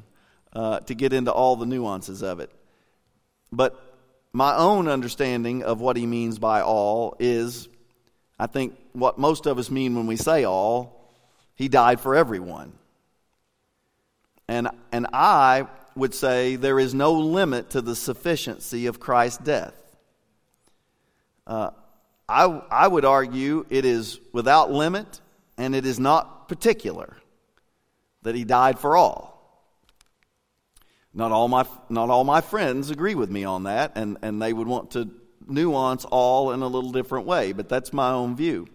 uh, 0.53 0.81
to 0.81 0.95
get 0.95 1.13
into 1.13 1.33
all 1.33 1.55
the 1.55 1.67
nuances 1.67 2.23
of 2.23 2.41
it. 2.41 2.51
But 3.53 3.81
my 4.33 4.57
own 4.57 4.89
understanding 4.89 5.63
of 5.63 5.81
what 5.81 5.97
he 5.97 6.07
means 6.07 6.41
by 6.41 6.61
all 6.61 7.17
is, 7.21 7.69
I 8.39 8.49
think, 8.49 8.77
what 8.93 9.19
most 9.19 9.47
of 9.47 9.59
us 9.59 9.71
mean 9.71 9.95
when 9.95 10.09
we 10.09 10.17
say 10.17 10.43
all. 10.43 11.13
He 11.55 11.69
died 11.69 12.01
for 12.01 12.17
everyone. 12.17 12.73
And, 14.49 14.69
and 14.91 15.07
I 15.13 15.69
would 15.97 16.15
say 16.15 16.57
there 16.57 16.79
is 16.79 16.95
no 16.95 17.13
limit 17.13 17.71
to 17.71 17.81
the 17.81 17.95
sufficiency 17.95 18.87
of 18.87 19.01
Christ's 19.01 19.39
death. 19.39 19.75
Uh, 21.47 21.71
I, 22.29 22.45
I 22.71 22.89
would 22.89 23.05
argue 23.05 23.67
it 23.69 23.85
is 23.85 24.19
without 24.33 24.71
limit 24.71 25.21
and 25.59 25.75
it 25.75 25.87
is 25.87 26.01
not 26.01 26.49
particular 26.49 27.17
that 28.23 28.35
he 28.35 28.45
died 28.45 28.79
for 28.79 28.97
all. 28.97 29.35
Not 31.13 31.31
all 31.31 31.47
my, 31.47 31.65
not 31.89 32.11
all 32.11 32.25
my 32.25 32.41
friends 32.41 32.91
agree 32.91 33.15
with 33.15 33.31
me 33.31 33.45
on 33.45 33.65
that, 33.65 33.93
and, 33.95 34.19
and 34.23 34.43
they 34.43 34.53
would 34.53 34.67
want 34.67 34.91
to 34.93 35.09
nuance 35.47 36.05
all 36.07 36.51
in 36.53 36.63
a 36.63 36.67
little 36.67 36.91
different 36.91 37.27
way, 37.27 37.53
but 37.53 37.69
that's 37.69 37.93
my 37.93 38.11
own 38.11 38.35
view. 38.35 38.67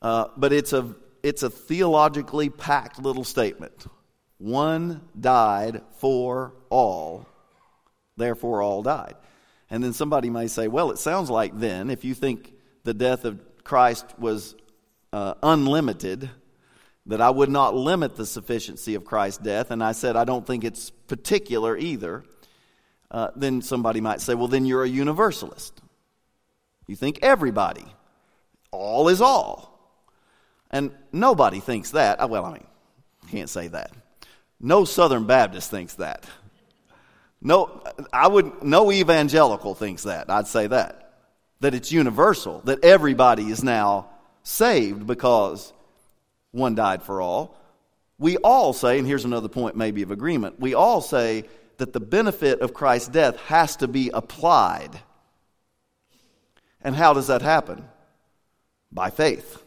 Uh, 0.00 0.28
but 0.36 0.52
it's 0.52 0.72
a, 0.72 0.94
it's 1.22 1.42
a 1.42 1.50
theologically 1.50 2.48
packed 2.48 2.98
little 2.98 3.24
statement. 3.24 3.86
One 4.40 5.02
died 5.20 5.82
for 5.98 6.54
all, 6.70 7.26
therefore 8.16 8.62
all 8.62 8.82
died. 8.82 9.14
And 9.68 9.84
then 9.84 9.92
somebody 9.92 10.30
may 10.30 10.46
say, 10.46 10.66
well, 10.66 10.90
it 10.90 10.98
sounds 10.98 11.28
like 11.28 11.58
then, 11.58 11.90
if 11.90 12.06
you 12.06 12.14
think 12.14 12.54
the 12.82 12.94
death 12.94 13.26
of 13.26 13.38
Christ 13.64 14.06
was 14.18 14.56
uh, 15.12 15.34
unlimited, 15.42 16.30
that 17.04 17.20
I 17.20 17.28
would 17.28 17.50
not 17.50 17.74
limit 17.74 18.16
the 18.16 18.24
sufficiency 18.24 18.94
of 18.94 19.04
Christ's 19.04 19.42
death, 19.42 19.70
and 19.70 19.84
I 19.84 19.92
said 19.92 20.16
I 20.16 20.24
don't 20.24 20.46
think 20.46 20.64
it's 20.64 20.88
particular 20.88 21.76
either, 21.76 22.24
uh, 23.10 23.28
then 23.36 23.60
somebody 23.60 24.00
might 24.00 24.22
say, 24.22 24.34
well, 24.34 24.48
then 24.48 24.64
you're 24.64 24.84
a 24.84 24.88
universalist. 24.88 25.78
You 26.86 26.96
think 26.96 27.18
everybody, 27.20 27.84
all 28.70 29.08
is 29.08 29.20
all. 29.20 29.68
And 30.70 30.92
nobody 31.12 31.60
thinks 31.60 31.90
that. 31.90 32.22
Uh, 32.22 32.28
well, 32.28 32.46
I 32.46 32.52
mean, 32.54 32.66
can't 33.30 33.50
say 33.50 33.68
that. 33.68 33.92
No 34.60 34.84
Southern 34.84 35.24
Baptist 35.24 35.70
thinks 35.70 35.94
that. 35.94 36.26
No, 37.40 37.82
I 38.12 38.28
would, 38.28 38.62
no 38.62 38.92
evangelical 38.92 39.74
thinks 39.74 40.02
that. 40.02 40.28
I'd 40.28 40.46
say 40.46 40.66
that. 40.66 41.14
That 41.60 41.74
it's 41.74 41.90
universal, 41.90 42.60
that 42.64 42.84
everybody 42.84 43.50
is 43.50 43.64
now 43.64 44.10
saved 44.42 45.06
because 45.06 45.72
one 46.50 46.74
died 46.74 47.02
for 47.02 47.22
all. 47.22 47.56
We 48.18 48.36
all 48.38 48.74
say, 48.74 48.98
and 48.98 49.06
here's 49.06 49.24
another 49.24 49.48
point 49.48 49.76
maybe 49.76 50.02
of 50.02 50.10
agreement, 50.10 50.60
we 50.60 50.74
all 50.74 51.00
say 51.00 51.44
that 51.78 51.94
the 51.94 52.00
benefit 52.00 52.60
of 52.60 52.74
Christ's 52.74 53.08
death 53.08 53.36
has 53.46 53.76
to 53.76 53.88
be 53.88 54.10
applied. 54.12 55.00
And 56.82 56.94
how 56.94 57.14
does 57.14 57.28
that 57.28 57.40
happen? 57.40 57.84
By 58.92 59.08
faith. 59.08 59.62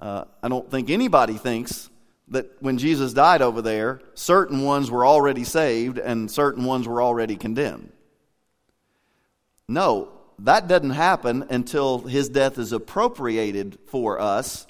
Uh, 0.00 0.24
I 0.42 0.48
don't 0.48 0.70
think 0.70 0.88
anybody 0.88 1.34
thinks 1.34 1.90
that 2.32 2.60
when 2.60 2.78
Jesus 2.78 3.12
died 3.12 3.42
over 3.42 3.62
there, 3.62 4.00
certain 4.14 4.62
ones 4.64 4.90
were 4.90 5.06
already 5.06 5.44
saved 5.44 5.98
and 5.98 6.30
certain 6.30 6.64
ones 6.64 6.88
were 6.88 7.02
already 7.02 7.36
condemned. 7.36 7.92
No, 9.68 10.08
that 10.38 10.66
doesn't 10.66 10.90
happen 10.90 11.44
until 11.50 11.98
his 11.98 12.30
death 12.30 12.58
is 12.58 12.72
appropriated 12.72 13.78
for 13.86 14.18
us 14.18 14.66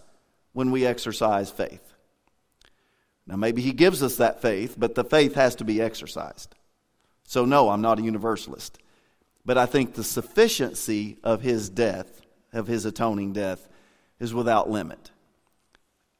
when 0.53 0.73
we 0.73 0.85
exercise 0.85 1.51
faith. 1.51 1.95
Now, 3.27 3.37
maybe 3.37 3.63
he 3.63 3.73
gives 3.73 4.03
us 4.03 4.17
that 4.17 4.43
faith, 4.43 4.75
but 4.77 4.97
the 4.97 5.05
faith 5.05 5.37
has 5.37 5.55
to 5.57 5.65
be 5.65 5.81
exercised. 5.81 6.55
So, 7.25 7.45
no, 7.45 7.71
I'm 7.71 7.81
not 7.81 8.01
a 8.01 8.03
universalist. 8.03 8.79
But 9.47 9.57
I 9.57 9.67
think 9.67 9.95
the 9.95 10.05
sufficiency 10.05 11.19
of 11.23 11.43
his 11.43 11.71
death, 11.71 12.23
of 12.53 12.67
his 12.67 12.85
atoning 12.85 13.33
death, 13.33 13.69
is 14.19 14.35
without 14.35 14.69
limit. 14.69 15.13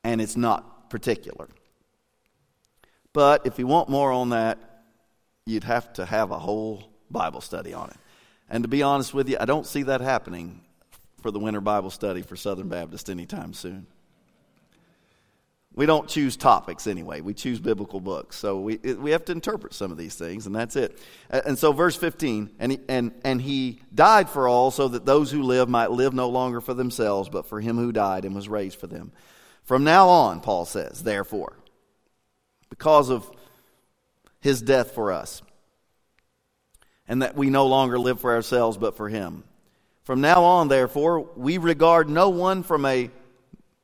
And 0.05 0.21
it's 0.21 0.37
not 0.37 0.72
particular. 0.93 1.49
But 3.15 3.47
if 3.47 3.59
you 3.59 3.67
want 3.67 3.89
more 3.89 4.13
on 4.13 4.29
that, 4.29 4.59
you'd 5.47 5.65
have 5.65 5.91
to 5.95 6.05
have 6.05 6.31
a 6.31 6.39
whole 6.39 6.85
Bible 7.11 7.41
study 7.41 7.73
on 7.73 7.89
it. 7.89 7.97
And 8.49 8.63
to 8.63 8.69
be 8.69 8.83
honest 8.83 9.15
with 9.15 9.29
you, 9.29 9.39
I 9.41 9.47
don't 9.47 9.67
see 9.67 9.85
that 9.85 10.03
happening 10.03 10.61
for 11.23 11.31
the 11.31 11.39
winter 11.41 11.63
Bible 11.63 11.89
study 11.89 12.21
for 12.21 12.37
Southern 12.37 12.69
Baptist 12.69 13.09
anytime 13.09 13.55
soon. 13.55 13.87
We 15.75 15.87
don't 15.87 16.07
choose 16.07 16.37
topics 16.37 16.87
anyway. 16.87 17.23
We 17.23 17.33
choose 17.33 17.59
biblical 17.59 17.99
books. 17.99 18.37
So 18.37 18.61
we, 18.61 18.77
we 18.77 19.13
have 19.13 19.25
to 19.25 19.33
interpret 19.33 19.73
some 19.73 19.91
of 19.91 19.97
these 19.97 20.15
things, 20.15 20.45
and 20.45 20.55
that's 20.55 20.77
it. 20.77 20.99
And 21.31 21.59
so, 21.59 21.73
verse 21.73 21.97
15, 21.97 22.51
and 22.59 22.73
he, 22.73 22.81
and, 22.91 23.13
and 23.25 23.41
he 23.41 23.81
died 23.95 24.29
for 24.29 24.47
all, 24.47 24.71
so 24.71 24.89
that 24.89 25.07
those 25.07 25.31
who 25.31 25.43
live 25.43 25.71
might 25.71 25.91
live 25.91 26.13
no 26.13 26.29
longer 26.29 26.61
for 26.61 26.75
themselves, 26.75 27.31
but 27.31 27.47
for 27.47 27.63
him 27.63 27.79
who 27.79 27.93
died 27.93 28.27
and 28.27 28.35
was 28.35 28.51
raised 28.51 28.79
for 28.79 28.87
them. 28.87 29.13
From 29.65 29.85
now 29.85 30.09
on, 30.09 30.41
Paul 30.41 30.65
says, 30.65 31.03
therefore, 31.03 31.57
because 32.69 33.11
of 33.11 33.31
his 34.41 34.61
death 34.61 34.93
for 34.93 35.13
us, 35.13 35.43
and 37.07 37.23
that 37.23 37.37
we 37.37 37.51
no 37.51 37.67
longer 37.67 37.99
live 37.99 38.21
for 38.21 38.33
ourselves, 38.35 38.77
but 38.77 38.97
for 38.97 39.09
him. 39.09 39.45
From 40.05 40.21
now 40.21 40.43
on, 40.45 40.69
therefore, 40.69 41.21
we 41.37 41.59
regard 41.59 42.09
no 42.09 42.29
one 42.31 42.63
from 42.63 42.85
a 42.85 43.11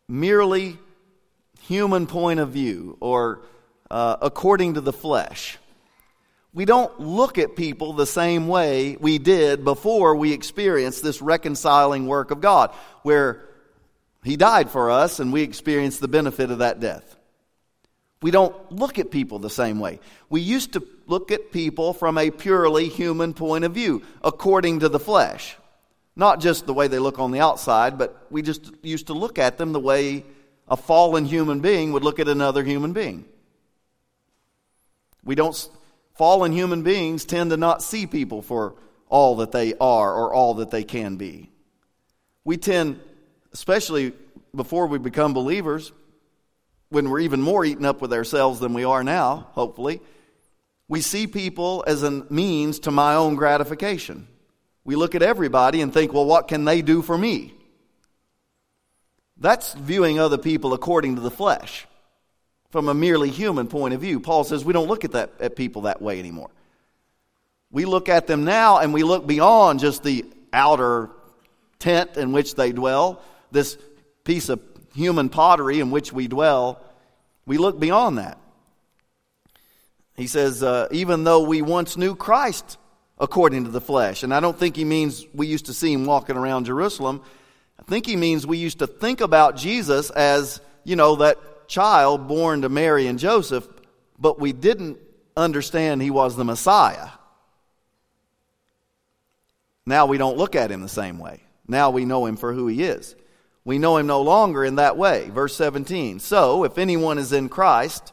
merely 0.09 0.79
human 1.63 2.07
point 2.07 2.41
of 2.41 2.51
view 2.51 2.97
or 3.01 3.43
uh, 3.91 4.17
according 4.21 4.75
to 4.75 4.81
the 4.81 4.93
flesh. 4.93 5.59
We 6.55 6.65
don't 6.65 6.99
look 6.99 7.39
at 7.39 7.57
people 7.57 7.93
the 7.93 8.07
same 8.07 8.49
way 8.49 8.97
we 8.99 9.19
did 9.19 9.65
before 9.65 10.17
we 10.17 10.33
experienced 10.33 11.05
this 11.05 11.23
reconciling 11.23 12.07
work 12.07 12.31
of 12.31 12.41
God, 12.41 12.73
where 13.03 13.48
He 14.25 14.37
died 14.37 14.71
for 14.71 14.91
us 14.91 15.21
and 15.21 15.33
we 15.33 15.43
experience 15.43 15.99
the 15.99 16.09
benefit 16.09 16.51
of 16.51 16.59
that 16.59 16.81
death. 16.81 17.17
We 18.21 18.31
don't 18.31 18.73
look 18.73 18.99
at 18.99 19.11
people 19.11 19.39
the 19.39 19.51
same 19.51 19.79
way. 19.79 20.01
We 20.29 20.41
used 20.41 20.73
to 20.73 20.85
look 21.07 21.31
at 21.31 21.53
people 21.53 21.93
from 21.93 22.19
a 22.19 22.31
purely 22.31 22.89
human 22.89 23.33
point 23.33 23.65
of 23.65 23.73
view, 23.73 24.03
according 24.23 24.81
to 24.81 24.89
the 24.89 24.99
flesh. 24.99 25.57
Not 26.17 26.41
just 26.41 26.67
the 26.67 26.75
way 26.75 26.89
they 26.89 26.99
look 26.99 27.21
on 27.21 27.31
the 27.31 27.39
outside, 27.39 27.97
but 27.97 28.27
we 28.29 28.43
just 28.43 28.73
used 28.83 29.07
to 29.07 29.13
look 29.13 29.39
at 29.39 29.57
them 29.57 29.73
the 29.73 29.81
way 29.81 30.25
a 30.67 30.77
fallen 30.77 31.25
human 31.25 31.61
being 31.61 31.93
would 31.93 32.03
look 32.03 32.19
at 32.19 32.29
another 32.29 32.65
human 32.65 32.93
being. 32.93 33.25
We 35.23 35.37
don't, 35.37 35.69
fallen 36.17 36.53
human 36.53 36.83
beings 36.83 37.25
tend 37.25 37.51
to 37.51 37.57
not 37.57 37.83
see 37.85 38.07
people 38.07 38.43
for 38.43 38.75
all 39.09 39.37
that 39.37 39.53
they 39.53 39.75
are 39.75 40.13
or 40.13 40.35
all 40.35 40.55
that 40.55 40.71
they 40.71 40.83
can 40.83 41.17
be. 41.17 41.51
We 42.45 42.57
tend, 42.57 43.01
especially 43.59 44.13
before 44.55 44.87
we 44.87 44.99
become 44.99 45.35
believers, 45.35 45.91
when 46.91 47.11
we're 47.11 47.19
even 47.19 47.43
more 47.43 47.65
eaten 47.65 47.85
up 47.85 48.01
with 48.01 48.13
ourselves 48.13 48.61
than 48.61 48.73
we 48.73 48.85
are 48.85 49.03
now, 49.03 49.49
hopefully, 49.51 50.01
we 50.87 51.01
see 51.01 51.27
people 51.27 51.83
as 51.85 52.05
a 52.05 52.11
means 52.33 52.79
to 52.79 52.93
my 52.93 53.17
own 53.17 53.35
gratification. 53.35 54.29
We 54.85 54.95
look 54.95 55.17
at 55.17 55.23
everybody 55.25 55.81
and 55.81 55.93
think, 55.93 56.13
well, 56.13 56.25
what 56.25 56.47
can 56.47 56.65
they 56.65 56.83
do 56.83 57.03
for 57.03 57.19
me? 57.19 57.53
That's 59.37 59.75
viewing 59.75 60.21
other 60.21 60.39
people 60.39 60.73
according 60.73 61.17
to 61.17 61.21
the 61.21 61.31
flesh 61.31 61.85
from 62.71 62.89
a 62.89 62.95
merely 62.95 63.29
human 63.29 63.67
point 63.67 63.93
of 63.93 64.01
view. 64.01 64.21
Paul 64.21 64.45
says 64.45 64.65
we 64.65 64.73
don't 64.73 64.89
look 64.89 65.05
at, 65.05 65.13
that, 65.13 65.33
at 65.41 65.57
people 65.57 65.83
that 65.83 66.01
way 66.01 66.21
anymore. 66.21 66.51
We 67.73 67.87
look 67.87 68.09
at 68.09 68.29
them 68.29 68.45
now 68.45 68.79
and 68.79 68.95
we 68.95 69.03
look 69.03 69.27
beyond 69.27 69.81
just 69.81 70.05
the 70.05 70.25
outer 70.53 71.11
tent 71.81 72.17
in 72.17 72.31
which 72.31 72.55
they 72.55 72.71
dwell, 72.71 73.21
this 73.51 73.79
piece 74.25 74.49
of 74.49 74.61
human 74.95 75.29
pottery 75.29 75.81
in 75.81 75.91
which 75.91 76.13
we 76.13 76.29
dwell. 76.29 76.83
We 77.47 77.59
look 77.59 77.79
beyond 77.79 78.19
that. 78.19 78.39
He 80.17 80.27
says, 80.27 80.63
uh, 80.63 80.89
even 80.91 81.25
though 81.25 81.43
we 81.47 81.63
once 81.63 81.97
knew 81.97 82.15
Christ 82.15 82.77
according 83.19 83.65
to 83.65 83.71
the 83.71 83.81
flesh, 83.81 84.23
and 84.23 84.35
I 84.35 84.41
don't 84.41 84.59
think 84.59 84.77
he 84.77 84.85
means 84.85 85.25
we 85.33 85.47
used 85.47 85.67
to 85.67 85.75
see 85.75 85.93
him 85.93 86.05
walking 86.07 86.37
around 86.37 86.67
Jerusalem. 86.67 87.23
I 87.79 87.85
think 87.85 88.07
he 88.07 88.17
means 88.17 88.47
we 88.47 88.59
used 88.59 88.81
to 88.81 88.87
think 88.87 89.21
about 89.21 89.57
Jesus 89.57 90.11
as, 90.11 90.61
you 90.85 90.97
know, 90.97 91.17
that 91.17 91.69
child 91.69 92.27
born 92.27 92.63
to 92.63 92.69
Mary 92.69 93.07
and 93.07 93.19
Joseph, 93.19 93.69
but 94.19 94.41
we 94.41 94.53
didn't 94.53 94.99
understand 95.37 96.03
he 96.03 96.11
was 96.11 96.35
the 96.35 96.45
Messiah. 96.45 97.11
Now 99.87 100.07
we 100.07 100.19
don't 100.19 100.37
look 100.37 100.57
at 100.57 100.71
him 100.71 100.83
the 100.83 100.89
same 100.89 101.19
way. 101.19 101.41
Now 101.67 101.91
we 101.91 102.05
know 102.05 102.27
him 102.27 102.37
for 102.37 102.53
who 102.53 102.67
he 102.67 102.83
is. 102.83 103.15
We 103.65 103.79
know 103.79 103.97
him 103.99 104.07
no 104.07 104.23
longer 104.23 104.65
in 104.65 104.77
that 104.77 104.97
way. 104.97 105.29
Verse 105.31 105.55
17. 105.57 106.21
So, 106.21 106.65
if 106.65 106.79
anyone 106.79 107.19
is 107.19 107.33
in 107.33 107.49
Christ, 107.49 108.13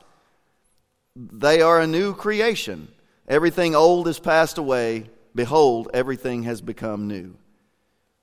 they 1.15 1.61
are 1.61 1.79
a 1.79 1.87
new 1.87 2.13
creation. 2.13 2.89
Everything 3.27 3.75
old 3.75 4.07
is 4.07 4.19
passed 4.19 4.57
away. 4.57 5.09
Behold, 5.33 5.89
everything 5.93 6.43
has 6.43 6.61
become 6.61 7.07
new. 7.07 7.35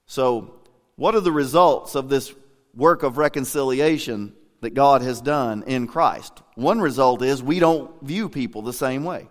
So, 0.06 0.54
what 0.96 1.14
are 1.14 1.20
the 1.20 1.32
results 1.32 1.94
of 1.94 2.08
this 2.08 2.34
work 2.74 3.02
of 3.02 3.18
reconciliation 3.18 4.34
that 4.60 4.74
God 4.74 5.02
has 5.02 5.20
done 5.20 5.64
in 5.66 5.86
Christ? 5.86 6.32
One 6.54 6.80
result 6.80 7.22
is 7.22 7.42
we 7.42 7.58
don't 7.58 7.90
view 8.02 8.28
people 8.28 8.62
the 8.62 8.72
same 8.72 9.04
way. 9.04 9.28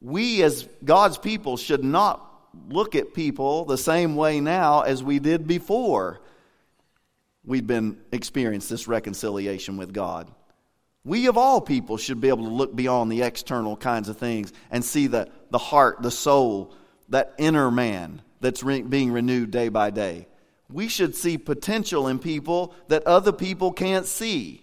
We, 0.00 0.42
as 0.42 0.68
God's 0.84 1.16
people, 1.16 1.56
should 1.56 1.82
not 1.82 2.30
look 2.68 2.94
at 2.94 3.14
people 3.14 3.64
the 3.64 3.78
same 3.78 4.14
way 4.14 4.40
now 4.40 4.82
as 4.82 5.02
we 5.02 5.18
did 5.18 5.46
before 5.46 6.20
we've 7.44 7.66
been 7.66 7.98
experienced 8.12 8.70
this 8.70 8.88
reconciliation 8.88 9.76
with 9.76 9.92
God. 9.92 10.30
We 11.04 11.26
of 11.26 11.36
all 11.36 11.60
people 11.60 11.98
should 11.98 12.20
be 12.20 12.28
able 12.28 12.44
to 12.44 12.50
look 12.50 12.74
beyond 12.74 13.12
the 13.12 13.22
external 13.22 13.76
kinds 13.76 14.08
of 14.08 14.16
things 14.16 14.52
and 14.70 14.84
see 14.84 15.06
the, 15.06 15.28
the 15.50 15.58
heart, 15.58 16.02
the 16.02 16.10
soul, 16.10 16.74
that 17.10 17.34
inner 17.38 17.70
man 17.70 18.22
that's 18.40 18.62
re- 18.62 18.82
being 18.82 19.12
renewed 19.12 19.50
day 19.50 19.68
by 19.68 19.90
day. 19.90 20.26
We 20.70 20.88
should 20.88 21.14
see 21.14 21.36
potential 21.36 22.08
in 22.08 22.18
people 22.18 22.74
that 22.88 23.06
other 23.06 23.32
people 23.32 23.72
can't 23.72 24.06
see. 24.06 24.62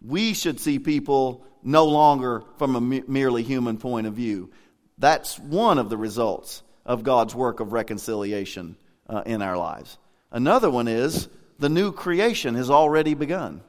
We 0.00 0.32
should 0.32 0.58
see 0.58 0.78
people 0.78 1.44
no 1.62 1.84
longer 1.84 2.44
from 2.56 2.76
a 2.76 2.80
merely 2.80 3.42
human 3.42 3.76
point 3.76 4.06
of 4.06 4.14
view. 4.14 4.50
That's 4.96 5.38
one 5.38 5.78
of 5.78 5.90
the 5.90 5.98
results 5.98 6.62
of 6.86 7.02
God's 7.02 7.34
work 7.34 7.60
of 7.60 7.72
reconciliation 7.72 8.76
uh, 9.06 9.22
in 9.26 9.42
our 9.42 9.56
lives. 9.56 9.98
Another 10.30 10.70
one 10.70 10.88
is 10.88 11.28
the 11.58 11.68
new 11.68 11.92
creation 11.92 12.54
has 12.54 12.70
already 12.70 13.14
begun. 13.14 13.62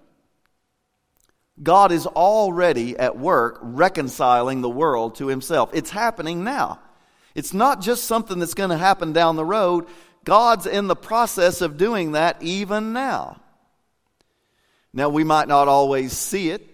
God 1.61 1.91
is 1.91 2.05
already 2.05 2.97
at 2.97 3.17
work 3.17 3.59
reconciling 3.61 4.61
the 4.61 4.69
world 4.69 5.15
to 5.15 5.27
himself. 5.27 5.71
It's 5.73 5.89
happening 5.89 6.43
now. 6.43 6.79
It's 7.35 7.53
not 7.53 7.81
just 7.81 8.05
something 8.05 8.39
that's 8.39 8.53
going 8.53 8.69
to 8.69 8.77
happen 8.77 9.13
down 9.13 9.35
the 9.35 9.45
road. 9.45 9.87
God's 10.23 10.65
in 10.65 10.87
the 10.87 10.95
process 10.95 11.61
of 11.61 11.77
doing 11.77 12.13
that 12.13 12.41
even 12.41 12.93
now. 12.93 13.41
Now, 14.93 15.09
we 15.09 15.23
might 15.23 15.47
not 15.47 15.67
always 15.67 16.13
see 16.13 16.49
it. 16.49 16.65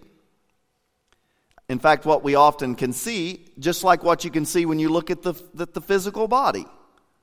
In 1.68 1.78
fact, 1.78 2.06
what 2.06 2.22
we 2.22 2.34
often 2.34 2.76
can 2.76 2.92
see, 2.92 3.44
just 3.58 3.84
like 3.84 4.02
what 4.02 4.24
you 4.24 4.30
can 4.30 4.46
see 4.46 4.66
when 4.66 4.78
you 4.78 4.88
look 4.88 5.10
at 5.10 5.22
the, 5.22 5.34
the, 5.52 5.66
the 5.66 5.80
physical 5.80 6.28
body, 6.28 6.64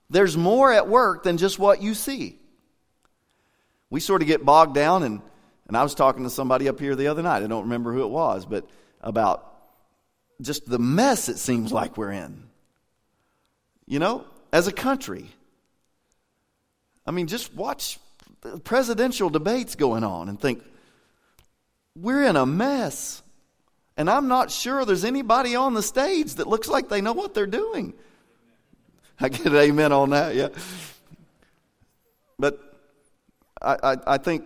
there's 0.09 0.38
more 0.38 0.72
at 0.72 0.88
work 0.88 1.24
than 1.24 1.38
just 1.38 1.57
what 1.57 1.82
you 1.82 1.93
see. 1.93 2.39
We 3.93 3.99
sort 3.99 4.23
of 4.23 4.27
get 4.27 4.43
bogged 4.43 4.73
down 4.73 5.03
and 5.03 5.21
and 5.67 5.77
I 5.77 5.83
was 5.83 5.93
talking 5.93 6.23
to 6.23 6.29
somebody 6.31 6.67
up 6.67 6.79
here 6.79 6.95
the 6.95 7.07
other 7.07 7.21
night, 7.21 7.43
I 7.43 7.47
don't 7.47 7.65
remember 7.65 7.93
who 7.93 8.01
it 8.01 8.09
was, 8.09 8.43
but 8.43 8.67
about 9.01 9.53
just 10.41 10.65
the 10.65 10.79
mess 10.79 11.29
it 11.29 11.37
seems 11.37 11.71
like 11.71 11.95
we're 11.95 12.11
in. 12.11 12.43
You 13.85 13.99
know, 13.99 14.25
as 14.51 14.67
a 14.67 14.71
country. 14.71 15.29
I 17.05 17.11
mean, 17.11 17.27
just 17.27 17.53
watch 17.53 17.99
the 18.41 18.59
presidential 18.59 19.29
debates 19.29 19.75
going 19.75 20.03
on 20.03 20.27
and 20.27 20.41
think, 20.41 20.63
we're 21.95 22.23
in 22.23 22.35
a 22.35 22.47
mess. 22.47 23.21
And 23.95 24.09
I'm 24.09 24.27
not 24.27 24.49
sure 24.49 24.85
there's 24.85 25.05
anybody 25.05 25.55
on 25.55 25.75
the 25.75 25.83
stage 25.83 26.33
that 26.35 26.47
looks 26.47 26.67
like 26.67 26.89
they 26.89 27.01
know 27.01 27.13
what 27.13 27.35
they're 27.35 27.45
doing. 27.45 27.93
I 29.19 29.29
get 29.29 29.45
an 29.45 29.55
amen 29.55 29.91
on 29.91 30.09
that, 30.09 30.33
yeah. 30.33 30.49
But 32.39 32.72
I, 33.64 33.78
I, 33.84 33.97
I 34.07 34.18
think 34.18 34.45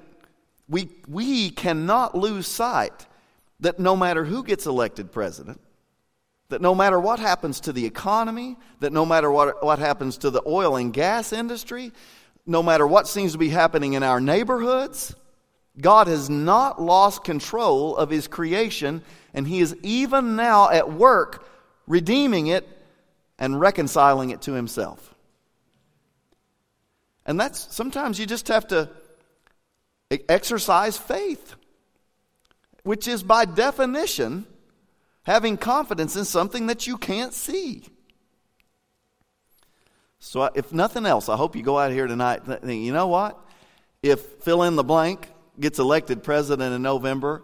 we, 0.70 0.90
we 1.08 1.50
cannot 1.50 2.16
lose 2.16 2.48
sight 2.48 3.06
that 3.60 3.80
no 3.80 3.96
matter 3.96 4.24
who 4.24 4.44
gets 4.44 4.66
elected 4.66 5.12
president, 5.12 5.60
that 6.50 6.62
no 6.62 6.76
matter 6.76 7.00
what 7.00 7.20
happens 7.20 7.62
to 7.62 7.74
the 7.74 7.86
economy, 7.86 8.58
that 8.80 8.94
no 8.94 9.06
matter 9.06 9.32
what, 9.32 9.64
what 9.64 9.80
happens 9.80 10.20
to 10.20 10.30
the 10.30 10.42
oil 10.46 10.76
and 10.76 10.94
gas 10.94 11.34
industry, 11.34 11.92
no 12.46 12.64
matter 12.64 12.88
what 12.88 13.08
seems 13.08 13.34
to 13.34 13.38
be 13.38 13.50
happening 13.50 13.94
in 13.94 14.04
our 14.04 14.22
neighborhoods, 14.22 15.16
God 15.80 16.08
has 16.08 16.30
not 16.30 16.82
lost 16.82 17.24
control 17.24 17.96
of 17.96 18.10
His 18.10 18.28
creation, 18.28 19.02
and 19.34 19.48
He 19.48 19.60
is 19.60 19.76
even 19.84 20.36
now 20.36 20.70
at 20.70 20.92
work 20.92 21.46
redeeming 21.86 22.48
it 22.48 22.68
and 23.38 23.60
reconciling 23.60 24.30
it 24.30 24.42
to 24.44 24.54
Himself. 24.54 25.14
And 27.26 27.40
that's 27.40 27.76
sometimes 27.76 28.20
you 28.20 28.26
just 28.26 28.48
have 28.48 28.68
to 28.70 28.90
exercise 30.30 30.98
faith, 30.98 31.56
which 32.84 33.08
is 33.08 33.24
by 33.24 33.46
definition 33.46 34.46
having 35.24 35.58
confidence 35.58 36.16
in 36.16 36.26
something 36.26 36.68
that 36.68 36.88
you 36.88 36.98
can't 36.98 37.34
see. 37.34 37.84
So, 40.20 40.50
if 40.56 40.74
nothing 40.74 41.06
else, 41.06 41.30
I 41.30 41.36
hope 41.36 41.56
you 41.56 41.62
go 41.62 41.78
out 41.78 41.92
here 41.92 42.08
tonight 42.08 42.44
thinking, 42.46 42.84
you 42.84 42.94
know 42.94 43.08
what? 43.08 43.40
If 44.02 44.22
fill 44.42 44.64
in 44.64 44.76
the 44.76 44.84
blank 44.84 45.28
gets 45.60 45.80
elected 45.80 46.24
president 46.24 46.74
in 46.74 46.82
November, 46.82 47.44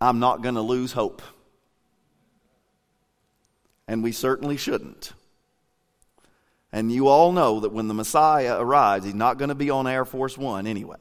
I'm 0.00 0.18
not 0.18 0.42
going 0.42 0.56
to 0.56 0.60
lose 0.60 0.92
hope. 0.92 1.22
And 3.86 4.02
we 4.02 4.12
certainly 4.12 4.56
shouldn't. 4.56 5.12
And 6.72 6.90
you 6.90 7.08
all 7.08 7.32
know 7.32 7.60
that 7.60 7.72
when 7.72 7.86
the 7.86 7.94
Messiah 7.94 8.60
arrives, 8.60 9.04
he's 9.04 9.14
not 9.14 9.38
going 9.38 9.50
to 9.50 9.54
be 9.54 9.70
on 9.70 9.86
Air 9.86 10.04
Force 10.04 10.36
One 10.36 10.66
anyway. 10.66 10.98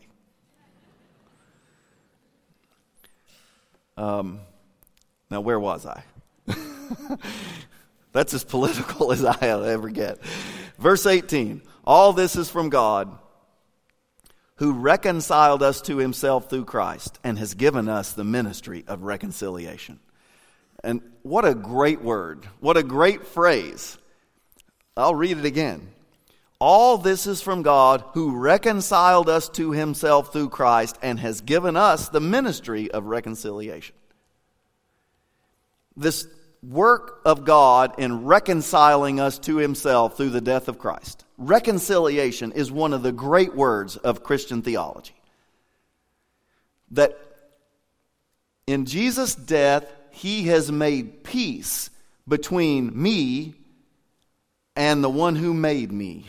Um, 3.97 4.39
now, 5.29 5.41
where 5.41 5.59
was 5.59 5.85
I? 5.85 6.03
That's 8.11 8.33
as 8.33 8.43
political 8.43 9.11
as 9.13 9.23
I'll 9.25 9.63
ever 9.63 9.89
get. 9.89 10.23
Verse 10.77 11.05
18 11.05 11.61
All 11.85 12.13
this 12.13 12.35
is 12.35 12.49
from 12.49 12.69
God, 12.69 13.17
who 14.55 14.73
reconciled 14.73 15.63
us 15.63 15.81
to 15.81 15.97
himself 15.97 16.49
through 16.49 16.65
Christ 16.65 17.19
and 17.23 17.37
has 17.39 17.53
given 17.53 17.89
us 17.89 18.13
the 18.13 18.23
ministry 18.23 18.83
of 18.87 19.03
reconciliation. 19.03 19.99
And 20.83 21.01
what 21.21 21.45
a 21.45 21.55
great 21.55 22.01
word. 22.01 22.45
What 22.59 22.77
a 22.77 22.83
great 22.83 23.25
phrase. 23.25 23.97
I'll 24.95 25.15
read 25.15 25.37
it 25.37 25.45
again. 25.45 25.92
All 26.59 26.97
this 26.97 27.27
is 27.27 27.41
from 27.41 27.61
God 27.61 28.03
who 28.13 28.37
reconciled 28.37 29.29
us 29.29 29.49
to 29.49 29.71
himself 29.71 30.31
through 30.31 30.49
Christ 30.49 30.97
and 31.01 31.19
has 31.19 31.41
given 31.41 31.75
us 31.75 32.09
the 32.09 32.21
ministry 32.21 32.89
of 32.89 33.05
reconciliation. 33.05 33.95
This 35.97 36.27
work 36.61 37.19
of 37.25 37.43
God 37.43 37.95
in 37.97 38.25
reconciling 38.25 39.19
us 39.19 39.37
to 39.39 39.57
himself 39.57 40.15
through 40.15 40.29
the 40.29 40.41
death 40.41 40.67
of 40.67 40.79
Christ. 40.79 41.25
Reconciliation 41.37 42.53
is 42.53 42.71
one 42.71 42.93
of 42.93 43.03
the 43.03 43.11
great 43.11 43.53
words 43.53 43.97
of 43.97 44.23
Christian 44.23 44.61
theology. 44.61 45.15
That 46.91 47.17
in 48.65 48.85
Jesus' 48.85 49.35
death, 49.35 49.85
he 50.11 50.43
has 50.43 50.71
made 50.71 51.23
peace 51.23 51.89
between 52.27 53.01
me 53.01 53.55
and 54.75 55.03
the 55.03 55.09
one 55.09 55.35
who 55.35 55.53
made 55.53 55.91
me 55.91 56.25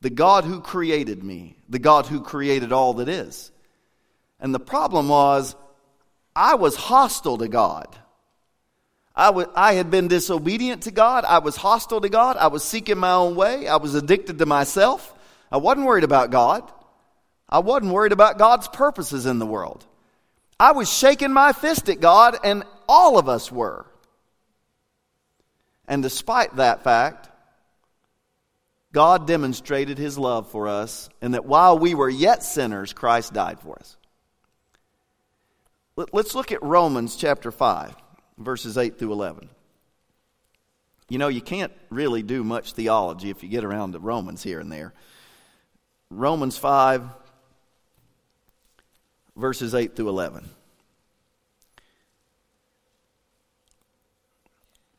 the 0.00 0.10
God 0.10 0.44
who 0.44 0.60
created 0.60 1.22
me, 1.22 1.56
the 1.68 1.78
God 1.78 2.06
who 2.06 2.20
created 2.20 2.72
all 2.72 2.94
that 2.94 3.08
is. 3.08 3.50
And 4.40 4.54
the 4.54 4.60
problem 4.60 5.08
was, 5.08 5.56
I 6.34 6.54
was 6.54 6.76
hostile 6.76 7.38
to 7.38 7.48
God. 7.48 7.96
I, 9.14 9.26
w- 9.26 9.50
I 9.56 9.74
had 9.74 9.90
been 9.90 10.06
disobedient 10.06 10.84
to 10.84 10.92
God. 10.92 11.24
I 11.24 11.40
was 11.40 11.56
hostile 11.56 12.00
to 12.00 12.08
God. 12.08 12.36
I 12.36 12.46
was 12.46 12.62
seeking 12.62 12.98
my 12.98 13.12
own 13.12 13.34
way. 13.34 13.66
I 13.66 13.76
was 13.76 13.96
addicted 13.96 14.38
to 14.38 14.46
myself. 14.46 15.12
I 15.50 15.56
wasn't 15.56 15.86
worried 15.86 16.04
about 16.04 16.30
God. 16.30 16.70
I 17.48 17.58
wasn't 17.58 17.92
worried 17.92 18.12
about 18.12 18.38
God's 18.38 18.68
purposes 18.68 19.26
in 19.26 19.40
the 19.40 19.46
world. 19.46 19.84
I 20.60 20.72
was 20.72 20.92
shaking 20.92 21.32
my 21.32 21.52
fist 21.52 21.88
at 21.88 22.00
God, 22.00 22.36
and 22.44 22.62
all 22.88 23.18
of 23.18 23.28
us 23.28 23.50
were. 23.50 23.86
And 25.88 26.02
despite 26.02 26.56
that 26.56 26.84
fact, 26.84 27.27
God 28.92 29.26
demonstrated 29.26 29.98
his 29.98 30.16
love 30.16 30.50
for 30.50 30.66
us, 30.66 31.08
and 31.20 31.34
that 31.34 31.44
while 31.44 31.78
we 31.78 31.94
were 31.94 32.08
yet 32.08 32.42
sinners, 32.42 32.92
Christ 32.92 33.32
died 33.34 33.60
for 33.60 33.78
us. 33.78 33.96
Let's 36.12 36.34
look 36.34 36.52
at 36.52 36.62
Romans 36.62 37.16
chapter 37.16 37.50
5, 37.50 37.94
verses 38.38 38.78
8 38.78 38.98
through 38.98 39.12
11. 39.12 39.50
You 41.08 41.18
know, 41.18 41.28
you 41.28 41.40
can't 41.40 41.72
really 41.90 42.22
do 42.22 42.44
much 42.44 42.72
theology 42.72 43.30
if 43.30 43.42
you 43.42 43.48
get 43.48 43.64
around 43.64 43.92
to 43.92 43.98
Romans 43.98 44.42
here 44.42 44.60
and 44.60 44.70
there. 44.70 44.94
Romans 46.10 46.56
5, 46.56 47.02
verses 49.36 49.74
8 49.74 49.96
through 49.96 50.08
11. 50.08 50.48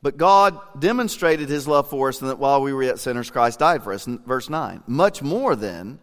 But 0.02 0.16
God 0.16 0.58
demonstrated 0.78 1.48
his 1.48 1.68
love 1.68 1.90
for 1.90 2.08
us, 2.08 2.20
and 2.20 2.30
that 2.30 2.38
while 2.38 2.62
we 2.62 2.72
were 2.72 2.82
yet 2.82 2.98
sinners, 2.98 3.30
Christ 3.30 3.58
died 3.58 3.82
for 3.82 3.92
us. 3.92 4.06
Verse 4.06 4.48
9. 4.48 4.82
Much 4.86 5.20
more 5.20 5.54
then, 5.54 5.98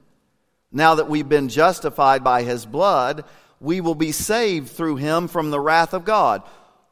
now 0.72 0.95
that 0.95 1.10
we've 1.10 1.28
been 1.28 1.50
justified 1.50 2.24
by 2.24 2.43
his 2.43 2.66
blood, 2.66 3.26
we 3.60 3.82
will 3.82 3.95
be 3.95 4.12
saved 4.12 4.70
through 4.70 4.98
him 4.98 5.28
from 5.28 5.50
the 5.50 5.60
wrath 5.60 5.93
of 5.93 6.06
God. 6.06 6.43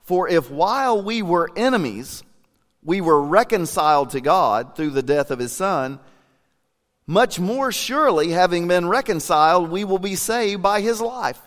For 0.03 0.28
if 0.28 0.49
while 0.49 1.01
we 1.01 1.22
were 1.22 1.51
enemies, 1.56 2.24
we 2.84 3.01
were 3.01 3.22
reconciled 3.22 4.12
to 4.12 4.22
God 4.22 4.76
through 4.76 4.91
the 4.91 5.03
death 5.03 5.30
of 5.30 5.39
his 5.39 5.51
Son, 5.51 5.99
much 7.08 7.39
more 7.39 7.72
surely, 7.72 8.30
having 8.30 8.68
been 8.68 8.88
reconciled, 8.88 9.70
we 9.70 9.84
will 9.84 9.99
be 9.99 10.16
saved 10.16 10.64
by 10.64 10.82
his 10.82 10.99
life. 10.99 11.39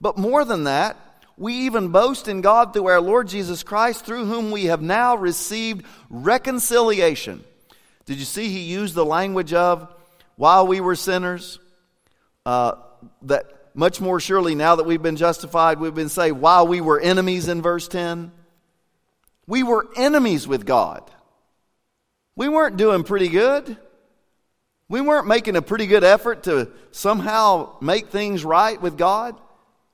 But 0.00 0.18
more 0.18 0.44
than 0.44 0.64
that, 0.64 0.96
we 1.38 1.54
even 1.66 1.88
boast 1.88 2.28
in 2.28 2.40
God 2.40 2.72
through 2.72 2.86
our 2.86 3.00
Lord 3.00 3.28
Jesus 3.28 3.62
Christ, 3.62 4.04
through 4.04 4.26
whom 4.26 4.50
we 4.50 4.64
have 4.64 4.82
now 4.82 5.16
received 5.16 5.86
reconciliation. 6.10 7.44
Did 8.06 8.18
you 8.18 8.24
see 8.24 8.48
he 8.48 8.60
used 8.60 8.94
the 8.94 9.04
language 9.04 9.52
of 9.52 9.88
while 10.36 10.66
we 10.66 10.80
were 10.80 10.96
sinners? 10.96 11.58
Uh, 12.44 12.72
that 13.22 13.70
much 13.74 14.00
more 14.00 14.18
surely 14.18 14.54
now 14.54 14.76
that 14.76 14.84
we've 14.84 15.02
been 15.02 15.16
justified, 15.16 15.78
we've 15.78 15.94
been 15.94 16.08
saved 16.08 16.38
while 16.38 16.66
we 16.66 16.80
were 16.80 16.98
enemies 16.98 17.48
in 17.48 17.62
verse 17.62 17.86
10. 17.86 18.32
We 19.46 19.62
were 19.62 19.86
enemies 19.96 20.48
with 20.48 20.66
God. 20.66 21.08
We 22.34 22.48
weren't 22.48 22.76
doing 22.76 23.04
pretty 23.04 23.28
good. 23.28 23.76
We 24.88 25.00
weren't 25.00 25.26
making 25.26 25.56
a 25.56 25.62
pretty 25.62 25.86
good 25.86 26.02
effort 26.02 26.44
to 26.44 26.70
somehow 26.90 27.76
make 27.80 28.08
things 28.08 28.44
right 28.44 28.80
with 28.80 28.96
God. 28.96 29.38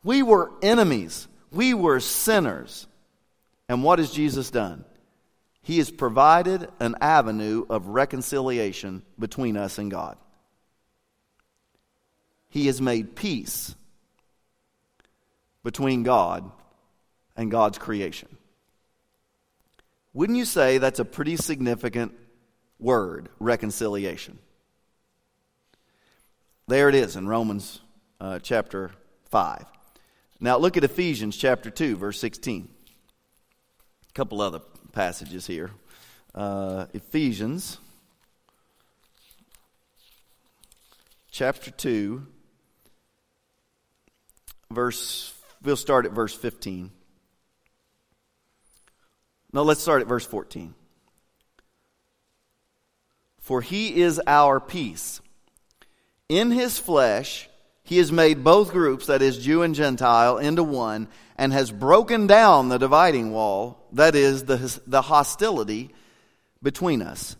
We 0.03 0.22
were 0.22 0.53
enemies. 0.62 1.26
We 1.55 1.73
were 1.73 2.01
sinners. 2.01 2.87
And 3.69 3.83
what 3.83 3.99
has 3.99 4.11
Jesus 4.11 4.51
done? 4.51 4.85
He 5.63 5.79
has 5.79 5.91
provided 5.91 6.69
an 6.81 6.97
avenue 7.01 7.65
of 7.71 7.87
reconciliation 7.87 9.03
between 9.19 9.57
us 9.57 9.79
and 9.79 9.91
God. 9.91 10.19
He 12.51 12.67
has 12.67 12.81
made 12.81 13.17
peace 13.17 13.75
between 15.63 16.03
God 16.03 16.51
and 17.37 17.51
God's 17.51 17.79
creation. 17.79 18.37
Wouldn't 20.13 20.39
you 20.39 20.45
say 20.45 20.79
that's 20.79 21.01
a 21.01 21.05
pretty 21.05 21.37
significant 21.37 22.15
word, 22.79 23.29
reconciliation? 23.41 24.39
There 26.69 26.89
it 26.89 26.95
is 26.95 27.17
in 27.17 27.27
Romans 27.27 27.81
uh, 28.21 28.39
chapter 28.41 28.91
5. 29.31 29.74
Now 30.41 30.59
look 30.59 30.76
at 30.76 30.85
Ephesians 30.85 31.37
chapter 31.37 31.70
2, 31.70 31.97
verse 31.97 32.18
16. 32.18 32.68
A 34.09 34.12
couple 34.12 34.41
other 34.41 34.61
passages 34.93 35.47
here. 35.47 35.70
Uh, 36.35 36.87
Ephesians 36.93 37.78
chapter 41.30 41.70
2, 41.70 42.26
verse, 44.70 45.32
we'll 45.62 45.76
start 45.76 46.07
at 46.07 46.12
verse 46.12 46.35
15. 46.35 46.91
No, 49.53 49.62
let's 49.62 49.80
start 49.80 50.03
at 50.03 50.09
verse 50.09 50.26
14. 50.26 50.74
For 53.39 53.61
he 53.61 54.01
is 54.03 54.20
our 54.26 54.59
peace 54.59 55.20
in 56.28 56.51
his 56.51 56.78
flesh, 56.78 57.49
he 57.85 57.99
has 57.99 58.11
made 58.11 58.43
both 58.43 58.72
groups, 58.72 59.07
that 59.07 59.20
is, 59.20 59.39
Jew 59.39 59.62
and 59.62 59.74
Gentile, 59.74 60.39
into 60.39 60.64
one, 60.64 61.07
and 61.37 61.53
has 61.53 61.70
broken 61.70 62.26
down 62.26 62.68
the 62.68 62.78
dividing 62.78 63.30
wall, 63.30 63.87
that 63.93 64.14
is, 64.14 64.45
the, 64.45 64.80
the 64.87 65.03
hostility 65.03 65.95
between 66.62 67.03
us. 67.03 67.37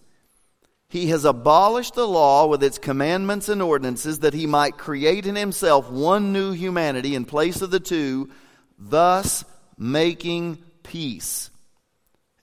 He 0.88 1.09
has 1.09 1.24
abolished 1.24 1.95
the 1.95 2.07
law 2.07 2.47
with 2.47 2.62
its 2.62 2.78
commandments 2.78 3.49
and 3.49 3.62
ordinances 3.62 4.20
that 4.20 4.34
he 4.34 4.47
might 4.47 4.76
create 4.76 5.26
in 5.26 5.34
himself 5.34 5.90
one 5.90 6.32
new 6.32 6.53
humanity 6.53 7.14
in 7.14 7.24
place 7.24 7.62
of 7.62 7.70
the 7.70 7.80
two, 7.80 8.30
thus 8.78 9.45
making 9.78 10.59
peace, 10.82 11.51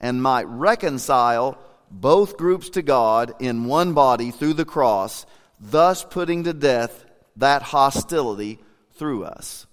and 0.00 0.20
might 0.20 0.48
reconcile 0.48 1.56
both 1.88 2.36
groups 2.36 2.70
to 2.70 2.82
God 2.82 3.32
in 3.38 3.66
one 3.66 3.92
body 3.92 4.32
through 4.32 4.54
the 4.54 4.64
cross 4.64 5.24
thus 5.62 6.04
putting 6.04 6.44
to 6.44 6.52
death 6.52 7.04
that 7.36 7.62
hostility 7.62 8.58
through 8.94 9.24
us. 9.24 9.66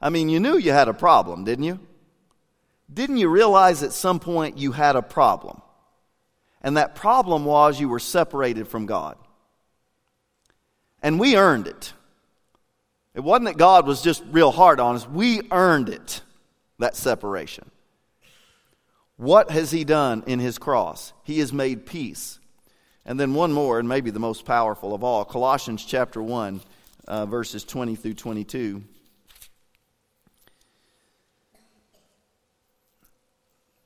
I 0.00 0.10
mean, 0.10 0.28
you 0.28 0.40
knew 0.40 0.56
you 0.56 0.72
had 0.72 0.88
a 0.88 0.94
problem, 0.94 1.44
didn't 1.44 1.64
you? 1.64 1.78
Didn't 2.92 3.18
you 3.18 3.28
realize 3.28 3.82
at 3.82 3.92
some 3.92 4.18
point 4.18 4.58
you 4.58 4.72
had 4.72 4.96
a 4.96 5.02
problem? 5.02 5.62
And 6.60 6.76
that 6.76 6.94
problem 6.94 7.44
was 7.44 7.80
you 7.80 7.88
were 7.88 7.98
separated 7.98 8.68
from 8.68 8.86
God. 8.86 9.16
And 11.02 11.18
we 11.18 11.36
earned 11.36 11.66
it. 11.66 11.92
It 13.14 13.20
wasn't 13.20 13.46
that 13.46 13.58
God 13.58 13.86
was 13.86 14.02
just 14.02 14.22
real 14.30 14.50
hard 14.50 14.80
on 14.80 14.96
us, 14.96 15.08
we 15.08 15.42
earned 15.50 15.88
it, 15.88 16.22
that 16.78 16.96
separation. 16.96 17.70
What 19.16 19.50
has 19.50 19.70
He 19.70 19.84
done 19.84 20.24
in 20.26 20.38
His 20.38 20.58
cross? 20.58 21.12
He 21.22 21.40
has 21.40 21.52
made 21.52 21.86
peace 21.86 22.40
and 23.04 23.18
then 23.18 23.34
one 23.34 23.52
more, 23.52 23.78
and 23.78 23.88
maybe 23.88 24.10
the 24.10 24.20
most 24.20 24.44
powerful 24.44 24.94
of 24.94 25.02
all 25.02 25.24
Colossians 25.24 25.84
chapter 25.84 26.22
1, 26.22 26.60
uh, 27.08 27.26
verses 27.26 27.64
20 27.64 27.96
through 27.96 28.14
22. 28.14 28.82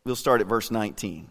We'll 0.04 0.16
start 0.16 0.40
at 0.40 0.46
verse 0.46 0.70
19. 0.70 1.28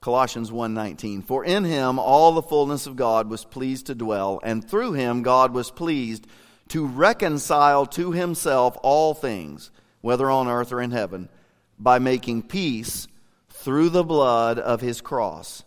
Colossians 0.00 0.50
1:19 0.52 1.22
For 1.22 1.44
in 1.44 1.64
him 1.64 1.98
all 1.98 2.32
the 2.32 2.42
fullness 2.42 2.86
of 2.86 2.94
God 2.94 3.28
was 3.28 3.46
pleased 3.46 3.86
to 3.86 3.94
dwell 3.94 4.38
and 4.42 4.62
through 4.62 4.92
him 4.92 5.22
God 5.22 5.54
was 5.54 5.70
pleased 5.70 6.26
to 6.68 6.86
reconcile 6.86 7.86
to 7.86 8.12
himself 8.12 8.76
all 8.82 9.14
things 9.14 9.70
whether 10.02 10.30
on 10.30 10.46
earth 10.46 10.72
or 10.72 10.82
in 10.82 10.90
heaven 10.90 11.30
by 11.78 11.98
making 11.98 12.42
peace 12.42 13.08
through 13.48 13.88
the 13.88 14.04
blood 14.04 14.58
of 14.58 14.82
his 14.82 15.00
cross 15.00 15.64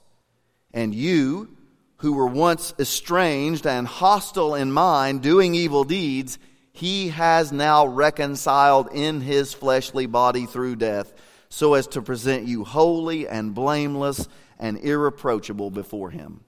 and 0.77 0.93
you, 0.93 1.49
who 1.97 2.13
were 2.13 2.27
once 2.27 2.71
estranged 2.77 3.65
and 3.65 3.87
hostile 3.87 4.53
in 4.53 4.71
mind, 4.71 5.23
doing 5.23 5.55
evil 5.55 5.83
deeds, 5.83 6.37
he 6.71 7.09
has 7.09 7.51
now 7.51 7.87
reconciled 7.87 8.87
in 8.93 9.19
his 9.19 9.55
fleshly 9.55 10.05
body 10.05 10.45
through 10.45 10.75
death, 10.75 11.11
so 11.49 11.73
as 11.73 11.87
to 11.87 12.01
present 12.03 12.47
you 12.47 12.63
holy 12.63 13.27
and 13.27 13.55
blameless 13.55 14.27
and 14.59 14.77
irreproachable 14.77 15.71
before 15.71 16.11
him. 16.11 16.41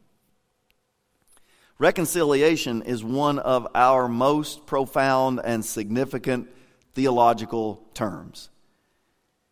Reconciliation 1.80 2.84
is 2.84 3.04
one 3.04 3.40
of 3.40 3.68
our 3.74 4.08
most 4.08 4.68
profound 4.68 5.42
and 5.44 5.66
significant 5.66 6.48
theological 6.94 7.84
terms. 7.96 8.52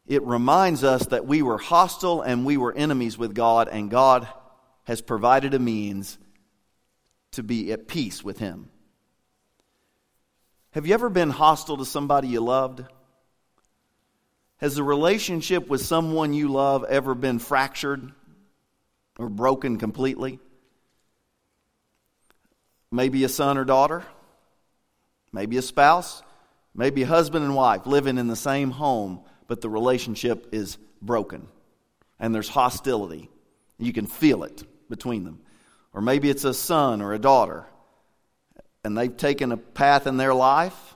It 0.06 0.22
reminds 0.22 0.84
us 0.84 1.08
that 1.08 1.26
we 1.26 1.42
were 1.42 1.58
hostile 1.58 2.22
and 2.22 2.46
we 2.46 2.58
were 2.58 2.74
enemies 2.74 3.18
with 3.18 3.34
God, 3.34 3.70
and 3.70 3.90
God 3.90 4.28
has 4.88 5.02
provided 5.02 5.54
a 5.54 5.60
means 5.60 6.18
to 7.32 7.44
be 7.44 7.74
at 7.74 7.90
peace 7.90 8.24
with 8.24 8.40
Him. 8.40 8.70
Have 10.72 10.88
you 10.88 10.94
ever 10.94 11.10
been 11.10 11.30
hostile 11.30 11.76
to 11.76 11.86
somebody 11.86 12.30
you 12.30 12.40
loved? 12.40 12.86
Has 14.60 14.76
the 14.76 14.84
relationship 14.84 15.68
with 15.68 15.82
someone 15.82 16.34
you 16.34 16.48
love 16.48 16.86
ever 16.86 17.14
been 17.16 17.38
fractured 17.38 18.14
or 19.20 19.28
broken 19.28 19.78
completely? 19.78 20.40
Maybe 22.90 23.26
a 23.26 23.30
son 23.30 23.58
or 23.58 23.66
daughter, 23.66 24.06
maybe 25.34 25.58
a 25.58 25.62
spouse, 25.62 26.24
maybe 26.74 27.04
a 27.04 27.08
husband 27.08 27.44
and 27.44 27.56
wife 27.56 27.86
living 27.88 28.18
in 28.18 28.28
the 28.28 28.38
same 28.38 28.72
home, 28.72 29.20
but 29.50 29.60
the 29.60 29.70
relationship 29.70 30.48
is 30.54 30.78
broken 31.02 31.50
and 32.22 32.34
there's 32.34 32.48
hostility. 32.48 33.30
You 33.78 33.92
can 33.92 34.08
feel 34.08 34.46
it 34.46 34.64
between 34.90 35.24
them. 35.24 35.40
Or 35.94 36.02
maybe 36.02 36.30
it's 36.30 36.44
a 36.44 36.54
son 36.54 37.02
or 37.02 37.14
a 37.14 37.20
daughter, 37.20 37.66
and 38.84 38.98
they've 38.98 39.16
taken 39.16 39.52
a 39.52 39.58
path 39.58 40.08
in 40.08 40.18
their 40.18 40.34
life, 40.34 40.96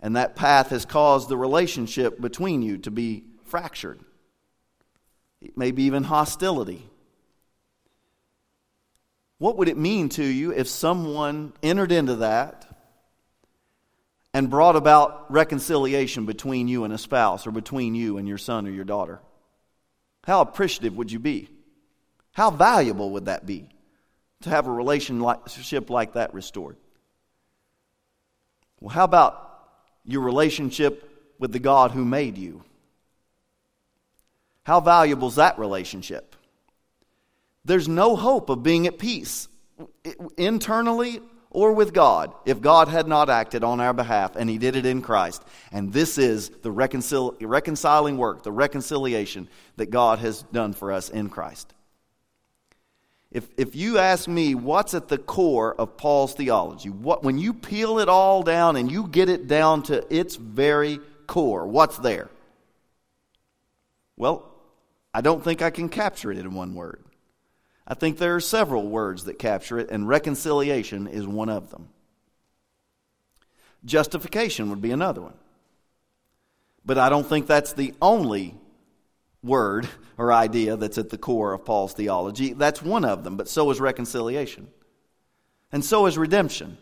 and 0.00 0.16
that 0.16 0.36
path 0.36 0.70
has 0.70 0.84
caused 0.84 1.28
the 1.28 1.36
relationship 1.36 2.20
between 2.20 2.62
you 2.62 2.78
to 2.78 2.90
be 2.90 3.24
fractured. 3.44 4.00
Maybe 5.56 5.84
even 5.84 6.04
hostility. 6.04 6.88
What 9.38 9.56
would 9.56 9.68
it 9.68 9.76
mean 9.76 10.10
to 10.10 10.24
you 10.24 10.52
if 10.52 10.68
someone 10.68 11.54
entered 11.62 11.92
into 11.92 12.16
that 12.16 12.66
and 14.34 14.50
brought 14.50 14.76
about 14.76 15.32
reconciliation 15.32 16.26
between 16.26 16.68
you 16.68 16.84
and 16.84 16.92
a 16.92 16.98
spouse 16.98 17.46
or 17.46 17.50
between 17.50 17.94
you 17.94 18.18
and 18.18 18.28
your 18.28 18.38
son 18.38 18.66
or 18.66 18.70
your 18.70 18.84
daughter? 18.84 19.20
How 20.24 20.42
appreciative 20.42 20.94
would 20.96 21.10
you 21.10 21.18
be? 21.18 21.48
How 22.32 22.50
valuable 22.50 23.10
would 23.12 23.26
that 23.26 23.46
be 23.46 23.68
to 24.42 24.50
have 24.50 24.66
a 24.66 24.72
relationship 24.72 25.90
like 25.90 26.14
that 26.14 26.32
restored? 26.32 26.76
Well, 28.80 28.94
how 28.94 29.04
about 29.04 29.46
your 30.04 30.22
relationship 30.22 31.34
with 31.38 31.52
the 31.52 31.58
God 31.58 31.90
who 31.90 32.04
made 32.04 32.38
you? 32.38 32.64
How 34.64 34.80
valuable 34.80 35.28
is 35.28 35.36
that 35.36 35.58
relationship? 35.58 36.36
There's 37.64 37.88
no 37.88 38.16
hope 38.16 38.48
of 38.48 38.62
being 38.62 38.86
at 38.86 38.98
peace 38.98 39.48
internally 40.36 41.20
or 41.50 41.72
with 41.72 41.92
God 41.92 42.32
if 42.46 42.60
God 42.60 42.88
had 42.88 43.06
not 43.06 43.28
acted 43.28 43.64
on 43.64 43.80
our 43.80 43.92
behalf 43.92 44.36
and 44.36 44.48
He 44.48 44.56
did 44.56 44.76
it 44.76 44.86
in 44.86 45.02
Christ. 45.02 45.42
And 45.72 45.92
this 45.92 46.16
is 46.16 46.48
the 46.48 46.72
reconcil- 46.72 47.36
reconciling 47.40 48.16
work, 48.16 48.44
the 48.44 48.52
reconciliation 48.52 49.48
that 49.76 49.90
God 49.90 50.20
has 50.20 50.42
done 50.42 50.72
for 50.72 50.92
us 50.92 51.10
in 51.10 51.28
Christ. 51.28 51.74
If, 53.32 53.48
if 53.56 53.76
you 53.76 53.98
ask 53.98 54.26
me 54.26 54.56
what's 54.56 54.92
at 54.92 55.08
the 55.08 55.18
core 55.18 55.74
of 55.74 55.96
Paul's 55.96 56.34
theology, 56.34 56.90
what, 56.90 57.22
when 57.22 57.38
you 57.38 57.54
peel 57.54 58.00
it 58.00 58.08
all 58.08 58.42
down 58.42 58.76
and 58.76 58.90
you 58.90 59.06
get 59.06 59.28
it 59.28 59.46
down 59.46 59.84
to 59.84 60.04
its 60.14 60.34
very 60.34 60.98
core, 61.28 61.66
what's 61.66 61.98
there? 61.98 62.28
Well, 64.16 64.50
I 65.14 65.20
don't 65.20 65.44
think 65.44 65.62
I 65.62 65.70
can 65.70 65.88
capture 65.88 66.32
it 66.32 66.38
in 66.38 66.54
one 66.54 66.74
word. 66.74 67.04
I 67.86 67.94
think 67.94 68.18
there 68.18 68.34
are 68.34 68.40
several 68.40 68.88
words 68.88 69.24
that 69.24 69.38
capture 69.38 69.78
it, 69.78 69.90
and 69.90 70.08
reconciliation 70.08 71.06
is 71.06 71.26
one 71.26 71.48
of 71.48 71.70
them. 71.70 71.88
Justification 73.84 74.70
would 74.70 74.82
be 74.82 74.90
another 74.90 75.20
one. 75.20 75.34
But 76.84 76.98
I 76.98 77.08
don't 77.08 77.26
think 77.26 77.46
that's 77.46 77.72
the 77.72 77.94
only 78.02 78.56
word 79.42 79.88
or 80.18 80.32
idea 80.32 80.76
that's 80.76 80.98
at 80.98 81.10
the 81.10 81.18
core 81.18 81.52
of 81.52 81.64
Paul's 81.64 81.94
theology. 81.94 82.52
That's 82.52 82.82
one 82.82 83.04
of 83.04 83.24
them, 83.24 83.36
but 83.36 83.48
so 83.48 83.70
is 83.70 83.80
reconciliation. 83.80 84.68
And 85.72 85.84
so 85.84 86.06
is 86.06 86.18
redemption. 86.18 86.78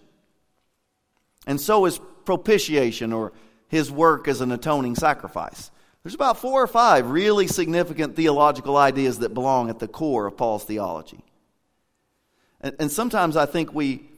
And 1.47 1.61
so 1.61 1.87
is 1.87 2.01
propitiation 2.25 3.13
or 3.13 3.33
his 3.69 3.91
work 3.91 4.29
as 4.29 4.41
an 4.41 4.53
atoning 4.53 4.97
sacrifice. 4.97 5.71
There's 6.03 6.15
about 6.15 6.39
four 6.39 6.63
or 6.63 6.67
five 6.67 7.11
really 7.11 7.47
significant 7.47 8.17
theological 8.17 8.77
ideas 8.77 9.19
that 9.19 9.35
belong 9.35 9.69
at 9.69 9.79
the 9.79 9.89
core 9.89 10.27
of 10.27 10.37
Paul's 10.37 10.65
theology. 10.65 11.23
And, 12.61 12.75
and, 12.81 12.91
sometimes 12.91 13.37
I 13.37 13.47
think 13.47 13.73
we, 13.73 14.09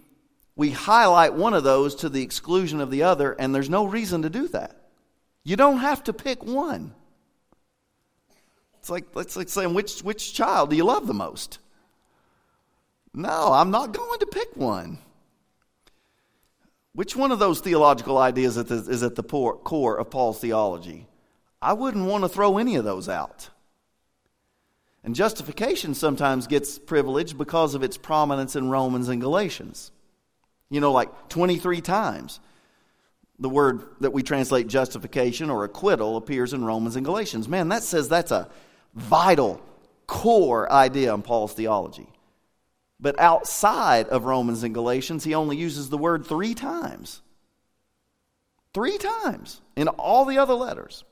we 0.57 0.71
highlight 0.71 1.35
one 1.35 1.53
of 1.53 1.63
those 1.63 1.97
to 1.97 2.09
the 2.09 2.23
exclusion 2.23 2.81
of 2.81 2.91
the 2.91 3.03
other, 3.03 3.33
and 3.33 3.55
there's 3.55 3.69
no 3.69 3.85
reason 3.85 4.23
to 4.23 4.31
do 4.31 4.49
that. 4.49 4.77
You 5.45 5.57
don't 5.57 5.79
have 5.79 6.05
to 6.05 6.13
pick 6.13 6.43
one. 6.45 6.95
It's 8.81 8.91
like, 8.91 9.05
it's 9.17 9.37
like 9.37 9.49
saying, 9.49 9.75
which, 9.75 10.01
which 10.01 10.35
child 10.35 10.71
do 10.71 10.77
you 10.77 10.85
love 10.85 11.07
the 11.07 11.15
most? 11.15 11.59
No, 13.13 13.53
I'm 13.53 13.71
not 13.71 13.93
going 13.93 14.19
to 14.21 14.27
pick 14.27 14.57
one. 14.57 14.99
Which 16.95 17.15
one 17.15 17.31
of 17.31 17.39
those 17.39 17.61
theological 17.61 18.19
ideas 18.19 18.57
is 18.57 19.03
at 19.03 19.15
the 19.15 19.23
core 19.23 19.99
of 19.99 20.11
Paul's 20.11 20.41
theology? 20.41 21.07
I 21.61 21.75
wouldn't 21.75 22.07
want 22.07 22.25
to 22.25 22.29
throw 22.29 22.59
any 22.59 22.77
of 22.77 22.85
those 22.85 23.09
out. 23.09 23.51
And 25.05 25.15
justification 25.15 25.95
sometimes 25.95 26.47
gets 26.47 26.79
privileged 26.79 27.37
because 27.39 27.75
of 27.75 27.83
its 27.83 27.97
prominence 27.97 28.57
in 28.57 28.71
Romans 28.71 29.09
and 29.09 29.21
Galatians. 29.21 29.93
You 30.71 30.81
know, 30.81 30.93
like 30.93 31.29
23 31.29 31.81
times 31.81 32.41
the 33.41 33.49
word 33.49 33.83
that 34.01 34.13
we 34.13 34.23
translate 34.23 34.69
justification 34.69 35.51
or 35.51 35.65
acquittal 35.65 36.17
appears 36.17 36.53
in 36.53 36.65
Romans 36.65 36.95
and 36.95 37.05
Galatians. 37.05 37.49
Man, 37.49 37.69
that 37.71 37.83
says 37.83 38.09
that's 38.09 38.31
a 38.31 38.49
vital, 38.95 39.61
core 40.07 40.71
idea 40.71 41.15
in 41.15 41.23
Paul's 41.23 41.53
theology. 41.53 42.09
But 42.99 43.19
outside 43.19 44.09
of 44.09 44.25
Romans 44.25 44.63
and 44.63 44.75
Galatians, 44.75 45.25
he 45.25 45.35
only 45.35 45.57
uses 45.57 45.89
the 45.89 45.99
word 45.99 46.27
three 46.27 46.55
times. 46.55 47.23
Three 48.75 48.99
times 48.99 49.61
in 49.75 49.89
all 49.89 50.25
the 50.25 50.39
other 50.39 50.55
letters. 50.55 51.05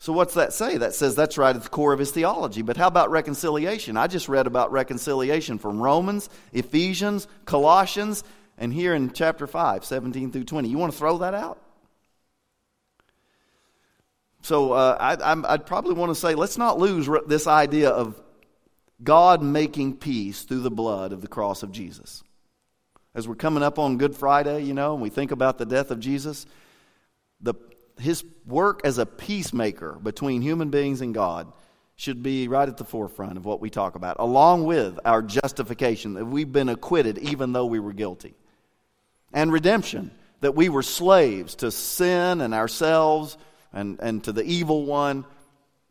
So, 0.00 0.14
what's 0.14 0.34
that 0.34 0.54
say? 0.54 0.78
That 0.78 0.94
says 0.94 1.14
that's 1.14 1.36
right 1.36 1.54
at 1.54 1.62
the 1.62 1.68
core 1.68 1.92
of 1.92 1.98
his 1.98 2.10
theology. 2.10 2.62
But 2.62 2.78
how 2.78 2.88
about 2.88 3.10
reconciliation? 3.10 3.98
I 3.98 4.06
just 4.06 4.30
read 4.30 4.46
about 4.46 4.72
reconciliation 4.72 5.58
from 5.58 5.80
Romans, 5.80 6.30
Ephesians, 6.52 7.28
Colossians, 7.44 8.24
and 8.56 8.72
here 8.72 8.94
in 8.94 9.12
chapter 9.12 9.46
5, 9.46 9.84
17 9.84 10.32
through 10.32 10.44
20. 10.44 10.68
You 10.68 10.78
want 10.78 10.92
to 10.92 10.98
throw 10.98 11.18
that 11.18 11.34
out? 11.34 11.60
So, 14.42 14.72
uh, 14.72 15.16
I, 15.20 15.34
would 15.52 15.66
probably 15.66 15.94
want 15.94 16.10
to 16.10 16.14
say 16.14 16.34
let's 16.34 16.56
not 16.56 16.78
lose 16.78 17.08
this 17.26 17.46
idea 17.46 17.90
of 17.90 18.20
God 19.02 19.42
making 19.42 19.96
peace 19.96 20.42
through 20.42 20.60
the 20.60 20.70
blood 20.70 21.12
of 21.12 21.20
the 21.20 21.28
cross 21.28 21.62
of 21.62 21.72
Jesus. 21.72 22.22
As 23.14 23.26
we're 23.26 23.34
coming 23.34 23.62
up 23.62 23.78
on 23.78 23.98
Good 23.98 24.14
Friday, 24.14 24.62
you 24.62 24.74
know, 24.74 24.94
and 24.94 25.02
we 25.02 25.10
think 25.10 25.30
about 25.30 25.58
the 25.58 25.66
death 25.66 25.90
of 25.90 26.00
Jesus, 26.00 26.46
the 27.40 27.54
his 27.98 28.24
work 28.46 28.80
as 28.84 28.98
a 28.98 29.06
peacemaker 29.06 29.98
between 30.02 30.40
human 30.40 30.70
beings 30.70 31.00
and 31.00 31.14
God 31.14 31.52
should 31.96 32.22
be 32.22 32.48
right 32.48 32.68
at 32.68 32.78
the 32.78 32.84
forefront 32.84 33.36
of 33.36 33.44
what 33.44 33.60
we 33.60 33.68
talk 33.68 33.94
about, 33.94 34.16
along 34.18 34.64
with 34.64 34.98
our 35.04 35.20
justification 35.20 36.14
that 36.14 36.24
we've 36.24 36.50
been 36.50 36.70
acquitted 36.70 37.18
even 37.18 37.52
though 37.52 37.66
we 37.66 37.78
were 37.78 37.92
guilty, 37.92 38.34
and 39.34 39.52
redemption 39.52 40.10
that 40.40 40.54
we 40.54 40.70
were 40.70 40.82
slaves 40.82 41.56
to 41.56 41.70
sin 41.70 42.40
and 42.40 42.54
ourselves 42.54 43.36
and, 43.72 43.98
and 44.00 44.24
to 44.24 44.32
the 44.32 44.44
evil 44.44 44.84
one, 44.84 45.24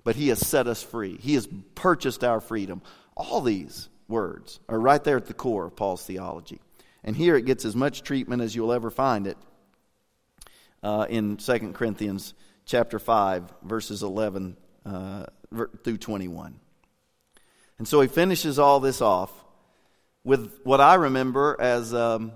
but 0.03 0.15
He 0.15 0.29
has 0.29 0.39
set 0.39 0.67
us 0.67 0.83
free. 0.83 1.17
He 1.17 1.35
has 1.35 1.47
purchased 1.75 2.23
our 2.23 2.41
freedom. 2.41 2.81
All 3.15 3.41
these 3.41 3.89
words 4.07 4.59
are 4.67 4.79
right 4.79 5.03
there 5.03 5.17
at 5.17 5.27
the 5.27 5.33
core 5.33 5.65
of 5.65 5.75
Paul's 5.75 6.05
theology. 6.05 6.59
And 7.03 7.15
here 7.15 7.35
it 7.35 7.45
gets 7.45 7.65
as 7.65 7.75
much 7.75 8.03
treatment 8.03 8.41
as 8.41 8.55
you'll 8.55 8.73
ever 8.73 8.89
find 8.89 9.27
it 9.27 9.37
uh, 10.83 11.05
in 11.09 11.37
2 11.37 11.73
Corinthians 11.73 12.33
chapter 12.65 12.99
5, 12.99 13.53
verses 13.63 14.03
11 14.03 14.57
uh, 14.85 15.25
through 15.83 15.97
21. 15.97 16.59
And 17.77 17.87
so 17.87 18.01
he 18.01 18.07
finishes 18.07 18.59
all 18.59 18.79
this 18.79 19.01
off 19.01 19.31
with 20.23 20.59
what 20.63 20.81
I 20.81 20.95
remember 20.95 21.55
as 21.59 21.93
um, 21.93 22.33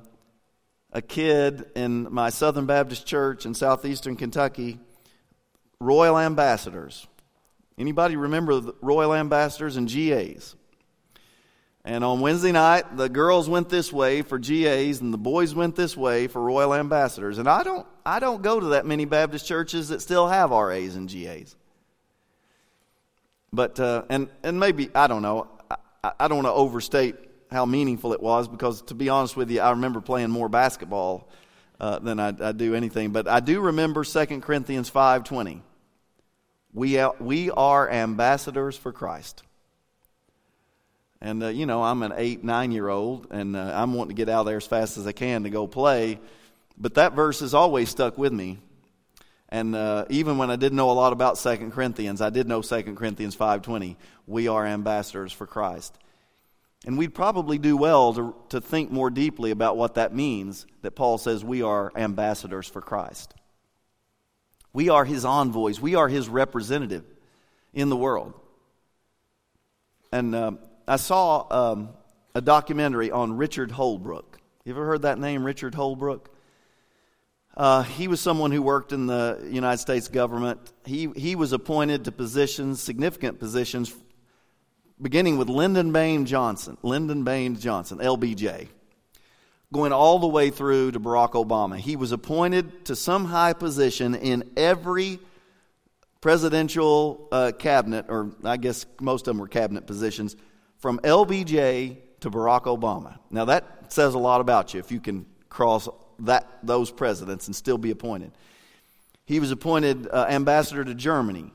a 0.91 1.01
kid 1.01 1.65
in 1.75 2.07
my 2.11 2.29
Southern 2.29 2.65
Baptist 2.65 3.05
church 3.05 3.45
in 3.45 3.53
southeastern 3.53 4.15
Kentucky, 4.15 4.79
royal 5.83 6.17
ambassadors. 6.17 7.07
Anybody 7.77 8.15
remember 8.15 8.59
the 8.59 8.75
royal 8.81 9.13
ambassadors 9.13 9.77
and 9.77 9.87
GAs? 9.87 10.55
And 11.85 12.03
on 12.03 12.21
Wednesday 12.21 12.53
night, 12.53 12.95
the 12.95 13.09
girls 13.09 13.49
went 13.49 13.67
this 13.67 13.91
way 13.91 14.21
for 14.21 14.39
GAs 14.39 15.01
and 15.01 15.13
the 15.13 15.17
boys 15.17 15.53
went 15.53 15.75
this 15.75 15.97
way 15.97 16.27
for 16.27 16.41
Royal 16.41 16.73
Ambassadors. 16.73 17.39
And 17.39 17.47
I 17.49 17.63
don't, 17.63 17.85
I 18.05 18.19
don't 18.19 18.41
go 18.41 18.59
to 18.59 18.67
that 18.67 18.85
many 18.85 19.03
Baptist 19.03 19.45
churches 19.45 19.89
that 19.89 20.01
still 20.01 20.29
have 20.29 20.51
RAs 20.51 20.95
and 20.95 21.09
GAs. 21.09 21.57
But, 23.51 23.79
uh, 23.81 24.03
and, 24.09 24.29
and 24.43 24.59
maybe, 24.61 24.89
I 24.95 25.07
don't 25.07 25.21
know, 25.21 25.47
I, 25.69 26.13
I 26.21 26.27
don't 26.29 26.37
want 26.37 26.47
to 26.47 26.53
overstate 26.53 27.15
how 27.51 27.65
meaningful 27.65 28.13
it 28.13 28.21
was 28.21 28.47
because, 28.47 28.81
to 28.83 28.95
be 28.95 29.09
honest 29.09 29.35
with 29.35 29.51
you, 29.51 29.59
I 29.59 29.71
remember 29.71 29.99
playing 29.99 30.29
more 30.29 30.47
basketball 30.47 31.27
uh, 31.81 31.99
than 31.99 32.17
I, 32.17 32.33
I 32.39 32.51
do 32.53 32.75
anything. 32.75 33.11
But 33.11 33.27
I 33.27 33.41
do 33.41 33.59
remember 33.59 34.05
2 34.05 34.39
Corinthians 34.39 34.89
5.20. 34.89 35.59
We, 36.73 36.99
we 37.19 37.51
are 37.51 37.89
ambassadors 37.89 38.75
for 38.77 38.91
Christ. 38.91 39.43
And, 41.21 41.43
uh, 41.43 41.47
you 41.47 41.65
know, 41.65 41.83
I'm 41.83 42.03
an 42.03 42.13
eight, 42.17 42.43
nine 42.43 42.71
year 42.71 42.89
old, 42.89 43.27
and 43.31 43.55
uh, 43.55 43.71
I'm 43.75 43.93
wanting 43.93 44.15
to 44.15 44.19
get 44.19 44.27
out 44.27 44.43
there 44.43 44.57
as 44.57 44.67
fast 44.67 44.97
as 44.97 45.07
I 45.07 45.11
can 45.11 45.43
to 45.43 45.49
go 45.49 45.67
play. 45.67 46.19
But 46.77 46.95
that 46.95 47.13
verse 47.13 47.39
has 47.39 47.53
always 47.53 47.89
stuck 47.89 48.17
with 48.17 48.33
me. 48.33 48.57
And 49.49 49.75
uh, 49.75 50.05
even 50.09 50.39
when 50.39 50.49
I 50.49 50.55
didn't 50.55 50.75
know 50.75 50.89
a 50.89 50.93
lot 50.93 51.13
about 51.13 51.37
Second 51.37 51.71
Corinthians, 51.71 52.21
I 52.21 52.31
did 52.31 52.47
know 52.47 52.61
Second 52.61 52.95
Corinthians 52.95 53.35
5.20. 53.35 53.95
We 54.25 54.47
are 54.47 54.65
ambassadors 54.65 55.31
for 55.31 55.45
Christ. 55.45 55.95
And 56.85 56.97
we'd 56.97 57.13
probably 57.13 57.59
do 57.59 57.77
well 57.77 58.13
to, 58.15 58.35
to 58.49 58.59
think 58.59 58.91
more 58.91 59.09
deeply 59.09 59.51
about 59.51 59.77
what 59.77 59.93
that 59.93 60.13
means 60.13 60.65
that 60.81 60.91
Paul 60.91 61.17
says 61.17 61.43
we 61.43 61.61
are 61.61 61.91
ambassadors 61.95 62.67
for 62.67 62.81
Christ. 62.81 63.33
We 64.73 64.89
are 64.89 65.05
his 65.05 65.23
envoys, 65.23 65.79
we 65.79 65.95
are 65.95 66.07
his 66.07 66.27
representative 66.27 67.05
in 67.73 67.89
the 67.89 67.95
world. 67.95 68.33
And 70.11 70.35
uh, 70.35 70.51
I 70.87 70.97
saw 70.97 71.71
um, 71.71 71.89
a 72.35 72.41
documentary 72.41 73.11
on 73.11 73.37
Richard 73.37 73.71
Holbrooke. 73.71 74.35
You 74.65 74.73
ever 74.73 74.85
heard 74.85 75.03
that 75.03 75.19
name, 75.19 75.43
Richard 75.43 75.73
Holbrooke? 75.73 76.27
Uh, 77.55 77.83
he 77.83 78.07
was 78.07 78.19
someone 78.19 78.51
who 78.51 78.61
worked 78.61 78.93
in 78.93 79.05
the 79.05 79.47
United 79.51 79.77
States 79.77 80.07
government. 80.07 80.59
He, 80.85 81.09
he 81.15 81.35
was 81.35 81.53
appointed 81.53 82.05
to 82.05 82.11
positions, 82.11 82.81
significant 82.81 83.39
positions, 83.39 83.93
beginning 84.99 85.37
with 85.37 85.49
Lyndon 85.49 85.91
Baines 85.91 86.29
Johnson, 86.29 86.77
Lyndon 86.81 87.23
Baines 87.23 87.61
Johnson, 87.61 87.99
LBJ, 87.99 88.69
going 89.73 89.91
all 89.91 90.19
the 90.19 90.27
way 90.27 90.49
through 90.51 90.91
to 90.91 90.99
Barack 90.99 91.31
Obama. 91.31 91.77
He 91.77 91.95
was 91.95 92.11
appointed 92.13 92.85
to 92.85 92.95
some 92.95 93.25
high 93.25 93.53
position 93.53 94.15
in 94.15 94.51
every 94.55 95.19
presidential 96.21 97.27
uh, 97.31 97.51
cabinet, 97.57 98.05
or 98.07 98.31
I 98.45 98.55
guess 98.55 98.85
most 99.01 99.27
of 99.27 99.33
them 99.33 99.39
were 99.39 99.47
cabinet 99.47 99.85
positions, 99.85 100.37
from 100.77 100.99
LBJ 100.99 101.97
to 102.21 102.31
Barack 102.31 102.63
Obama. 102.63 103.17
Now 103.29 103.45
that 103.45 103.91
says 103.91 104.13
a 104.13 104.19
lot 104.19 104.39
about 104.39 104.73
you 104.73 104.79
if 104.79 104.91
you 104.91 105.01
can 105.01 105.25
cross 105.49 105.89
that 106.19 106.47
those 106.63 106.91
presidents 106.91 107.47
and 107.47 107.55
still 107.55 107.77
be 107.77 107.91
appointed. 107.91 108.31
He 109.25 109.39
was 109.39 109.51
appointed 109.51 110.07
uh, 110.07 110.27
ambassador 110.29 110.83
to 110.83 110.93
Germany, 110.93 111.51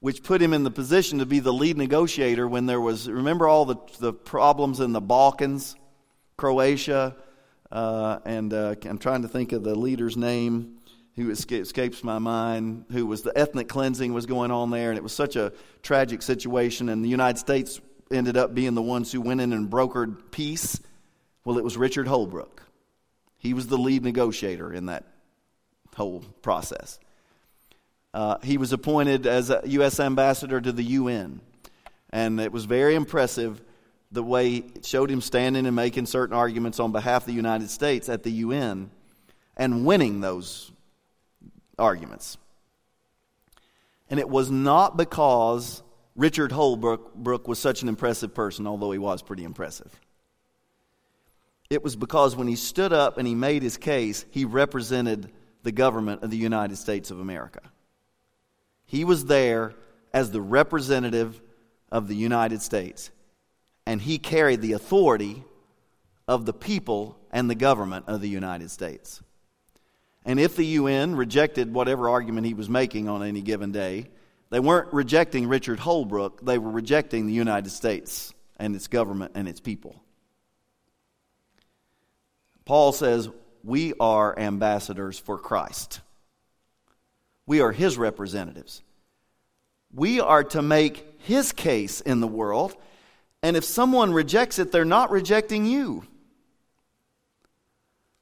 which 0.00 0.22
put 0.22 0.40
him 0.40 0.52
in 0.52 0.64
the 0.64 0.70
position 0.70 1.18
to 1.18 1.26
be 1.26 1.40
the 1.40 1.52
lead 1.52 1.76
negotiator 1.76 2.46
when 2.46 2.66
there 2.66 2.80
was, 2.80 3.08
remember 3.10 3.48
all 3.48 3.64
the, 3.64 3.76
the 4.00 4.12
problems 4.12 4.80
in 4.80 4.92
the 4.92 5.00
Balkans, 5.00 5.76
Croatia, 6.36 7.16
uh, 7.74 8.20
and 8.24 8.54
uh, 8.54 8.76
I'm 8.84 8.98
trying 8.98 9.22
to 9.22 9.28
think 9.28 9.52
of 9.52 9.64
the 9.64 9.74
leader's 9.74 10.16
name 10.16 10.76
who 11.16 11.30
escapes 11.30 12.02
my 12.02 12.18
mind, 12.18 12.86
who 12.92 13.04
was 13.04 13.22
the 13.22 13.36
ethnic 13.36 13.68
cleansing 13.68 14.12
was 14.14 14.26
going 14.26 14.50
on 14.50 14.70
there, 14.70 14.90
and 14.90 14.96
it 14.96 15.02
was 15.02 15.12
such 15.12 15.36
a 15.36 15.52
tragic 15.82 16.22
situation, 16.22 16.88
and 16.88 17.04
the 17.04 17.08
United 17.08 17.38
States 17.38 17.80
ended 18.10 18.36
up 18.36 18.54
being 18.54 18.74
the 18.74 18.82
ones 18.82 19.10
who 19.10 19.20
went 19.20 19.40
in 19.40 19.52
and 19.52 19.70
brokered 19.70 20.30
peace. 20.30 20.80
Well, 21.44 21.58
it 21.58 21.64
was 21.64 21.76
Richard 21.76 22.06
Holbrooke. 22.06 22.60
He 23.38 23.54
was 23.54 23.66
the 23.66 23.78
lead 23.78 24.04
negotiator 24.04 24.72
in 24.72 24.86
that 24.86 25.04
whole 25.96 26.24
process. 26.42 26.98
Uh, 28.12 28.38
he 28.42 28.56
was 28.56 28.72
appointed 28.72 29.26
as 29.26 29.50
a 29.50 29.62
U.S. 29.64 29.98
ambassador 29.98 30.60
to 30.60 30.72
the 30.72 30.84
UN. 30.84 31.40
And 32.10 32.40
it 32.40 32.52
was 32.52 32.64
very 32.64 32.94
impressive 32.94 33.60
the 34.14 34.22
way 34.22 34.54
it 34.54 34.86
showed 34.86 35.10
him 35.10 35.20
standing 35.20 35.66
and 35.66 35.74
making 35.74 36.06
certain 36.06 36.36
arguments 36.36 36.78
on 36.78 36.92
behalf 36.92 37.22
of 37.22 37.26
the 37.26 37.32
United 37.32 37.68
States 37.68 38.08
at 38.08 38.22
the 38.22 38.30
UN 38.30 38.90
and 39.56 39.84
winning 39.84 40.20
those 40.20 40.70
arguments. 41.78 42.38
And 44.08 44.20
it 44.20 44.28
was 44.28 44.50
not 44.50 44.96
because 44.96 45.82
Richard 46.14 46.52
Holbrooke 46.52 47.48
was 47.48 47.58
such 47.58 47.82
an 47.82 47.88
impressive 47.88 48.34
person, 48.34 48.66
although 48.68 48.92
he 48.92 48.98
was 48.98 49.20
pretty 49.20 49.42
impressive. 49.42 49.92
It 51.68 51.82
was 51.82 51.96
because 51.96 52.36
when 52.36 52.46
he 52.46 52.56
stood 52.56 52.92
up 52.92 53.18
and 53.18 53.26
he 53.26 53.34
made 53.34 53.62
his 53.62 53.76
case, 53.76 54.24
he 54.30 54.44
represented 54.44 55.32
the 55.64 55.72
government 55.72 56.22
of 56.22 56.30
the 56.30 56.36
United 56.36 56.76
States 56.76 57.10
of 57.10 57.18
America. 57.18 57.62
He 58.86 59.02
was 59.02 59.24
there 59.24 59.74
as 60.12 60.30
the 60.30 60.40
representative 60.40 61.40
of 61.90 62.06
the 62.06 62.14
United 62.14 62.62
States, 62.62 63.10
and 63.86 64.00
he 64.00 64.18
carried 64.18 64.60
the 64.60 64.72
authority 64.72 65.44
of 66.26 66.46
the 66.46 66.52
people 66.52 67.18
and 67.30 67.50
the 67.50 67.54
government 67.54 68.06
of 68.08 68.20
the 68.20 68.28
United 68.28 68.70
States. 68.70 69.22
And 70.24 70.40
if 70.40 70.56
the 70.56 70.64
UN 70.64 71.16
rejected 71.16 71.74
whatever 71.74 72.08
argument 72.08 72.46
he 72.46 72.54
was 72.54 72.70
making 72.70 73.08
on 73.08 73.22
any 73.22 73.42
given 73.42 73.72
day, 73.72 74.08
they 74.50 74.60
weren't 74.60 74.92
rejecting 74.92 75.48
Richard 75.48 75.78
Holbrooke, 75.78 76.40
they 76.42 76.58
were 76.58 76.70
rejecting 76.70 77.26
the 77.26 77.32
United 77.32 77.70
States 77.70 78.32
and 78.56 78.74
its 78.74 78.88
government 78.88 79.32
and 79.34 79.48
its 79.48 79.60
people. 79.60 80.02
Paul 82.64 82.92
says, 82.92 83.28
We 83.62 83.92
are 84.00 84.38
ambassadors 84.38 85.18
for 85.18 85.38
Christ. 85.38 86.00
We 87.46 87.60
are 87.60 87.72
his 87.72 87.98
representatives. 87.98 88.82
We 89.92 90.20
are 90.20 90.44
to 90.44 90.62
make 90.62 91.20
his 91.20 91.52
case 91.52 92.00
in 92.00 92.20
the 92.20 92.26
world. 92.26 92.74
And 93.44 93.58
if 93.58 93.64
someone 93.64 94.14
rejects 94.14 94.58
it, 94.58 94.72
they're 94.72 94.86
not 94.86 95.10
rejecting 95.10 95.66
you, 95.66 96.02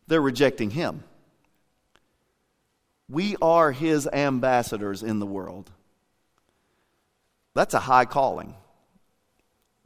they're 0.09 0.21
rejecting 0.21 0.69
him. 0.69 1.05
We 3.09 3.37
are 3.41 3.71
his 3.71 4.09
ambassadors 4.13 5.05
in 5.05 5.21
the 5.21 5.27
world. 5.27 5.71
That's 7.55 7.73
a 7.73 7.79
high 7.79 8.05
calling. 8.05 8.57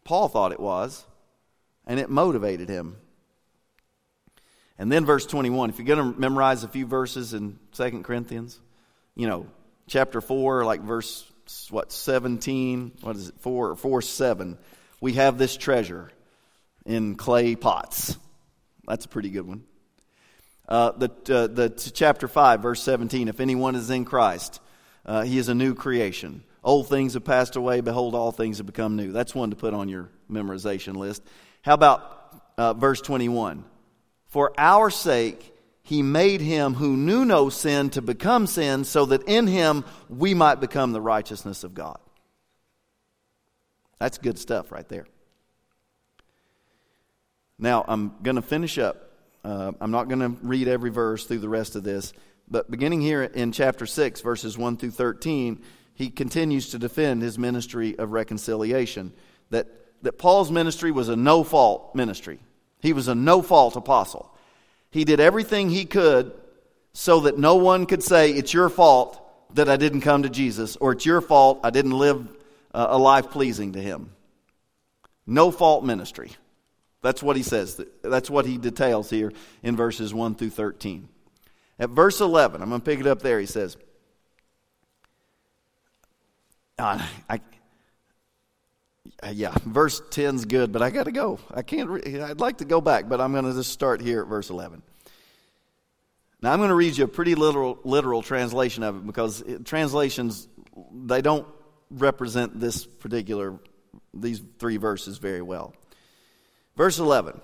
Paul 0.04 0.28
thought 0.28 0.52
it 0.52 0.60
was, 0.60 1.04
and 1.86 2.00
it 2.00 2.08
motivated 2.08 2.70
him. 2.70 2.96
And 4.78 4.90
then 4.90 5.04
verse 5.04 5.26
21, 5.26 5.68
if 5.68 5.76
you're 5.76 5.86
going 5.86 6.14
to 6.14 6.18
memorize 6.18 6.64
a 6.64 6.68
few 6.68 6.86
verses 6.86 7.34
in 7.34 7.58
Second 7.72 8.04
Corinthians, 8.04 8.58
you 9.14 9.26
know, 9.26 9.48
chapter 9.86 10.22
4, 10.22 10.64
like 10.64 10.80
verse, 10.80 11.30
what, 11.68 11.92
17, 11.92 12.92
what 13.02 13.16
is 13.16 13.28
it, 13.28 13.34
4 13.40 13.70
or 13.72 13.76
4 13.76 14.00
7, 14.00 14.56
we 15.00 15.14
have 15.14 15.38
this 15.38 15.56
treasure 15.56 16.10
in 16.84 17.16
clay 17.16 17.56
pots. 17.56 18.16
That's 18.86 19.04
a 19.04 19.08
pretty 19.08 19.30
good 19.30 19.46
one. 19.46 19.64
Uh, 20.68 20.92
the, 20.92 21.10
uh, 21.34 21.46
the 21.46 21.68
chapter 21.94 22.26
5, 22.26 22.60
verse 22.60 22.82
17, 22.82 23.28
if 23.28 23.40
anyone 23.40 23.74
is 23.74 23.90
in 23.90 24.04
Christ, 24.04 24.60
uh, 25.04 25.22
he 25.22 25.38
is 25.38 25.48
a 25.48 25.54
new 25.54 25.74
creation. 25.74 26.42
Old 26.64 26.88
things 26.88 27.14
have 27.14 27.24
passed 27.24 27.54
away. 27.54 27.80
Behold, 27.80 28.14
all 28.14 28.32
things 28.32 28.58
have 28.58 28.66
become 28.66 28.96
new. 28.96 29.12
That's 29.12 29.34
one 29.34 29.50
to 29.50 29.56
put 29.56 29.74
on 29.74 29.88
your 29.88 30.10
memorization 30.30 30.96
list. 30.96 31.22
How 31.62 31.74
about 31.74 32.42
uh, 32.58 32.74
verse 32.74 33.00
21? 33.00 33.64
For 34.26 34.52
our 34.58 34.90
sake, 34.90 35.54
he 35.82 36.02
made 36.02 36.40
him 36.40 36.74
who 36.74 36.96
knew 36.96 37.24
no 37.24 37.48
sin 37.48 37.90
to 37.90 38.02
become 38.02 38.48
sin 38.48 38.82
so 38.82 39.06
that 39.06 39.22
in 39.28 39.46
him 39.46 39.84
we 40.08 40.34
might 40.34 40.60
become 40.60 40.90
the 40.90 41.00
righteousness 41.00 41.62
of 41.62 41.74
God. 41.74 41.98
That's 43.98 44.18
good 44.18 44.38
stuff 44.38 44.70
right 44.72 44.88
there. 44.88 45.06
Now, 47.58 47.84
I'm 47.88 48.14
going 48.22 48.36
to 48.36 48.42
finish 48.42 48.78
up. 48.78 49.10
Uh, 49.42 49.72
I'm 49.80 49.90
not 49.90 50.08
going 50.08 50.20
to 50.20 50.36
read 50.46 50.68
every 50.68 50.90
verse 50.90 51.24
through 51.24 51.38
the 51.38 51.48
rest 51.48 51.76
of 51.76 51.84
this, 51.84 52.12
but 52.48 52.70
beginning 52.70 53.00
here 53.00 53.22
in 53.22 53.52
chapter 53.52 53.86
6, 53.86 54.20
verses 54.20 54.58
1 54.58 54.76
through 54.76 54.90
13, 54.90 55.62
he 55.94 56.10
continues 56.10 56.70
to 56.70 56.78
defend 56.78 57.22
his 57.22 57.38
ministry 57.38 57.98
of 57.98 58.12
reconciliation. 58.12 59.12
That, 59.50 59.68
that 60.02 60.18
Paul's 60.18 60.50
ministry 60.50 60.90
was 60.90 61.08
a 61.08 61.16
no 61.16 61.42
fault 61.44 61.94
ministry, 61.94 62.40
he 62.80 62.92
was 62.92 63.08
a 63.08 63.14
no 63.14 63.40
fault 63.40 63.76
apostle. 63.76 64.32
He 64.90 65.04
did 65.04 65.20
everything 65.20 65.68
he 65.68 65.84
could 65.84 66.32
so 66.92 67.20
that 67.20 67.38
no 67.38 67.56
one 67.56 67.86
could 67.86 68.02
say, 68.02 68.30
It's 68.30 68.54
your 68.54 68.68
fault 68.68 69.22
that 69.54 69.68
I 69.68 69.76
didn't 69.76 70.00
come 70.02 70.22
to 70.22 70.30
Jesus, 70.30 70.76
or 70.76 70.92
it's 70.92 71.06
your 71.06 71.20
fault 71.20 71.60
I 71.64 71.70
didn't 71.70 71.92
live 71.92 72.35
uh, 72.76 72.88
a 72.90 72.98
life 72.98 73.30
pleasing 73.30 73.72
to 73.72 73.80
him. 73.80 74.10
No 75.26 75.50
fault 75.50 75.82
ministry. 75.82 76.30
That's 77.00 77.22
what 77.22 77.36
he 77.36 77.42
says. 77.42 77.82
That's 78.02 78.28
what 78.28 78.44
he 78.44 78.58
details 78.58 79.08
here 79.08 79.32
in 79.62 79.76
verses 79.76 80.12
1 80.12 80.34
through 80.34 80.50
13. 80.50 81.08
At 81.78 81.90
verse 81.90 82.20
11, 82.20 82.62
I'm 82.62 82.68
going 82.68 82.80
to 82.80 82.84
pick 82.84 83.00
it 83.00 83.06
up 83.06 83.22
there. 83.22 83.40
He 83.40 83.46
says, 83.46 83.78
uh, 86.78 87.02
I, 87.30 87.40
uh, 89.22 89.30
yeah, 89.32 89.54
verse 89.64 90.02
10's 90.10 90.44
good, 90.44 90.70
but 90.70 90.82
I 90.82 90.90
got 90.90 91.04
to 91.04 91.12
go. 91.12 91.38
I 91.54 91.62
can't. 91.62 91.88
Re- 91.88 92.20
I'd 92.20 92.40
like 92.40 92.58
to 92.58 92.66
go 92.66 92.82
back, 92.82 93.08
but 93.08 93.22
I'm 93.22 93.32
going 93.32 93.46
to 93.46 93.54
just 93.54 93.72
start 93.72 94.02
here 94.02 94.20
at 94.20 94.28
verse 94.28 94.50
11. 94.50 94.82
Now 96.42 96.52
I'm 96.52 96.58
going 96.58 96.68
to 96.68 96.74
read 96.74 96.98
you 96.98 97.04
a 97.04 97.08
pretty 97.08 97.34
literal, 97.34 97.78
literal 97.84 98.20
translation 98.20 98.82
of 98.82 98.96
it 98.96 99.06
because 99.06 99.40
it, 99.40 99.64
translations 99.64 100.48
they 100.92 101.22
don't 101.22 101.46
represent 101.90 102.58
this 102.58 102.84
particular 102.84 103.58
these 104.12 104.42
three 104.58 104.76
verses 104.76 105.18
very 105.18 105.42
well. 105.42 105.74
Verse 106.76 106.98
11. 106.98 107.40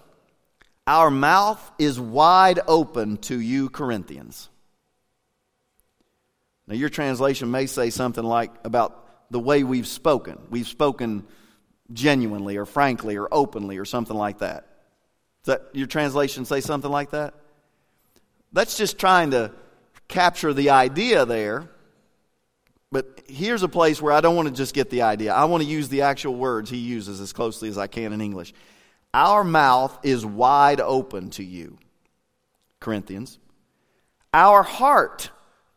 Our 0.87 1.11
mouth 1.11 1.73
is 1.79 2.01
wide 2.01 2.61
open 2.67 3.19
to 3.19 3.39
you, 3.39 3.69
Corinthians. 3.69 4.49
Now, 6.67 6.75
your 6.75 6.89
translation 6.89 7.51
may 7.51 7.67
say 7.67 7.91
something 7.91 8.25
like 8.25 8.51
about 8.65 9.31
the 9.31 9.39
way 9.39 9.65
we've 9.65 9.87
spoken. 9.87 10.39
We've 10.51 10.67
spoken 10.67 11.25
genuinely 11.93 12.57
or 12.57 12.67
frankly 12.67 13.17
or 13.17 13.29
openly 13.31 13.79
or 13.79 13.85
something 13.85 14.17
like 14.17 14.39
that. 14.39 14.67
Does 15.45 15.57
that 15.57 15.75
your 15.75 15.87
translation 15.87 16.45
say 16.45 16.61
something 16.61 16.91
like 16.91 17.11
that? 17.11 17.35
That's 18.53 18.77
just 18.77 18.99
trying 18.99 19.33
to 19.33 19.53
capture 20.09 20.53
the 20.53 20.71
idea 20.71 21.27
there. 21.27 21.71
But 22.93 23.23
here's 23.27 23.63
a 23.63 23.69
place 23.69 24.03
where 24.03 24.13
I 24.13 24.21
don't 24.21 24.37
want 24.37 24.49
to 24.49 24.55
just 24.55 24.75
get 24.75 24.91
the 24.91 25.03
idea. 25.03 25.33
I 25.33 25.47
want 25.47 25.63
to 25.63 25.69
use 25.69 25.89
the 25.89 26.03
actual 26.03 26.35
words 26.35 26.69
he 26.69 26.77
uses 26.77 27.21
as 27.21 27.33
closely 27.33 27.71
as 27.71 27.79
I 27.79 27.87
can 27.87 28.13
in 28.13 28.21
English. 28.21 28.53
Our 29.15 29.43
mouth 29.43 29.99
is 30.03 30.27
wide 30.27 30.81
open 30.81 31.31
to 31.31 31.43
you, 31.43 31.79
Corinthians. 32.81 33.39
Our 34.35 34.63
heart 34.63 35.31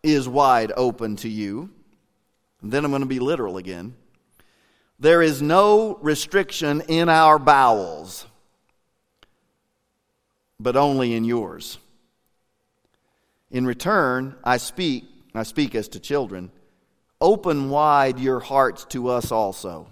is 0.03 0.27
wide 0.27 0.73
open 0.75 1.15
to 1.17 1.29
you. 1.29 1.69
And 2.61 2.71
then 2.71 2.83
I'm 2.83 2.91
going 2.91 3.01
to 3.01 3.07
be 3.07 3.19
literal 3.19 3.57
again. 3.57 3.95
There 4.99 5.21
is 5.21 5.41
no 5.41 5.97
restriction 6.01 6.81
in 6.81 7.09
our 7.09 7.39
bowels, 7.39 8.25
but 10.59 10.75
only 10.75 11.13
in 11.13 11.23
yours. 11.23 11.77
In 13.51 13.65
return, 13.65 14.35
I 14.43 14.57
speak, 14.57 15.05
I 15.33 15.43
speak 15.43 15.75
as 15.75 15.87
to 15.89 15.99
children, 15.99 16.51
open 17.21 17.69
wide 17.69 18.19
your 18.19 18.39
hearts 18.39 18.85
to 18.85 19.09
us 19.09 19.31
also. 19.31 19.87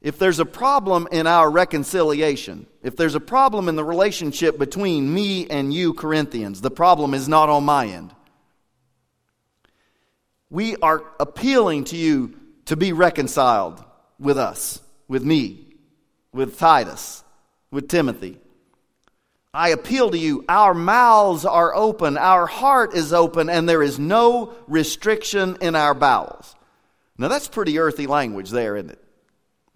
If 0.00 0.18
there's 0.18 0.38
a 0.38 0.44
problem 0.44 1.08
in 1.10 1.26
our 1.26 1.50
reconciliation, 1.50 2.66
if 2.82 2.94
there's 2.94 3.14
a 3.14 3.20
problem 3.20 3.70
in 3.70 3.76
the 3.76 3.84
relationship 3.84 4.58
between 4.58 5.12
me 5.12 5.48
and 5.48 5.72
you, 5.72 5.94
Corinthians, 5.94 6.60
the 6.60 6.70
problem 6.70 7.14
is 7.14 7.26
not 7.26 7.48
on 7.48 7.64
my 7.64 7.86
end. 7.86 8.14
We 10.50 10.76
are 10.76 11.02
appealing 11.18 11.84
to 11.84 11.96
you 11.96 12.38
to 12.66 12.76
be 12.76 12.92
reconciled 12.92 13.82
with 14.18 14.36
us, 14.36 14.80
with 15.08 15.24
me, 15.24 15.74
with 16.32 16.58
Titus, 16.58 17.24
with 17.70 17.88
Timothy. 17.88 18.38
I 19.54 19.68
appeal 19.68 20.10
to 20.10 20.18
you. 20.18 20.44
Our 20.48 20.74
mouths 20.74 21.44
are 21.44 21.72
open, 21.72 22.18
our 22.18 22.44
heart 22.44 22.94
is 22.94 23.12
open, 23.12 23.48
and 23.48 23.68
there 23.68 23.84
is 23.84 24.00
no 24.00 24.52
restriction 24.66 25.58
in 25.60 25.76
our 25.76 25.94
bowels. 25.94 26.56
Now, 27.16 27.28
that's 27.28 27.46
pretty 27.46 27.78
earthy 27.78 28.08
language 28.08 28.50
there, 28.50 28.76
isn't 28.76 28.90
it? 28.90 29.04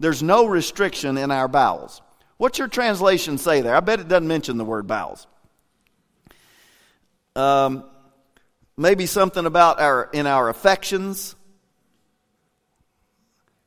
There's 0.01 0.21
no 0.21 0.45
restriction 0.45 1.17
in 1.17 1.31
our 1.31 1.47
bowels. 1.47 2.01
What's 2.35 2.59
your 2.59 2.67
translation 2.67 3.37
say 3.37 3.61
there? 3.61 3.73
I 3.73 3.79
bet 3.79 4.01
it 4.01 4.09
doesn't 4.09 4.27
mention 4.27 4.57
the 4.57 4.65
word 4.65 4.85
bowels. 4.85 5.25
Um, 7.35 7.85
maybe 8.75 9.05
something 9.05 9.45
about 9.45 9.79
our 9.79 10.09
in 10.13 10.27
our 10.27 10.49
affections. 10.49 11.35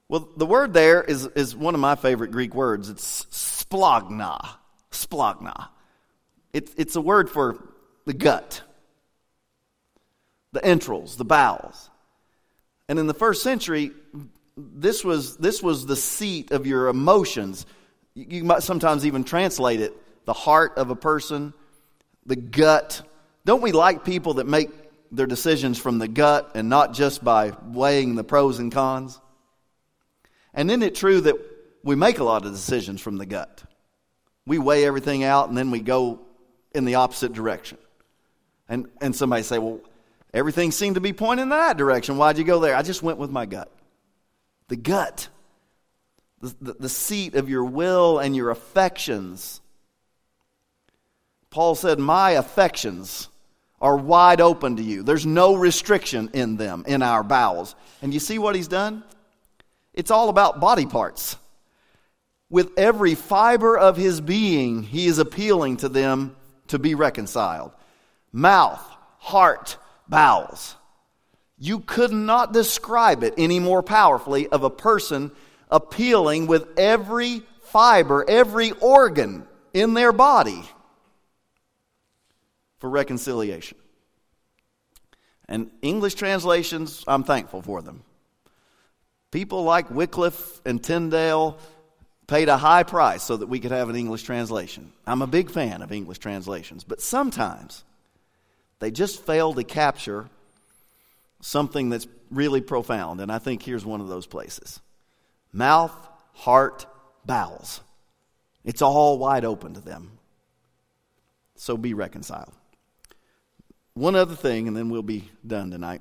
Well, 0.08 0.28
the 0.36 0.44
word 0.44 0.74
there 0.74 1.02
is, 1.02 1.26
is 1.28 1.56
one 1.56 1.74
of 1.74 1.80
my 1.80 1.94
favorite 1.94 2.32
Greek 2.32 2.54
words. 2.54 2.90
It's 2.90 3.24
splanchna. 3.26 4.46
Splanchna. 4.90 5.68
It, 6.52 6.70
it's 6.76 6.96
a 6.96 7.00
word 7.00 7.30
for 7.30 7.62
the 8.04 8.12
gut, 8.12 8.62
the 10.52 10.64
entrails, 10.64 11.16
the 11.16 11.24
bowels. 11.24 11.90
And 12.88 12.98
in 12.98 13.06
the 13.06 13.14
first 13.14 13.42
century, 13.42 13.92
this 14.56 15.04
was, 15.04 15.36
this 15.38 15.62
was 15.62 15.86
the 15.86 15.96
seat 15.96 16.50
of 16.50 16.66
your 16.66 16.88
emotions. 16.88 17.64
You 18.14 18.44
might 18.44 18.62
sometimes 18.62 19.06
even 19.06 19.24
translate 19.24 19.80
it 19.80 19.96
the 20.24 20.32
heart 20.32 20.74
of 20.76 20.90
a 20.90 20.96
person, 20.96 21.52
the 22.26 22.36
gut. 22.36 23.02
Don't 23.44 23.62
we 23.62 23.72
like 23.72 24.04
people 24.04 24.34
that 24.34 24.46
make 24.46 24.70
their 25.10 25.26
decisions 25.26 25.78
from 25.78 25.98
the 25.98 26.06
gut 26.06 26.52
and 26.54 26.68
not 26.68 26.94
just 26.94 27.24
by 27.24 27.52
weighing 27.64 28.14
the 28.14 28.24
pros 28.24 28.58
and 28.58 28.70
cons? 28.70 29.20
And 30.54 30.70
isn't 30.70 30.82
it 30.82 30.94
true 30.94 31.22
that 31.22 31.36
we 31.82 31.96
make 31.96 32.18
a 32.18 32.24
lot 32.24 32.44
of 32.44 32.52
decisions 32.52 33.00
from 33.00 33.16
the 33.16 33.26
gut? 33.26 33.62
We 34.46 34.58
weigh 34.58 34.84
everything 34.84 35.24
out 35.24 35.48
and 35.48 35.56
then 35.56 35.70
we 35.70 35.80
go 35.80 36.20
in 36.74 36.84
the 36.84 36.96
opposite 36.96 37.32
direction. 37.32 37.78
And, 38.68 38.88
and 39.00 39.14
somebody 39.14 39.42
say, 39.42 39.58
well, 39.58 39.80
everything 40.32 40.70
seemed 40.70 40.94
to 40.94 41.00
be 41.00 41.12
pointing 41.12 41.44
in 41.44 41.48
that 41.50 41.76
direction. 41.76 42.16
Why'd 42.16 42.38
you 42.38 42.44
go 42.44 42.60
there? 42.60 42.74
I 42.74 42.82
just 42.82 43.02
went 43.02 43.18
with 43.18 43.30
my 43.30 43.46
gut. 43.46 43.70
The 44.68 44.76
gut, 44.76 45.28
the, 46.40 46.54
the, 46.60 46.72
the 46.74 46.88
seat 46.88 47.34
of 47.34 47.48
your 47.48 47.64
will 47.64 48.18
and 48.18 48.34
your 48.34 48.50
affections. 48.50 49.60
Paul 51.50 51.74
said, 51.74 51.98
My 51.98 52.32
affections 52.32 53.28
are 53.80 53.96
wide 53.96 54.40
open 54.40 54.76
to 54.76 54.82
you. 54.82 55.02
There's 55.02 55.26
no 55.26 55.56
restriction 55.56 56.30
in 56.32 56.56
them, 56.56 56.84
in 56.86 57.02
our 57.02 57.22
bowels. 57.22 57.74
And 58.00 58.14
you 58.14 58.20
see 58.20 58.38
what 58.38 58.54
he's 58.54 58.68
done? 58.68 59.02
It's 59.92 60.10
all 60.10 60.28
about 60.28 60.60
body 60.60 60.86
parts. 60.86 61.36
With 62.48 62.70
every 62.78 63.14
fiber 63.14 63.76
of 63.76 63.96
his 63.96 64.20
being, 64.20 64.82
he 64.82 65.06
is 65.06 65.18
appealing 65.18 65.78
to 65.78 65.88
them 65.88 66.36
to 66.72 66.78
be 66.78 66.94
reconciled. 66.94 67.70
Mouth, 68.32 68.82
heart, 69.18 69.76
bowels. 70.08 70.74
You 71.58 71.80
could 71.80 72.12
not 72.12 72.52
describe 72.52 73.22
it 73.22 73.34
any 73.36 73.60
more 73.60 73.82
powerfully 73.82 74.48
of 74.48 74.64
a 74.64 74.70
person 74.70 75.30
appealing 75.70 76.46
with 76.46 76.66
every 76.78 77.42
fiber, 77.64 78.24
every 78.26 78.72
organ 78.72 79.46
in 79.74 79.92
their 79.92 80.12
body 80.12 80.64
for 82.78 82.88
reconciliation. 82.88 83.76
And 85.46 85.70
English 85.82 86.14
translations, 86.14 87.04
I'm 87.06 87.22
thankful 87.22 87.60
for 87.60 87.82
them. 87.82 88.02
People 89.30 89.64
like 89.64 89.90
Wycliffe 89.90 90.62
and 90.64 90.82
Tyndale 90.82 91.58
paid 92.26 92.48
a 92.48 92.56
high 92.56 92.82
price 92.82 93.22
so 93.22 93.36
that 93.36 93.46
we 93.46 93.60
could 93.60 93.72
have 93.72 93.88
an 93.88 93.96
English 93.96 94.22
translation. 94.22 94.92
I'm 95.06 95.22
a 95.22 95.26
big 95.26 95.50
fan 95.50 95.82
of 95.82 95.92
English 95.92 96.18
translations, 96.18 96.84
but 96.84 97.00
sometimes 97.00 97.84
they 98.78 98.90
just 98.90 99.24
fail 99.24 99.52
to 99.54 99.64
capture 99.64 100.28
something 101.40 101.90
that's 101.90 102.06
really 102.30 102.60
profound, 102.60 103.20
and 103.20 103.30
I 103.30 103.38
think 103.38 103.62
here's 103.62 103.84
one 103.84 104.00
of 104.00 104.08
those 104.08 104.26
places 104.26 104.80
mouth, 105.52 105.92
heart, 106.32 106.86
bowels. 107.24 107.80
It's 108.64 108.80
all 108.80 109.18
wide 109.18 109.44
open 109.44 109.74
to 109.74 109.80
them. 109.80 110.18
So 111.56 111.76
be 111.76 111.94
reconciled. 111.94 112.52
One 113.94 114.14
other 114.14 114.34
thing, 114.34 114.68
and 114.68 114.76
then 114.76 114.88
we'll 114.88 115.02
be 115.02 115.28
done 115.46 115.70
tonight. 115.70 116.00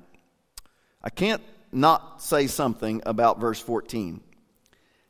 I 1.02 1.10
can't 1.10 1.42
not 1.72 2.22
say 2.22 2.46
something 2.46 3.02
about 3.04 3.40
verse 3.40 3.60
14. 3.60 4.20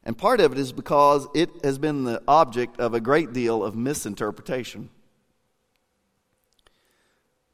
And 0.05 0.19
part 0.19 0.41
of 0.41 0.53
it 0.53 0.59
is 0.59 0.73
because 0.73 1.29
it 1.35 1.51
has 1.63 1.79
been 1.79 2.05
the 2.05 2.23
object 2.27 2.81
of 2.81 2.95
a 2.95 3.01
great 3.01 3.33
deal 3.33 3.65
of 3.65 3.77
misinterpretation. 3.77 4.91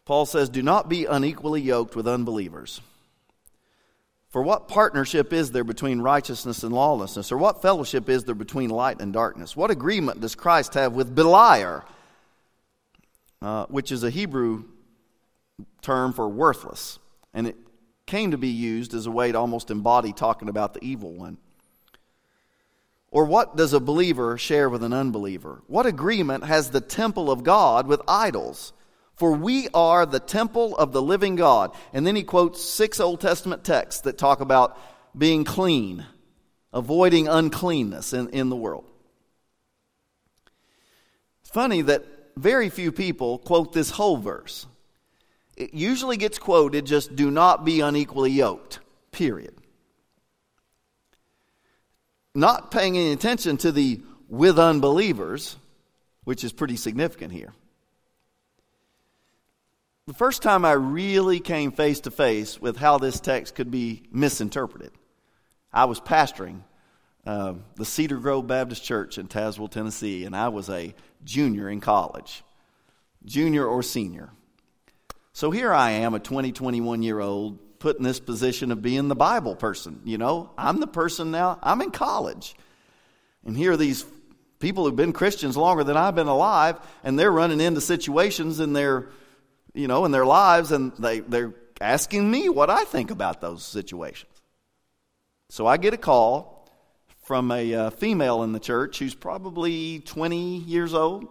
Paul 0.06 0.24
says, 0.24 0.48
Do 0.48 0.62
not 0.62 0.88
be 0.88 1.04
unequally 1.04 1.60
yoked 1.60 1.94
with 1.94 2.08
unbelievers. 2.08 2.80
For 4.30 4.42
what 4.42 4.68
partnership 4.68 5.32
is 5.32 5.52
there 5.52 5.64
between 5.64 6.00
righteousness 6.00 6.62
and 6.62 6.72
lawlessness? 6.72 7.32
Or 7.32 7.36
what 7.36 7.62
fellowship 7.62 8.08
is 8.08 8.24
there 8.24 8.34
between 8.34 8.70
light 8.70 9.00
and 9.00 9.12
darkness? 9.12 9.56
What 9.56 9.70
agreement 9.70 10.20
does 10.20 10.34
Christ 10.34 10.74
have 10.74 10.92
with 10.92 11.14
Beliar, 11.14 11.82
uh, 13.40 13.66
which 13.66 13.92
is 13.92 14.04
a 14.04 14.10
Hebrew 14.10 14.64
term 15.82 16.12
for 16.14 16.28
worthless? 16.28 16.98
And 17.32 17.46
it 17.46 17.56
came 18.06 18.30
to 18.30 18.38
be 18.38 18.48
used 18.48 18.94
as 18.94 19.06
a 19.06 19.10
way 19.10 19.32
to 19.32 19.38
almost 19.38 19.70
embody 19.70 20.12
talking 20.12 20.48
about 20.48 20.72
the 20.72 20.82
evil 20.84 21.12
one. 21.12 21.36
Or 23.10 23.24
what 23.24 23.56
does 23.56 23.72
a 23.72 23.80
believer 23.80 24.36
share 24.36 24.68
with 24.68 24.82
an 24.82 24.92
unbeliever? 24.92 25.62
What 25.66 25.86
agreement 25.86 26.44
has 26.44 26.70
the 26.70 26.80
temple 26.80 27.30
of 27.30 27.42
God 27.42 27.86
with 27.86 28.02
idols? 28.06 28.72
For 29.14 29.32
we 29.32 29.68
are 29.74 30.06
the 30.06 30.20
temple 30.20 30.76
of 30.76 30.92
the 30.92 31.02
living 31.02 31.34
God. 31.34 31.74
And 31.92 32.06
then 32.06 32.14
he 32.14 32.22
quotes 32.22 32.62
six 32.62 33.00
Old 33.00 33.20
Testament 33.20 33.64
texts 33.64 34.02
that 34.02 34.18
talk 34.18 34.40
about 34.40 34.78
being 35.16 35.44
clean, 35.44 36.06
avoiding 36.72 37.28
uncleanness 37.28 38.12
in, 38.12 38.28
in 38.28 38.50
the 38.50 38.56
world. 38.56 38.84
It's 41.40 41.50
funny 41.50 41.82
that 41.82 42.04
very 42.36 42.68
few 42.68 42.92
people 42.92 43.38
quote 43.38 43.72
this 43.72 43.90
whole 43.90 44.18
verse. 44.18 44.66
It 45.56 45.74
usually 45.74 46.16
gets 46.16 46.38
quoted 46.38 46.86
just 46.86 47.16
do 47.16 47.30
not 47.30 47.64
be 47.64 47.80
unequally 47.80 48.30
yoked, 48.30 48.78
period. 49.10 49.57
Not 52.34 52.70
paying 52.70 52.96
any 52.96 53.12
attention 53.12 53.56
to 53.58 53.72
the 53.72 54.00
with 54.28 54.58
unbelievers, 54.58 55.56
which 56.24 56.44
is 56.44 56.52
pretty 56.52 56.76
significant 56.76 57.32
here. 57.32 57.52
The 60.06 60.14
first 60.14 60.42
time 60.42 60.64
I 60.64 60.72
really 60.72 61.40
came 61.40 61.72
face 61.72 62.00
to 62.00 62.10
face 62.10 62.60
with 62.60 62.76
how 62.76 62.98
this 62.98 63.20
text 63.20 63.54
could 63.54 63.70
be 63.70 64.04
misinterpreted, 64.10 64.92
I 65.72 65.84
was 65.84 66.00
pastoring 66.00 66.62
uh, 67.26 67.54
the 67.76 67.84
Cedar 67.84 68.16
Grove 68.16 68.46
Baptist 68.46 68.82
Church 68.82 69.18
in 69.18 69.28
Tazewell, 69.28 69.70
Tennessee, 69.70 70.24
and 70.24 70.34
I 70.34 70.48
was 70.48 70.70
a 70.70 70.94
junior 71.24 71.68
in 71.68 71.80
college, 71.80 72.42
junior 73.24 73.66
or 73.66 73.82
senior. 73.82 74.30
So 75.34 75.50
here 75.50 75.72
I 75.72 75.90
am, 75.90 76.14
a 76.14 76.20
20, 76.20 76.52
21 76.52 77.02
year 77.02 77.20
old, 77.20 77.58
put 77.78 77.98
in 77.98 78.04
this 78.04 78.20
position 78.20 78.72
of 78.72 78.82
being 78.82 79.08
the 79.08 79.14
Bible 79.14 79.54
person. 79.54 80.00
You 80.04 80.18
know, 80.18 80.50
I'm 80.58 80.80
the 80.80 80.86
person 80.86 81.30
now, 81.30 81.58
I'm 81.62 81.80
in 81.80 81.90
college. 81.90 82.54
And 83.44 83.56
here 83.56 83.72
are 83.72 83.76
these 83.76 84.04
people 84.58 84.84
who've 84.84 84.96
been 84.96 85.12
Christians 85.12 85.56
longer 85.56 85.84
than 85.84 85.96
I've 85.96 86.14
been 86.14 86.26
alive, 86.26 86.78
and 87.04 87.18
they're 87.18 87.30
running 87.30 87.60
into 87.60 87.80
situations 87.80 88.60
in 88.60 88.72
their, 88.72 89.08
you 89.74 89.86
know, 89.86 90.04
in 90.04 90.10
their 90.10 90.26
lives, 90.26 90.72
and 90.72 90.92
they, 90.98 91.20
they're 91.20 91.54
asking 91.80 92.28
me 92.30 92.48
what 92.48 92.70
I 92.70 92.84
think 92.84 93.10
about 93.10 93.40
those 93.40 93.64
situations. 93.64 94.30
So 95.50 95.66
I 95.66 95.76
get 95.76 95.94
a 95.94 95.98
call 95.98 96.68
from 97.22 97.50
a 97.50 97.74
uh, 97.74 97.90
female 97.90 98.42
in 98.42 98.52
the 98.52 98.60
church 98.60 98.98
who's 98.98 99.14
probably 99.14 100.00
20 100.00 100.58
years 100.58 100.94
old. 100.94 101.26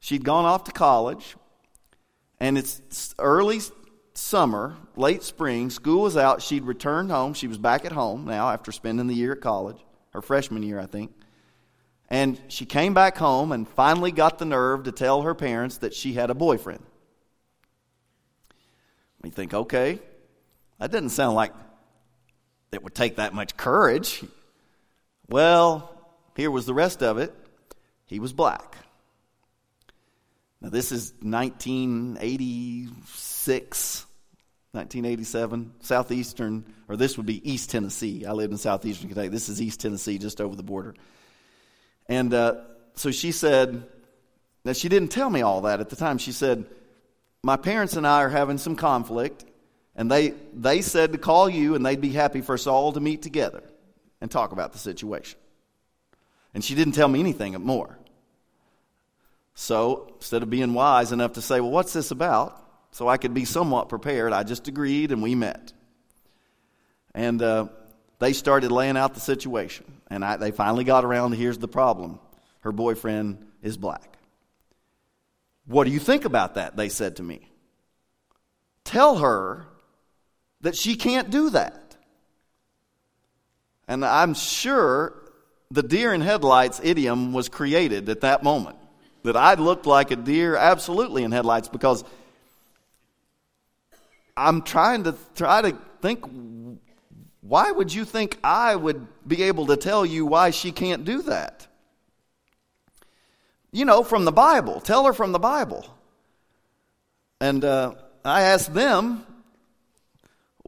She'd 0.00 0.24
gone 0.24 0.44
off 0.44 0.64
to 0.64 0.72
college, 0.72 1.36
and 2.38 2.58
it's 2.58 3.14
early 3.18 3.60
summer, 4.14 4.76
late 4.96 5.22
spring. 5.22 5.70
School 5.70 6.02
was 6.02 6.16
out. 6.16 6.42
She'd 6.42 6.64
returned 6.64 7.10
home. 7.10 7.34
She 7.34 7.46
was 7.46 7.58
back 7.58 7.84
at 7.84 7.92
home 7.92 8.24
now 8.24 8.50
after 8.50 8.72
spending 8.72 9.06
the 9.06 9.14
year 9.14 9.32
at 9.32 9.40
college, 9.40 9.78
her 10.10 10.22
freshman 10.22 10.62
year, 10.62 10.78
I 10.78 10.86
think. 10.86 11.12
And 12.08 12.40
she 12.48 12.66
came 12.66 12.92
back 12.92 13.16
home 13.16 13.52
and 13.52 13.68
finally 13.68 14.10
got 14.10 14.38
the 14.38 14.44
nerve 14.44 14.84
to 14.84 14.92
tell 14.92 15.22
her 15.22 15.34
parents 15.34 15.78
that 15.78 15.94
she 15.94 16.12
had 16.14 16.30
a 16.30 16.34
boyfriend. 16.34 16.82
We 19.22 19.30
think, 19.30 19.54
okay, 19.54 20.00
that 20.78 20.90
doesn't 20.90 21.10
sound 21.10 21.36
like 21.36 21.52
it 22.72 22.82
would 22.82 22.94
take 22.94 23.16
that 23.16 23.34
much 23.34 23.56
courage. 23.56 24.24
Well, 25.28 26.10
here 26.34 26.50
was 26.50 26.66
the 26.66 26.74
rest 26.74 27.02
of 27.02 27.18
it. 27.18 27.34
He 28.06 28.18
was 28.18 28.32
black. 28.32 28.76
Now, 30.62 30.68
this 30.68 30.92
is 30.92 31.14
1986, 31.22 34.06
1987, 34.72 35.72
southeastern, 35.80 36.66
or 36.86 36.96
this 36.96 37.16
would 37.16 37.24
be 37.24 37.50
East 37.50 37.70
Tennessee. 37.70 38.26
I 38.26 38.32
lived 38.32 38.52
in 38.52 38.58
southeastern 38.58 39.08
Kentucky. 39.08 39.28
This 39.28 39.48
is 39.48 39.62
East 39.62 39.80
Tennessee, 39.80 40.18
just 40.18 40.38
over 40.40 40.54
the 40.54 40.62
border. 40.62 40.94
And 42.08 42.32
uh, 42.34 42.56
so 42.94 43.10
she 43.10 43.32
said, 43.32 43.86
now 44.64 44.74
she 44.74 44.90
didn't 44.90 45.08
tell 45.08 45.30
me 45.30 45.42
all 45.42 45.62
that 45.62 45.80
at 45.80 45.88
the 45.88 45.96
time. 45.96 46.18
She 46.18 46.32
said, 46.32 46.66
My 47.42 47.56
parents 47.56 47.96
and 47.96 48.06
I 48.06 48.22
are 48.22 48.28
having 48.28 48.58
some 48.58 48.76
conflict, 48.76 49.46
And 49.96 50.10
they, 50.10 50.34
they 50.52 50.82
said 50.82 51.12
to 51.12 51.18
call 51.18 51.48
you, 51.48 51.74
and 51.74 51.84
they'd 51.84 52.00
be 52.00 52.12
happy 52.12 52.42
for 52.42 52.54
us 52.54 52.66
all 52.66 52.92
to 52.92 53.00
meet 53.00 53.22
together 53.22 53.62
and 54.20 54.30
talk 54.30 54.52
about 54.52 54.72
the 54.72 54.78
situation. 54.78 55.38
And 56.52 56.62
she 56.62 56.74
didn't 56.74 56.92
tell 56.92 57.08
me 57.08 57.20
anything 57.20 57.54
more. 57.54 57.96
So 59.60 60.10
instead 60.16 60.42
of 60.42 60.48
being 60.48 60.72
wise 60.72 61.12
enough 61.12 61.34
to 61.34 61.42
say, 61.42 61.60
Well, 61.60 61.70
what's 61.70 61.92
this 61.92 62.10
about? 62.10 62.66
So 62.92 63.08
I 63.08 63.18
could 63.18 63.34
be 63.34 63.44
somewhat 63.44 63.90
prepared, 63.90 64.32
I 64.32 64.42
just 64.42 64.68
agreed 64.68 65.12
and 65.12 65.22
we 65.22 65.34
met. 65.34 65.74
And 67.14 67.42
uh, 67.42 67.66
they 68.20 68.32
started 68.32 68.72
laying 68.72 68.96
out 68.96 69.12
the 69.12 69.20
situation. 69.20 69.84
And 70.08 70.24
I, 70.24 70.38
they 70.38 70.50
finally 70.50 70.84
got 70.84 71.04
around 71.04 71.32
to 71.32 71.36
here's 71.36 71.58
the 71.58 71.68
problem 71.68 72.20
her 72.60 72.72
boyfriend 72.72 73.46
is 73.62 73.76
black. 73.76 74.16
What 75.66 75.84
do 75.84 75.90
you 75.90 76.00
think 76.00 76.24
about 76.24 76.54
that? 76.54 76.74
They 76.74 76.88
said 76.88 77.16
to 77.16 77.22
me. 77.22 77.46
Tell 78.84 79.18
her 79.18 79.66
that 80.62 80.74
she 80.74 80.96
can't 80.96 81.28
do 81.28 81.50
that. 81.50 81.96
And 83.86 84.06
I'm 84.06 84.32
sure 84.32 85.20
the 85.70 85.82
deer 85.82 86.14
in 86.14 86.22
headlights 86.22 86.80
idiom 86.82 87.34
was 87.34 87.50
created 87.50 88.08
at 88.08 88.22
that 88.22 88.42
moment. 88.42 88.78
That 89.22 89.36
I 89.36 89.54
looked 89.54 89.86
like 89.86 90.10
a 90.10 90.16
deer 90.16 90.56
absolutely 90.56 91.24
in 91.24 91.32
headlights 91.32 91.68
because 91.68 92.04
I'm 94.36 94.62
trying 94.62 95.04
to 95.04 95.14
try 95.34 95.60
to 95.62 95.76
think 96.00 96.24
why 97.40 97.70
would 97.70 97.92
you 97.92 98.04
think 98.04 98.38
I 98.44 98.76
would 98.76 99.06
be 99.26 99.42
able 99.44 99.66
to 99.66 99.76
tell 99.76 100.04
you 100.04 100.26
why 100.26 100.50
she 100.50 100.72
can't 100.72 101.04
do 101.04 101.22
that? 101.22 101.66
You 103.72 103.84
know, 103.84 104.02
from 104.02 104.24
the 104.24 104.32
Bible. 104.32 104.80
Tell 104.80 105.04
her 105.04 105.12
from 105.12 105.32
the 105.32 105.38
Bible. 105.38 105.86
And 107.40 107.64
uh, 107.64 107.94
I 108.24 108.42
asked 108.42 108.74
them, 108.74 109.26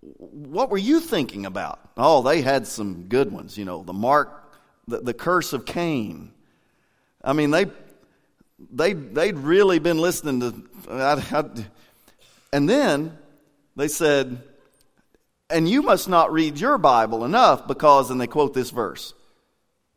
what 0.00 0.70
were 0.70 0.78
you 0.78 1.00
thinking 1.00 1.46
about? 1.46 1.78
Oh, 1.96 2.22
they 2.22 2.40
had 2.40 2.66
some 2.66 3.04
good 3.04 3.30
ones, 3.30 3.58
you 3.58 3.64
know, 3.64 3.82
the 3.82 3.92
mark, 3.92 4.52
the, 4.88 5.00
the 5.00 5.14
curse 5.14 5.52
of 5.52 5.66
Cain. 5.66 6.32
I 7.22 7.34
mean, 7.34 7.50
they, 7.50 7.66
they, 8.70 8.92
they'd 8.92 9.38
really 9.38 9.78
been 9.78 9.98
listening 9.98 10.40
to, 10.40 10.62
I, 10.90 11.24
I, 11.30 11.44
and 12.52 12.68
then 12.68 13.16
they 13.76 13.88
said, 13.88 14.42
and 15.50 15.68
you 15.68 15.82
must 15.82 16.08
not 16.08 16.32
read 16.32 16.58
your 16.58 16.78
Bible 16.78 17.24
enough 17.24 17.66
because, 17.66 18.10
and 18.10 18.20
they 18.20 18.26
quote 18.26 18.54
this 18.54 18.70
verse. 18.70 19.14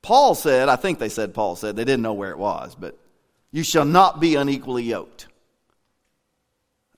Paul 0.01 0.35
said, 0.35 0.69
I 0.69 0.75
think 0.75 0.99
they 0.99 1.09
said 1.09 1.33
Paul 1.33 1.55
said, 1.55 1.75
they 1.75 1.85
didn't 1.85 2.03
know 2.03 2.13
where 2.13 2.31
it 2.31 2.37
was, 2.37 2.75
but 2.75 2.97
you 3.51 3.63
shall 3.63 3.85
not 3.85 4.19
be 4.19 4.35
unequally 4.35 4.83
yoked. 4.83 5.27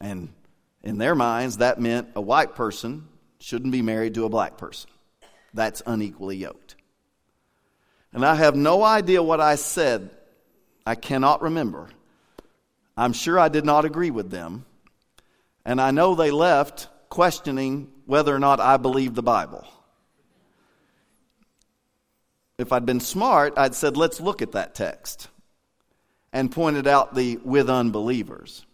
And 0.01 0.30
in 0.84 0.97
their 0.97 1.15
minds, 1.15 1.57
that 1.57 1.80
meant 1.80 2.09
a 2.15 2.22
white 2.22 2.55
person 2.55 3.07
shouldn't 3.39 3.72
be 3.72 3.82
married 3.82 4.15
to 4.15 4.26
a 4.26 4.30
black 4.30 4.57
person. 4.57 4.89
That's 5.53 5.82
unequally 5.86 6.38
yoked. 6.38 6.76
And 8.13 8.26
I 8.26 8.36
have 8.36 8.55
no 8.55 8.84
idea 8.84 9.22
what 9.22 9.39
I 9.39 9.55
said. 9.55 10.09
I 10.88 10.95
cannot 10.95 11.41
remember. 11.41 11.89
I'm 12.95 13.11
sure 13.11 13.38
I 13.38 13.49
did 13.49 13.65
not 13.65 13.83
agree 13.83 14.09
with 14.09 14.31
them. 14.31 14.65
And 15.65 15.81
I 15.81 15.91
know 15.91 16.15
they 16.15 16.31
left 16.31 16.88
questioning 17.09 17.91
whether 18.05 18.33
or 18.33 18.39
not 18.39 18.61
I 18.61 18.77
believed 18.77 19.15
the 19.15 19.21
Bible. 19.21 19.67
If 22.57 22.71
I'd 22.71 22.85
been 22.85 23.01
smart, 23.01 23.55
I'd 23.57 23.75
said, 23.75 23.97
let's 23.97 24.21
look 24.21 24.41
at 24.41 24.53
that 24.53 24.75
text 24.75 25.27
and 26.31 26.49
pointed 26.49 26.88
out 26.88 27.13
the 27.13 27.35
with 27.43 27.69
unbelievers. 27.69 28.65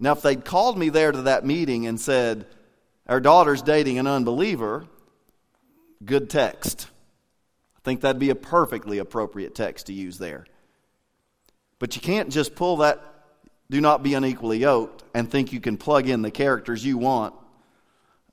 Now, 0.00 0.12
if 0.12 0.22
they'd 0.22 0.46
called 0.46 0.78
me 0.78 0.88
there 0.88 1.12
to 1.12 1.22
that 1.22 1.44
meeting 1.44 1.86
and 1.86 2.00
said, 2.00 2.46
Our 3.06 3.20
daughter's 3.20 3.60
dating 3.60 3.98
an 3.98 4.06
unbeliever, 4.06 4.86
good 6.02 6.30
text. 6.30 6.88
I 7.76 7.80
think 7.84 8.00
that'd 8.00 8.18
be 8.18 8.30
a 8.30 8.34
perfectly 8.34 8.96
appropriate 8.96 9.54
text 9.54 9.86
to 9.86 9.92
use 9.92 10.16
there. 10.16 10.46
But 11.78 11.94
you 11.94 12.02
can't 12.02 12.30
just 12.30 12.54
pull 12.54 12.78
that, 12.78 13.00
do 13.70 13.80
not 13.80 14.02
be 14.02 14.14
unequally 14.14 14.58
yoked, 14.58 15.04
and 15.14 15.30
think 15.30 15.52
you 15.52 15.60
can 15.60 15.76
plug 15.76 16.08
in 16.08 16.22
the 16.22 16.30
characters 16.30 16.84
you 16.84 16.98
want, 16.98 17.34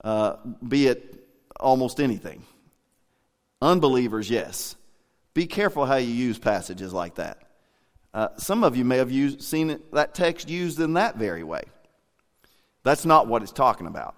uh, 0.04 0.36
be 0.66 0.88
it 0.88 1.28
almost 1.60 2.00
anything. 2.00 2.44
Unbelievers, 3.62 4.30
yes. 4.30 4.76
Be 5.34 5.48
careful 5.48 5.86
how 5.86 5.96
you 5.96 6.14
use 6.14 6.38
passages 6.38 6.94
like 6.94 7.16
that. 7.16 7.40
Uh, 8.14 8.28
some 8.38 8.64
of 8.64 8.76
you 8.76 8.86
may 8.86 8.98
have 8.98 9.12
used, 9.12 9.42
seen 9.42 9.80
that 9.92 10.14
text 10.14 10.48
used 10.48 10.80
in 10.80 10.94
that 10.94 11.18
very 11.18 11.44
way. 11.44 11.64
That's 12.84 13.06
not 13.06 13.28
what 13.28 13.42
it's 13.42 13.52
talking 13.52 13.88
about. 13.88 14.16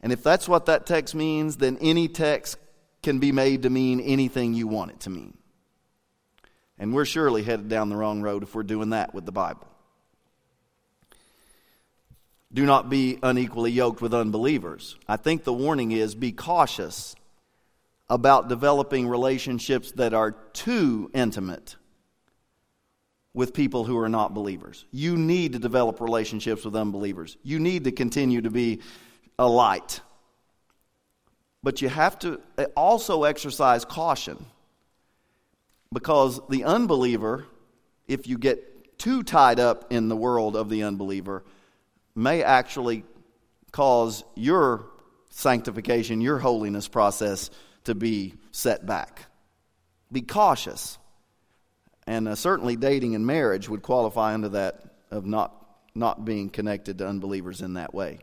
And 0.00 0.12
if 0.12 0.22
that's 0.22 0.48
what 0.48 0.66
that 0.66 0.86
text 0.86 1.14
means, 1.14 1.56
then 1.56 1.78
any 1.80 2.08
text 2.08 2.56
can 3.02 3.18
be 3.18 3.30
made 3.32 3.62
to 3.62 3.70
mean 3.70 4.00
anything 4.00 4.54
you 4.54 4.66
want 4.66 4.90
it 4.90 5.00
to 5.00 5.10
mean. 5.10 5.36
And 6.80 6.94
we're 6.94 7.04
surely 7.04 7.42
headed 7.42 7.68
down 7.68 7.90
the 7.90 7.96
wrong 7.96 8.22
road 8.22 8.42
if 8.42 8.54
we're 8.54 8.62
doing 8.62 8.90
that 8.90 9.14
with 9.14 9.26
the 9.26 9.32
Bible. 9.32 9.68
Do 12.52 12.64
not 12.64 12.88
be 12.88 13.18
unequally 13.22 13.70
yoked 13.70 14.00
with 14.00 14.14
unbelievers. 14.14 14.96
I 15.06 15.18
think 15.18 15.44
the 15.44 15.52
warning 15.52 15.92
is 15.92 16.14
be 16.14 16.32
cautious 16.32 17.14
about 18.08 18.48
developing 18.48 19.06
relationships 19.06 19.92
that 19.92 20.14
are 20.14 20.32
too 20.32 21.10
intimate 21.12 21.76
with 23.34 23.52
people 23.52 23.84
who 23.84 23.98
are 23.98 24.08
not 24.08 24.32
believers. 24.32 24.86
You 24.90 25.18
need 25.18 25.52
to 25.52 25.58
develop 25.58 26.00
relationships 26.00 26.64
with 26.64 26.74
unbelievers. 26.74 27.36
You 27.44 27.60
need 27.60 27.84
to 27.84 27.92
continue 27.92 28.40
to 28.40 28.50
be 28.50 28.80
a 29.38 29.46
light. 29.46 30.00
But 31.62 31.82
you 31.82 31.90
have 31.90 32.18
to 32.20 32.40
also 32.74 33.24
exercise 33.24 33.84
caution 33.84 34.44
because 35.92 36.40
the 36.48 36.64
unbeliever, 36.64 37.46
if 38.06 38.28
you 38.28 38.38
get 38.38 38.98
too 38.98 39.24
tied 39.24 39.58
up 39.58 39.92
in 39.92 40.08
the 40.08 40.14
world 40.14 40.54
of 40.54 40.68
the 40.68 40.84
unbeliever, 40.84 41.44
may 42.14 42.44
actually 42.44 43.02
cause 43.72 44.22
your 44.36 44.86
sanctification, 45.30 46.20
your 46.20 46.38
holiness 46.38 46.86
process 46.86 47.50
to 47.84 47.94
be 47.96 48.34
set 48.52 48.86
back. 48.86 49.26
Be 50.12 50.22
cautious. 50.22 50.96
And 52.06 52.28
uh, 52.28 52.34
certainly 52.36 52.76
dating 52.76 53.16
and 53.16 53.26
marriage 53.26 53.68
would 53.68 53.82
qualify 53.82 54.34
under 54.34 54.50
that 54.50 54.82
of 55.10 55.26
not, 55.26 55.52
not 55.94 56.24
being 56.24 56.50
connected 56.50 56.98
to 56.98 57.08
unbelievers 57.08 57.62
in 57.62 57.74
that 57.74 57.92
way. 57.92 58.20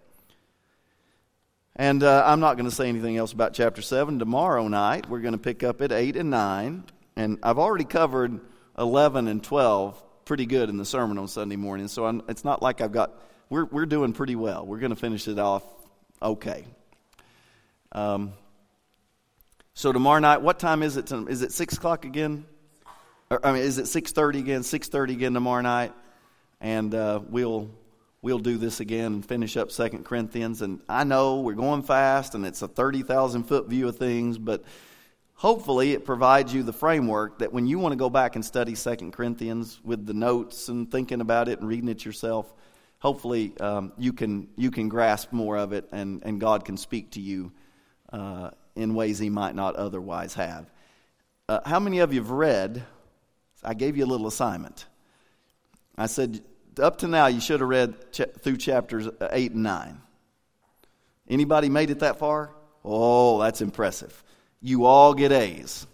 And 1.75 2.01
uh, 2.01 2.23
I'm 2.25 2.39
not 2.39 2.55
going 2.55 2.69
to 2.69 2.75
say 2.75 2.87
anything 2.87 3.17
else 3.17 3.33
about 3.33 3.53
chapter 3.53 3.81
7. 3.81 4.19
Tomorrow 4.19 4.69
night, 4.69 5.09
we're 5.09 5.19
going 5.19 5.33
to 5.33 5.37
pick 5.37 5.63
up 5.63 5.81
at 5.81 5.91
8 5.91 6.15
and 6.15 6.29
9. 6.29 6.83
And 7.17 7.39
I've 7.41 7.57
already 7.57 7.83
covered 7.83 8.39
11 8.77 9.27
and 9.27 9.43
12 9.43 10.03
pretty 10.23 10.45
good 10.45 10.69
in 10.69 10.77
the 10.77 10.85
sermon 10.85 11.17
on 11.17 11.27
Sunday 11.27 11.55
morning. 11.55 11.87
So 11.87 12.05
I'm, 12.05 12.21
it's 12.29 12.45
not 12.45 12.61
like 12.61 12.79
I've 12.79 12.91
got, 12.91 13.19
we're, 13.49 13.65
we're 13.65 13.87
doing 13.87 14.13
pretty 14.13 14.35
well. 14.35 14.67
We're 14.67 14.77
going 14.77 14.91
to 14.91 14.95
finish 14.95 15.27
it 15.27 15.39
off 15.39 15.63
okay. 16.21 16.65
Um, 17.91 18.33
so 19.73 19.91
tomorrow 19.91 20.19
night, 20.19 20.43
what 20.43 20.59
time 20.59 20.83
is 20.83 20.95
it? 20.95 21.11
Is 21.11 21.41
it 21.41 21.51
6 21.51 21.77
o'clock 21.77 22.05
again? 22.05 22.45
I 23.31 23.51
mean, 23.51 23.63
is 23.63 23.79
it 23.79 23.85
6.30 23.85 24.37
again? 24.37 24.61
6.30 24.61 25.13
again 25.13 25.33
tomorrow 25.33 25.63
night. 25.63 25.93
And 26.61 26.93
uh, 26.93 27.21
we'll, 27.27 27.71
we'll 28.21 28.37
do 28.37 28.59
this 28.59 28.79
again 28.79 29.13
and 29.13 29.25
finish 29.25 29.57
up 29.57 29.71
Second 29.71 30.05
Corinthians. 30.05 30.61
And 30.61 30.81
I 30.87 31.03
know 31.03 31.39
we're 31.39 31.53
going 31.53 31.81
fast 31.81 32.35
and 32.35 32.45
it's 32.45 32.61
a 32.61 32.67
30,000 32.67 33.45
foot 33.45 33.67
view 33.67 33.87
of 33.87 33.97
things, 33.97 34.37
but 34.37 34.63
hopefully 35.37 35.93
it 35.93 36.05
provides 36.05 36.53
you 36.53 36.61
the 36.61 36.73
framework 36.73 37.39
that 37.39 37.51
when 37.51 37.65
you 37.65 37.79
want 37.79 37.93
to 37.93 37.97
go 37.97 38.09
back 38.09 38.35
and 38.35 38.45
study 38.45 38.75
Second 38.75 39.13
Corinthians 39.13 39.79
with 39.83 40.05
the 40.05 40.13
notes 40.13 40.67
and 40.67 40.91
thinking 40.91 41.21
about 41.21 41.47
it 41.47 41.59
and 41.59 41.67
reading 41.67 41.89
it 41.89 42.05
yourself, 42.05 42.53
hopefully 42.99 43.53
um, 43.59 43.93
you, 43.97 44.13
can, 44.13 44.49
you 44.55 44.69
can 44.69 44.89
grasp 44.89 45.31
more 45.31 45.57
of 45.57 45.73
it 45.73 45.89
and, 45.91 46.21
and 46.25 46.39
God 46.39 46.65
can 46.65 46.77
speak 46.77 47.11
to 47.11 47.21
you 47.21 47.51
uh, 48.11 48.51
in 48.75 48.93
ways 48.93 49.17
he 49.17 49.29
might 49.29 49.55
not 49.55 49.75
otherwise 49.75 50.35
have. 50.35 50.69
Uh, 51.49 51.61
how 51.65 51.79
many 51.79 51.99
of 51.99 52.13
you 52.13 52.19
have 52.19 52.29
read 52.29 52.83
I 53.63 53.73
gave 53.73 53.97
you 53.97 54.05
a 54.05 54.07
little 54.07 54.27
assignment. 54.27 54.85
I 55.97 56.05
said, 56.05 56.41
up 56.79 56.99
to 56.99 57.07
now, 57.07 57.27
you 57.27 57.41
should 57.41 57.59
have 57.59 57.69
read 57.69 58.11
ch- 58.11 58.21
through 58.39 58.57
chapters 58.57 59.07
8 59.19 59.51
and 59.51 59.63
9. 59.63 60.01
Anybody 61.29 61.69
made 61.69 61.89
it 61.89 61.99
that 61.99 62.19
far? 62.19 62.51
Oh, 62.85 63.39
that's 63.41 63.61
impressive. 63.61 64.23
You 64.61 64.85
all 64.85 65.13
get 65.13 65.31
A's. 65.31 65.85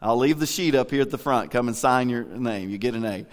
I'll 0.00 0.18
leave 0.18 0.38
the 0.38 0.46
sheet 0.46 0.74
up 0.74 0.90
here 0.90 1.02
at 1.02 1.10
the 1.10 1.18
front. 1.18 1.50
Come 1.50 1.68
and 1.68 1.76
sign 1.76 2.08
your 2.08 2.24
name. 2.24 2.68
You 2.68 2.78
get 2.78 2.94
an 2.94 3.04
A. 3.04 3.26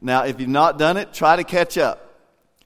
Now, 0.00 0.24
if 0.24 0.40
you've 0.40 0.48
not 0.48 0.78
done 0.78 0.96
it, 0.96 1.12
try 1.12 1.36
to 1.36 1.44
catch 1.44 1.78
up. 1.78 2.06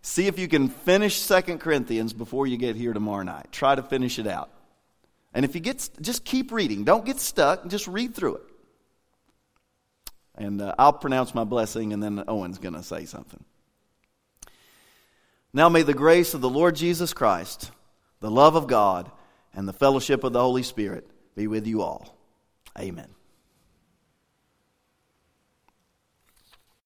See 0.02 0.26
if 0.26 0.38
you 0.38 0.48
can 0.48 0.68
finish 0.68 1.16
Second 1.16 1.58
Corinthians 1.58 2.12
before 2.12 2.46
you 2.46 2.56
get 2.56 2.76
here 2.76 2.92
tomorrow 2.92 3.22
night. 3.22 3.48
Try 3.52 3.74
to 3.74 3.82
finish 3.82 4.18
it 4.18 4.26
out. 4.26 4.50
And 5.34 5.44
if 5.44 5.54
you 5.54 5.60
get, 5.60 5.88
just 6.00 6.24
keep 6.24 6.52
reading. 6.52 6.84
Don't 6.84 7.04
get 7.04 7.18
stuck. 7.18 7.66
Just 7.68 7.88
read 7.88 8.14
through 8.14 8.36
it. 8.36 8.42
And 10.36 10.62
uh, 10.62 10.74
I'll 10.78 10.92
pronounce 10.92 11.34
my 11.34 11.44
blessing, 11.44 11.92
and 11.92 12.02
then 12.02 12.24
Owen's 12.26 12.58
going 12.58 12.74
to 12.74 12.82
say 12.82 13.04
something. 13.04 13.44
Now 15.52 15.68
may 15.68 15.82
the 15.82 15.94
grace 15.94 16.34
of 16.34 16.40
the 16.40 16.50
Lord 16.50 16.76
Jesus 16.76 17.12
Christ, 17.12 17.70
the 18.20 18.30
love 18.30 18.56
of 18.56 18.66
God, 18.66 19.10
and 19.54 19.68
the 19.68 19.72
fellowship 19.72 20.24
of 20.24 20.32
the 20.32 20.40
Holy 20.40 20.64
Spirit 20.64 21.08
be 21.34 21.46
with 21.46 21.66
you 21.66 21.82
all. 21.82 22.16
Amen. 22.78 23.08